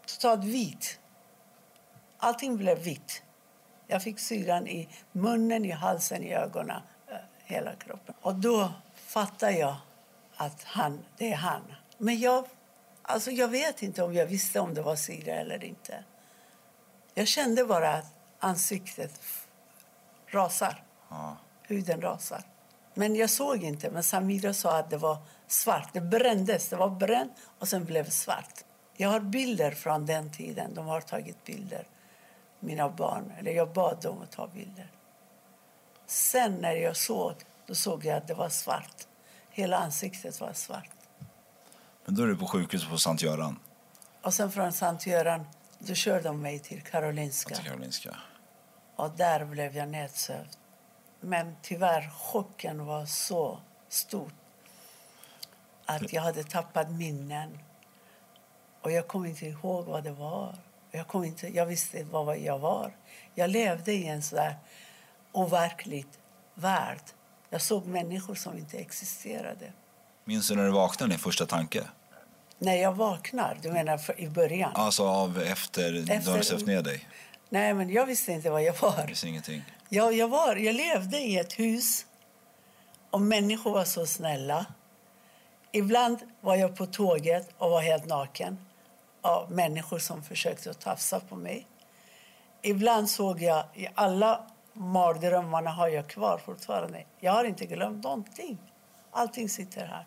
totalt 0.06 0.44
vitt. 0.44 0.98
Allting 2.18 2.56
blev 2.56 2.78
vitt. 2.78 3.22
Jag 3.86 4.02
fick 4.02 4.18
syran 4.18 4.66
i 4.66 4.88
munnen, 5.12 5.64
i 5.64 5.70
halsen, 5.70 6.22
i 6.22 6.34
ögonen, 6.34 6.80
eh, 7.08 7.16
hela 7.44 7.74
kroppen. 7.74 8.14
Och 8.20 8.34
då 8.34 8.72
fattade 8.94 9.52
jag 9.52 9.76
att 10.36 10.62
han, 10.64 11.04
det 11.16 11.32
är 11.32 11.36
han. 11.36 11.62
Men 11.98 12.20
jag, 12.20 12.46
alltså 13.02 13.30
jag 13.30 13.48
vet 13.48 13.82
inte 13.82 14.02
om 14.02 14.14
jag 14.14 14.26
visste 14.26 14.60
om 14.60 14.74
det 14.74 14.82
var 14.82 14.96
syra 14.96 15.34
eller 15.34 15.64
inte. 15.64 16.04
Jag 17.14 17.28
kände 17.28 17.64
bara 17.64 17.94
att 17.94 18.14
ansiktet 18.38 19.20
rasar. 20.26 20.82
Ja. 21.08 21.36
Huden 21.62 22.00
rasar. 22.00 22.42
Men 22.94 23.16
jag 23.16 23.30
såg 23.30 23.64
inte. 23.64 23.90
Men 23.90 24.02
Samira 24.02 24.54
sa 24.54 24.78
att 24.78 24.90
det 24.90 24.96
var 24.96 25.16
svart. 25.46 25.88
Det 25.92 26.00
brändes. 26.00 26.68
Det 26.68 26.76
var 26.76 26.90
bränt 26.90 27.32
och 27.58 27.68
sen 27.68 27.84
blev 27.84 28.10
svart. 28.10 28.64
Jag 28.96 29.08
har 29.08 29.20
bilder 29.20 29.70
från 29.70 30.06
den 30.06 30.32
tiden. 30.32 30.74
De 30.74 30.86
har 30.86 31.00
tagit 31.00 31.44
bilder. 31.44 31.86
Mina 32.64 32.88
barn. 32.88 33.32
Eller 33.38 33.52
jag 33.52 33.72
bad 33.72 34.02
dem 34.02 34.22
att 34.22 34.30
ta 34.30 34.46
bilder. 34.46 34.90
Sen 36.06 36.54
när 36.54 36.72
jag 36.72 36.96
såg, 36.96 37.34
då 37.66 37.74
såg 37.74 38.04
jag 38.04 38.16
att 38.16 38.28
det 38.28 38.34
var 38.34 38.48
svart. 38.48 39.06
Hela 39.50 39.76
ansiktet 39.76 40.40
var 40.40 40.52
svart. 40.52 40.90
Men 42.04 42.14
då 42.14 42.22
är 42.22 42.26
du 42.26 42.36
på 42.36 42.46
sjukhuset 42.46 42.90
på 42.90 42.98
Sankt 42.98 43.22
Göran? 43.22 43.58
Och 44.22 44.34
sen 44.34 44.50
från 44.52 44.72
Sankt 44.72 45.06
Göran, 45.06 45.46
då 45.78 45.94
körde 45.94 46.22
de 46.22 46.40
mig 46.40 46.58
till 46.58 46.82
Karolinska. 46.82 47.54
Till 47.54 47.64
Karolinska. 47.64 48.16
Och 48.96 49.10
där 49.10 49.44
blev 49.44 49.76
jag 49.76 49.88
nedsövd. 49.88 50.56
Men 51.20 51.56
tyvärr, 51.62 52.10
chocken 52.10 52.86
var 52.86 53.06
så 53.06 53.60
stor 53.88 54.32
att 55.86 56.12
jag 56.12 56.22
hade 56.22 56.44
tappat 56.44 56.90
minnen. 56.90 57.58
Och 58.80 58.92
jag 58.92 59.08
kom 59.08 59.26
inte 59.26 59.46
ihåg 59.46 59.86
vad 59.86 60.04
det 60.04 60.12
var. 60.12 60.58
Jag, 60.94 61.08
kom 61.08 61.24
inte, 61.24 61.48
jag 61.48 61.66
visste 61.66 62.04
vad 62.04 62.38
jag 62.38 62.58
var. 62.58 62.92
Jag 63.34 63.50
levde 63.50 63.92
i 63.92 64.06
en 64.06 64.22
sån 64.22 64.38
overklig 65.32 66.06
värld. 66.54 67.00
Jag 67.50 67.60
såg 67.60 67.86
människor 67.86 68.34
som 68.34 68.58
inte 68.58 68.78
existerade. 68.78 69.72
Minns 70.24 70.48
du 70.48 70.54
när 70.54 70.64
du 70.64 70.70
vaknade, 70.70 71.12
din 71.12 71.18
första 71.18 71.46
tanke? 71.46 71.84
När 72.58 72.74
jag 72.74 72.92
vaknar? 72.92 73.58
Du 73.62 73.72
menar 73.72 74.20
i 74.20 74.28
början? 74.28 74.70
Alltså 74.74 75.06
av 75.06 75.42
efter, 75.42 76.10
efter... 76.10 76.18
du 76.18 76.30
har 76.30 76.42
sövt 76.42 76.66
ner 76.66 76.82
dig? 76.82 77.08
Nej, 77.48 77.74
men 77.74 77.90
jag 77.90 78.06
visste 78.06 78.32
inte 78.32 78.50
vad 78.50 78.62
jag 78.62 78.80
var. 78.80 79.06
Visste 79.06 79.28
ingenting? 79.28 79.62
Jag, 79.88 80.14
jag, 80.14 80.28
var, 80.28 80.56
jag 80.56 80.74
levde 80.74 81.18
i 81.18 81.38
ett 81.38 81.58
hus 81.58 82.06
och 83.10 83.20
människor 83.20 83.72
var 83.72 83.84
så 83.84 84.06
snälla. 84.06 84.66
Ibland 85.72 86.18
var 86.40 86.56
jag 86.56 86.76
på 86.76 86.86
tåget 86.86 87.48
och 87.58 87.70
var 87.70 87.80
helt 87.80 88.06
naken 88.06 88.58
av 89.22 89.52
människor 89.52 89.98
som 89.98 90.22
försökte 90.22 90.74
tafsa 90.74 91.20
på 91.20 91.36
mig. 91.36 91.66
Ibland 92.62 93.10
såg 93.10 93.42
jag, 93.42 93.64
i 93.74 93.88
alla 93.94 94.46
mardrömmarna 94.72 95.70
har 95.70 95.88
jag 95.88 96.08
kvar 96.08 96.40
fortfarande. 96.44 97.04
Jag 97.20 97.32
har 97.32 97.44
inte 97.44 97.66
glömt 97.66 98.04
någonting. 98.04 98.58
Allting 99.10 99.48
sitter 99.48 99.86
här. 99.86 100.06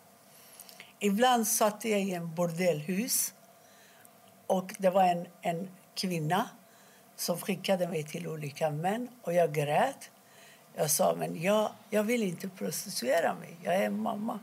Ibland 0.98 1.46
satt 1.46 1.84
jag 1.84 2.00
i 2.00 2.14
en 2.14 2.34
bordellhus 2.34 3.34
och 4.46 4.74
det 4.78 4.90
var 4.90 5.04
en, 5.04 5.26
en 5.40 5.68
kvinna 5.94 6.48
som 7.16 7.38
skickade 7.38 7.88
mig 7.88 8.02
till 8.02 8.28
olika 8.28 8.70
män 8.70 9.08
och 9.22 9.32
jag 9.32 9.54
grät. 9.54 10.10
Jag 10.74 10.90
sa 10.90 11.14
men 11.18 11.42
jag, 11.42 11.70
jag 11.90 12.02
vill 12.02 12.22
inte 12.22 12.48
prostituera 12.48 13.34
mig. 13.34 13.56
Jag 13.62 13.74
är 13.74 13.90
mamma. 13.90 14.38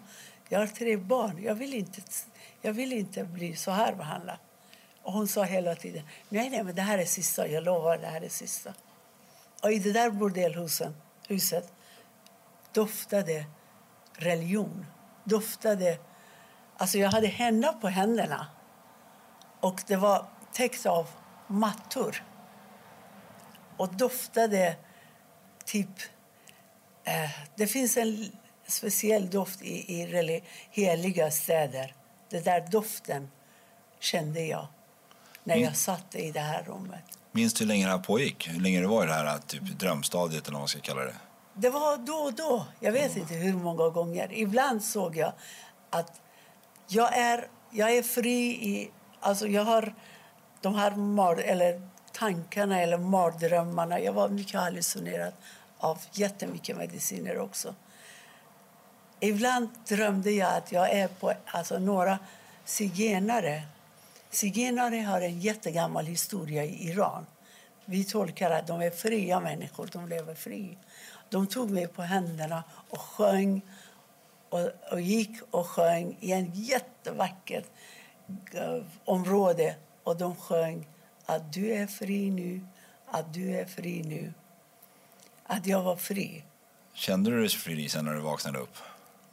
Jag 0.49 0.59
har 0.59 0.67
tre 0.67 0.97
barn. 0.97 1.43
Jag 1.43 1.55
vill 1.55 1.74
inte, 1.74 2.01
jag 2.61 2.74
vill 2.74 2.93
inte 2.93 3.24
bli 3.24 3.55
så 3.55 3.71
här 3.71 3.95
behandlad. 3.95 4.38
Och 5.04 5.14
hon 5.14 5.28
sa 5.28 5.43
hela 5.43 5.76
tiden 5.76 6.04
nej, 6.30 6.49
nej, 6.49 6.64
men 6.64 6.76
det 6.76 6.82
här 6.82 6.97
är 6.97 7.06
sista. 7.06 7.47
Jag 7.47 7.64
lovar, 7.64 7.97
det 7.97 8.08
här 8.08 8.22
är 8.22 8.30
sista. 8.30 8.74
Och 9.62 9.72
i 9.72 9.80
det 9.80 9.91
där 9.91 10.10
bordellhuset 10.10 11.74
doftade 12.74 13.45
religion. 14.14 14.86
Doftade... 15.24 15.97
Alltså 16.78 16.97
jag 16.97 17.10
hade 17.10 17.28
henna 17.28 17.74
på 17.74 17.88
händerna. 17.88 18.47
Och 19.60 19.84
det 19.88 19.95
var 19.95 20.26
täckt 20.51 20.86
av 20.86 21.08
mattor 21.47 22.24
och 23.78 23.93
doftade 23.93 24.76
typ... 25.66 25.99
Eh, 27.04 27.30
det 27.56 27.68
finns 27.68 27.97
en 27.97 28.32
speciell 28.68 29.30
doft 29.30 29.62
i, 29.62 30.01
i 30.01 30.41
heliga 30.70 31.32
städer. 31.32 31.95
Den 32.30 32.43
där 32.43 32.68
doften 32.72 33.32
kände 33.99 34.41
jag 34.41 34.68
när 35.44 35.56
jag 35.56 35.76
satt 35.76 36.16
i 36.16 36.32
det 36.32 36.39
här 36.39 36.64
rummet. 36.64 37.04
Minns 37.32 37.54
du 37.54 37.64
hur 37.64 37.68
länge 37.68 37.86
det 37.86 37.91
här 37.91 38.00
pågick? 38.00 38.48
Hur 38.48 38.62
länge 38.62 38.82
det 38.82 38.88
var 38.88 39.04
i 39.04 39.08
det 39.08 39.14
här 39.14 39.39
typ, 39.48 39.64
drömstadiet 39.64 40.48
eller 40.48 40.54
vad 40.54 40.62
man 40.62 40.68
ska 40.68 40.80
kalla 40.80 41.02
det? 41.02 41.16
Det 41.54 41.70
var 41.70 41.98
då 41.98 42.14
och 42.14 42.34
då. 42.34 42.66
Jag 42.80 42.91
vet 42.91 43.12
mm. 43.12 43.22
inte 43.22 43.34
hur 43.34 43.54
många 43.54 43.89
gånger. 43.89 44.34
Ibland 44.34 44.84
såg 44.84 45.16
jag 45.18 45.34
att 45.89 46.22
jag 46.88 47.18
är, 47.18 47.48
jag 47.72 47.98
är 47.98 48.04
fri 48.04 48.46
i... 48.46 48.91
Alltså 49.20 49.48
jag 49.48 49.64
har 49.64 49.96
de 50.62 50.76
här 50.76 51.39
eller 51.39 51.89
tankarna 52.12 52.82
eller 52.82 52.98
mardrömmarna. 52.98 54.00
Jag 54.00 54.14
var 54.14 54.30
mycket 54.30 54.60
hallucinerad 54.60 55.34
av 55.78 56.00
jättemycket 56.12 56.78
mediciner 56.78 57.39
också. 57.39 57.76
Ibland 59.20 59.70
drömde 59.88 60.32
jag 60.32 60.54
att 60.54 60.72
jag 60.72 60.89
är 60.89 61.08
på 61.08 61.34
alltså, 61.46 61.80
några 61.80 62.20
zigenare. 62.66 63.64
Zigenare 64.34 64.95
har 64.95 65.21
en 65.21 65.39
jättegammal 65.39 66.05
historia 66.05 66.63
i 66.63 66.88
Iran. 66.89 67.25
Vi 67.86 68.03
tolkar 68.03 68.51
att 68.51 68.67
de 68.67 68.81
är 68.81 68.89
fria 68.89 69.39
människor, 69.39 69.89
de 69.91 70.07
lever 70.07 70.36
fri. 70.36 70.77
De 71.29 71.47
tog 71.47 71.69
mig 71.69 71.88
på 71.88 72.01
händerna 72.01 72.63
och 72.89 72.99
sjöng 72.99 73.61
och, 74.49 74.69
och 74.91 75.01
gick 75.01 75.41
och 75.51 75.67
sjöng 75.67 76.17
i 76.19 76.31
ett 76.31 76.55
jättevackert 76.55 77.65
uh, 78.55 78.84
område. 79.05 79.75
Och 80.03 80.17
de 80.17 80.36
sjöng 80.36 80.88
att 81.25 81.53
du 81.53 81.73
är 81.73 81.88
fri 81.88 82.31
nu, 82.31 82.65
att 83.07 83.34
du 83.34 83.59
är 83.59 83.65
fri 83.65 84.03
nu. 84.03 84.34
Att 85.43 85.65
jag 85.65 85.84
var 85.84 85.95
fri. 85.95 86.43
Kände 86.93 87.31
du 87.31 87.39
dig 87.39 87.49
fri 87.49 87.89
sen 87.89 88.05
när 88.05 88.13
du 88.13 88.19
vaknade 88.19 88.59
upp? 88.59 88.77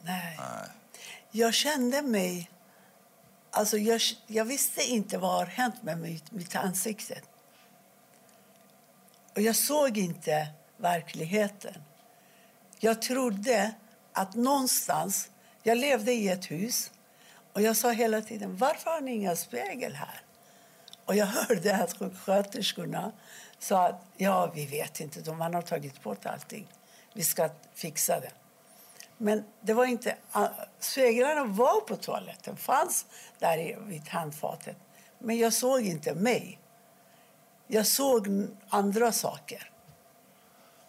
Nej. 0.01 0.37
Nej. 0.39 0.69
Jag 1.31 1.53
kände 1.53 2.01
mig... 2.01 2.49
Alltså 3.51 3.77
jag, 3.77 4.01
jag 4.27 4.45
visste 4.45 4.83
inte 4.83 5.17
vad 5.17 5.31
har 5.31 5.45
hänt 5.45 5.83
med 5.83 5.99
mitt, 5.99 6.31
mitt 6.31 6.55
ansikte. 6.55 7.21
Och 9.35 9.41
jag 9.41 9.55
såg 9.55 9.97
inte 9.97 10.47
verkligheten. 10.77 11.73
Jag 12.79 13.01
trodde 13.01 13.73
att 14.13 14.35
någonstans... 14.35 15.29
Jag 15.63 15.77
levde 15.77 16.13
i 16.13 16.29
ett 16.29 16.51
hus 16.51 16.91
och 17.53 17.61
jag 17.61 17.77
sa 17.77 17.91
hela 17.91 18.21
tiden 18.21 18.57
varför 18.57 18.91
har 18.91 19.01
ni 19.01 19.11
inga 19.11 19.35
spegel 19.35 19.93
här? 19.93 20.21
Och 21.05 21.15
jag 21.15 21.25
hörde 21.47 21.75
att 21.75 21.97
sjuksköterskorna 21.97 23.11
sa 23.59 23.87
att 23.87 24.05
ja, 24.17 24.51
vi 24.55 24.65
vet 24.65 24.99
inte, 24.99 25.21
de 25.21 25.41
har 25.41 25.61
tagit 25.61 26.03
bort 26.03 26.25
allting. 26.25 26.67
Vi 27.13 27.23
ska 27.23 27.49
fixa 27.73 28.19
det. 28.19 28.31
Men 29.21 29.43
det 29.61 29.73
var 29.73 29.85
inte... 29.85 30.15
Speglarna 30.79 31.43
var 31.43 31.81
på 31.81 31.95
toaletten, 31.95 32.57
fanns 32.57 33.05
där 33.39 33.77
vid 33.87 34.09
handfatet. 34.09 34.77
Men 35.19 35.37
jag 35.37 35.53
såg 35.53 35.81
inte 35.81 36.15
mig. 36.15 36.59
Jag 37.67 37.87
såg 37.87 38.47
andra 38.69 39.11
saker. 39.11 39.71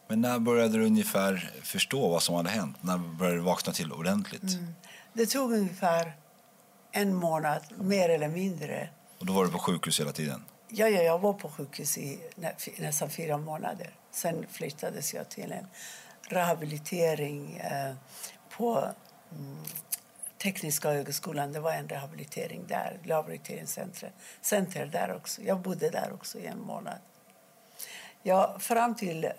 Men 0.08 0.20
när 0.20 0.38
började 0.38 0.78
du 0.78 0.86
ungefär 0.86 1.52
förstå 1.62 2.08
vad 2.08 2.22
som 2.22 2.34
hade 2.34 2.48
hänt? 2.50 2.76
När 2.80 2.98
började 2.98 3.36
du 3.36 3.42
vakna 3.42 3.72
till 3.72 3.92
ordentligt? 3.92 4.42
Mm. 4.42 4.74
Det 5.12 5.26
tog 5.26 5.52
ungefär 5.52 6.16
en 6.92 7.14
månad, 7.14 7.62
mer 7.78 8.08
eller 8.08 8.28
mindre. 8.28 8.88
Och 9.18 9.26
då 9.26 9.32
var 9.32 9.44
du 9.44 9.50
på 9.50 9.58
sjukhus 9.58 10.00
hela 10.00 10.12
tiden? 10.12 10.44
Ja, 10.68 10.88
ja 10.88 11.02
jag 11.02 11.18
var 11.18 11.32
på 11.32 11.48
sjukhus 11.48 11.98
i 11.98 12.20
nästan 12.78 13.10
fyra 13.10 13.38
månader. 13.38 13.90
Sen 14.10 14.46
flyttades 14.50 15.14
jag 15.14 15.28
till 15.28 15.52
en 15.52 15.66
rehabilitering 16.28 17.56
eh, 17.56 17.94
på 18.56 18.78
mm, 19.30 19.64
Tekniska 20.42 20.90
högskolan. 20.90 21.52
Det 21.52 21.60
var 21.60 21.72
en 21.72 21.88
rehabilitering 21.88 22.64
där, 22.68 22.98
rehabiliteringscenter 23.02 24.12
center 24.40 24.86
där 24.86 25.14
också. 25.16 25.42
Jag 25.42 25.60
bodde 25.60 25.90
där 25.90 26.12
också 26.12 26.38
i 26.38 26.46
en 26.46 26.60
månad. 26.60 26.98
Ja, 28.22 28.56
fram 28.58 28.94
till 28.94 29.24
eh, 29.24 29.30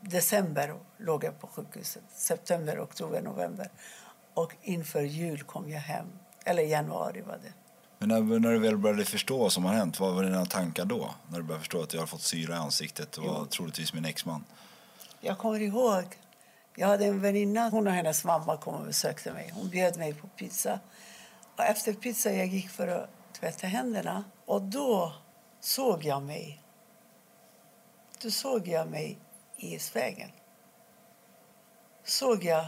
december 0.00 0.74
låg 0.98 1.24
jag 1.24 1.40
på 1.40 1.46
sjukhuset. 1.46 2.02
September, 2.14 2.80
oktober, 2.84 3.22
november. 3.22 3.70
Och 4.34 4.54
inför 4.62 5.02
jul 5.02 5.42
kom 5.42 5.70
jag 5.70 5.80
hem. 5.80 6.06
Eller 6.44 6.62
januari 6.62 7.20
var 7.20 7.38
det. 7.42 7.52
Men 7.98 8.08
när, 8.08 8.38
när 8.38 8.52
du 8.52 8.58
väl 8.58 8.76
började 8.76 9.04
förstå 9.04 9.38
vad 9.38 9.52
som 9.52 9.64
har 9.64 9.74
hänt, 9.74 10.00
vad 10.00 10.14
var 10.14 10.22
dina 10.22 10.46
tankar 10.46 10.84
då? 10.84 11.14
När 11.28 11.38
du 11.38 11.44
började 11.44 11.60
förstå 11.60 11.82
att 11.82 11.94
jag 11.94 12.00
har 12.00 12.06
fått 12.06 12.22
syra 12.22 12.54
i 12.54 12.56
ansiktet 12.56 13.16
och 13.16 13.24
var 13.24 13.44
troligtvis 13.44 13.92
min 13.92 14.04
exman. 14.04 14.44
Jag 15.26 15.38
kommer 15.38 15.60
ihåg. 15.60 16.04
Jag 16.74 16.88
hade 16.88 17.04
en 17.06 17.20
väninna, 17.20 17.68
hon 17.68 17.86
och 17.86 17.92
hennes 17.92 18.24
mamma 18.24 18.56
kom 18.56 18.74
och 18.74 18.86
besökte 18.86 19.32
mig. 19.32 19.50
Hon 19.54 19.68
bjöd 19.68 19.98
mig 19.98 20.14
på 20.14 20.26
pizza. 20.26 20.80
Och 21.56 21.64
efter 21.64 21.92
pizza 21.92 22.32
jag 22.32 22.46
gick 22.46 22.70
för 22.70 22.88
att 22.88 23.08
tvätta 23.32 23.66
händerna. 23.66 24.24
Och 24.44 24.62
då 24.62 25.12
såg 25.60 26.04
jag 26.04 26.22
mig. 26.22 26.62
Då 28.22 28.30
såg 28.30 28.68
jag 28.68 28.88
mig 28.88 29.18
i 29.56 29.78
spegeln. 29.78 30.30
Såg 32.04 32.44
jag, 32.44 32.66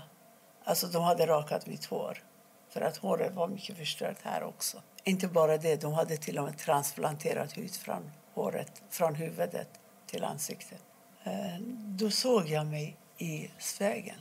alltså 0.65 0.87
de 0.87 1.03
hade 1.03 1.27
rakat 1.27 1.67
mitt 1.67 1.85
hår. 1.85 2.23
För 2.69 2.81
att 2.81 2.97
håret 2.97 3.35
var 3.35 3.49
mycket 3.49 3.77
förstört 3.77 4.19
här 4.23 4.43
också. 4.43 4.83
Inte 5.05 5.29
bara 5.29 5.59
det, 5.59 5.81
de 5.81 5.93
hade 5.93 6.17
till 6.17 6.39
och 6.39 6.45
med 6.45 6.59
transplanterat 6.59 7.59
hud 7.59 7.75
från 7.75 8.13
håret, 8.35 8.83
från 8.91 9.15
huvudet 9.15 9.69
till 10.07 10.25
ansiktet. 10.25 10.86
Eh, 11.27 11.61
då 11.87 12.11
såg 12.11 12.49
jag 12.49 12.67
mig 12.67 12.97
i 13.19 13.51
spegeln. 13.59 14.21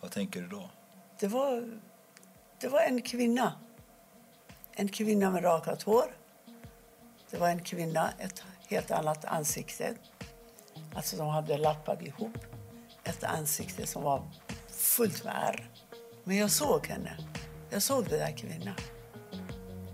Vad 0.00 0.10
tänker 0.10 0.40
du 0.40 0.48
då? 0.48 0.70
Det 1.18 1.26
var, 1.26 1.80
det 2.60 2.68
var 2.68 2.80
en 2.80 3.02
kvinna. 3.02 3.52
En 4.72 4.88
kvinna 4.88 5.30
med 5.30 5.44
rakat 5.44 5.82
hår. 5.82 6.16
Det 7.30 7.38
var 7.38 7.48
en 7.48 7.62
kvinna, 7.62 8.10
ett 8.18 8.44
helt 8.68 8.90
annat 8.90 9.24
ansikte. 9.24 9.94
Alltså 10.94 11.16
de 11.16 11.28
hade 11.28 11.58
lappat 11.58 12.02
ihop 12.02 12.38
ett 13.04 13.24
ansikte 13.24 13.86
som 13.86 14.02
var 14.02 14.22
fullt 14.68 15.24
med 15.24 15.34
ärr. 15.36 15.70
Men 16.24 16.36
jag 16.36 16.50
såg 16.50 16.86
henne. 16.86 17.16
Jag 17.70 17.82
såg 17.82 18.04
den 18.04 18.18
där 18.18 18.36
kvinnan. 18.36 18.74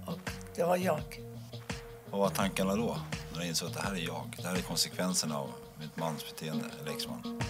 Och 0.06 0.30
det 0.54 0.64
var 0.64 0.76
jag. 0.76 1.20
Vad 2.10 2.20
var 2.20 2.30
tankarna 2.30 2.76
då? 2.76 2.98
När 3.32 3.40
du 3.40 3.46
insåg 3.46 3.68
att 3.68 3.74
det 3.74 3.80
här 3.80 3.92
är 3.92 4.06
jag? 4.06 4.36
Det 4.36 4.48
här 4.48 4.56
är 4.56 4.62
konsekvenserna 4.62 5.38
av 5.38 5.50
mitt 5.80 5.96
mansbeteende, 5.96 6.64
eller 6.80 6.92
exman? 6.92 7.40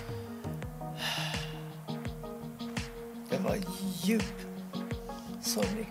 Det 3.30 3.38
var 3.38 3.56
djup 4.02 4.34
sorg. 5.42 5.90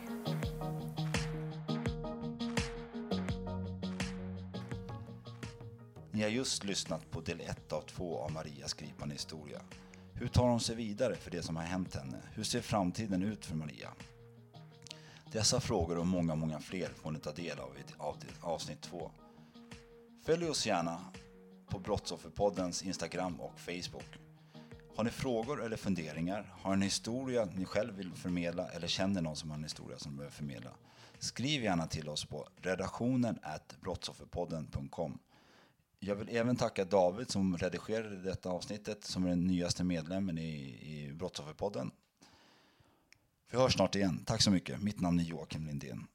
Ni 6.12 6.22
har 6.22 6.30
just 6.30 6.64
lyssnat 6.64 7.12
på 7.12 7.22
del 7.22 7.42
1 7.42 7.74
av 7.74 7.82
2 7.82 8.20
av 8.20 8.32
Marias 8.32 8.74
gripande 8.74 9.16
historia. 9.16 9.62
Hur 10.14 10.28
tar 10.28 10.44
hon 10.44 10.60
sig 10.60 10.76
vidare 10.76 11.16
för 11.16 11.32
det 11.32 11.44
som 11.44 11.56
har 11.56 11.64
hänt 11.64 11.96
henne? 11.96 12.18
Hur 12.34 12.44
ser 12.44 12.62
framtiden 12.62 13.24
ut 13.24 13.46
för 13.46 13.56
Maria? 13.56 13.90
Dessa 15.32 15.60
frågor 15.60 15.98
och 15.98 16.08
många, 16.08 16.36
många 16.36 16.60
fler 16.60 16.90
får 16.90 17.12
ni 17.12 17.20
ta 17.20 17.32
del 17.32 17.60
av 17.60 17.78
i 17.78 17.84
avsnitt 18.42 18.82
2. 18.82 19.12
Följ 20.26 20.50
oss 20.50 20.66
gärna 20.66 21.06
på 21.70 21.80
Brottsofferpoddens 21.80 22.84
Instagram 22.84 23.40
och 23.40 23.60
Facebook. 23.60 24.06
Har 24.96 25.04
ni 25.04 25.10
frågor 25.10 25.64
eller 25.64 25.78
funderingar? 25.78 26.54
Har 26.62 26.74
en 26.74 26.82
historia 26.82 27.46
ni 27.46 27.66
själv 27.66 27.96
vill 27.96 28.14
förmedla 28.14 28.70
eller 28.70 28.88
känner 28.88 29.22
någon 29.22 29.36
som 29.36 29.50
har 29.50 29.58
en 29.58 29.64
historia 29.64 29.98
som 29.98 30.16
behöver 30.16 30.36
förmedla? 30.36 30.72
Skriv 31.20 31.64
gärna 31.64 31.88
till 31.88 32.10
oss 32.10 32.26
på 32.26 32.48
redaktionen 32.62 33.40
brottsofferpodden.com. 33.82 35.20
Jag 36.00 36.16
vill 36.16 36.30
även 36.30 36.56
tacka 36.56 36.86
David 36.86 37.32
som 37.32 37.58
redigerade 37.58 38.22
detta 38.22 38.50
avsnittet 38.50 39.04
som 39.04 39.26
är 39.26 39.30
den 39.30 39.48
nyaste 39.48 39.84
medlemmen 39.84 40.38
i, 40.38 40.52
i 40.82 41.14
Brottsofferpodden. 41.14 41.92
Vi 43.52 43.58
hörs 43.58 43.74
snart 43.74 43.96
igen. 43.96 44.24
Tack 44.26 44.42
så 44.42 44.52
mycket. 44.52 44.82
Mitt 44.82 45.02
namn 45.02 45.20
är 45.20 45.24
Joakim 45.24 45.66
Lindén. 45.66 46.08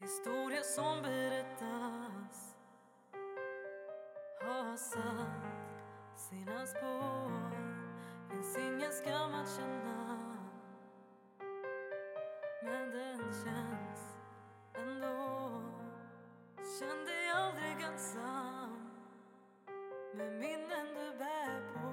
Historia 0.00 0.62
som 0.62 1.02
berättas 1.02 1.97
har 4.40 4.76
satt 4.76 5.48
sina 6.16 6.66
spår 6.66 7.68
Finns 8.30 8.56
ingen 8.56 8.92
skam 8.92 9.34
att 9.34 9.56
känna. 9.56 10.18
Men 12.62 12.90
den 12.90 13.18
känns 13.18 14.16
ändå. 14.74 15.50
Känn 16.78 17.04
dig 17.04 17.30
aldrig 17.30 17.82
ensam 17.92 18.90
med 20.14 20.32
minnen 20.32 20.86
du 20.94 21.18
bär 21.18 21.72
på. 21.74 21.88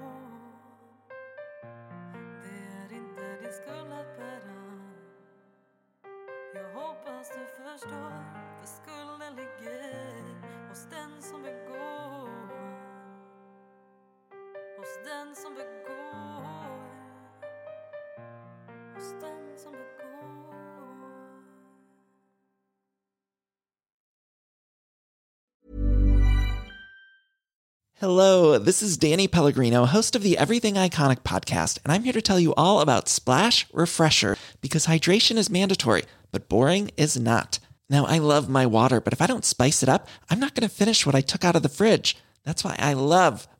Det 2.42 2.76
är 2.76 2.92
inte 2.92 3.42
din 3.42 3.52
skuld 3.52 3.92
att 3.92 4.16
bära. 4.16 4.80
Jag 6.54 6.74
hoppas 6.74 7.28
du 7.28 7.46
förstår 7.46 8.12
För 8.60 8.66
skulden 8.66 9.36
ligger 9.36 10.68
hos 10.68 10.86
den 10.90 11.22
som 11.22 11.42
begår. 11.42 12.05
Den 15.04 15.34
som 15.36 15.54
begår 15.54 16.42
Hos 18.94 19.10
den 19.20 19.58
som 19.62 19.72
begår 19.72 19.96
Hello, 27.98 28.58
this 28.58 28.82
is 28.82 28.96
Danny 28.96 29.26
Pellegrino, 29.26 29.86
host 29.86 30.14
of 30.16 30.22
the 30.22 30.36
Everything 30.36 30.74
Iconic 30.74 31.22
podcast, 31.22 31.78
and 31.84 31.92
I'm 31.92 32.04
here 32.04 32.12
to 32.12 32.20
tell 32.20 32.38
you 32.38 32.52
all 32.54 32.80
about 32.80 33.08
Splash 33.08 33.66
Refresher 33.72 34.36
because 34.60 34.86
hydration 34.86 35.38
is 35.38 35.50
mandatory 35.50 36.02
but 36.30 36.48
boring 36.48 36.90
is 36.96 37.18
not. 37.18 37.58
Now, 37.88 38.04
I 38.04 38.18
love 38.18 38.48
my 38.48 38.66
water, 38.66 39.00
but 39.00 39.12
if 39.12 39.22
I 39.22 39.26
don't 39.26 39.44
spice 39.44 39.82
it 39.82 39.88
up, 39.88 40.08
I'm 40.28 40.40
not 40.40 40.54
going 40.54 40.68
to 40.68 40.74
finish 40.74 41.06
what 41.06 41.14
I 41.14 41.20
took 41.20 41.44
out 41.44 41.56
of 41.56 41.62
the 41.62 41.68
fridge. 41.68 42.16
That's 42.44 42.64
why 42.64 42.76
I 42.78 42.92
love 42.92 43.48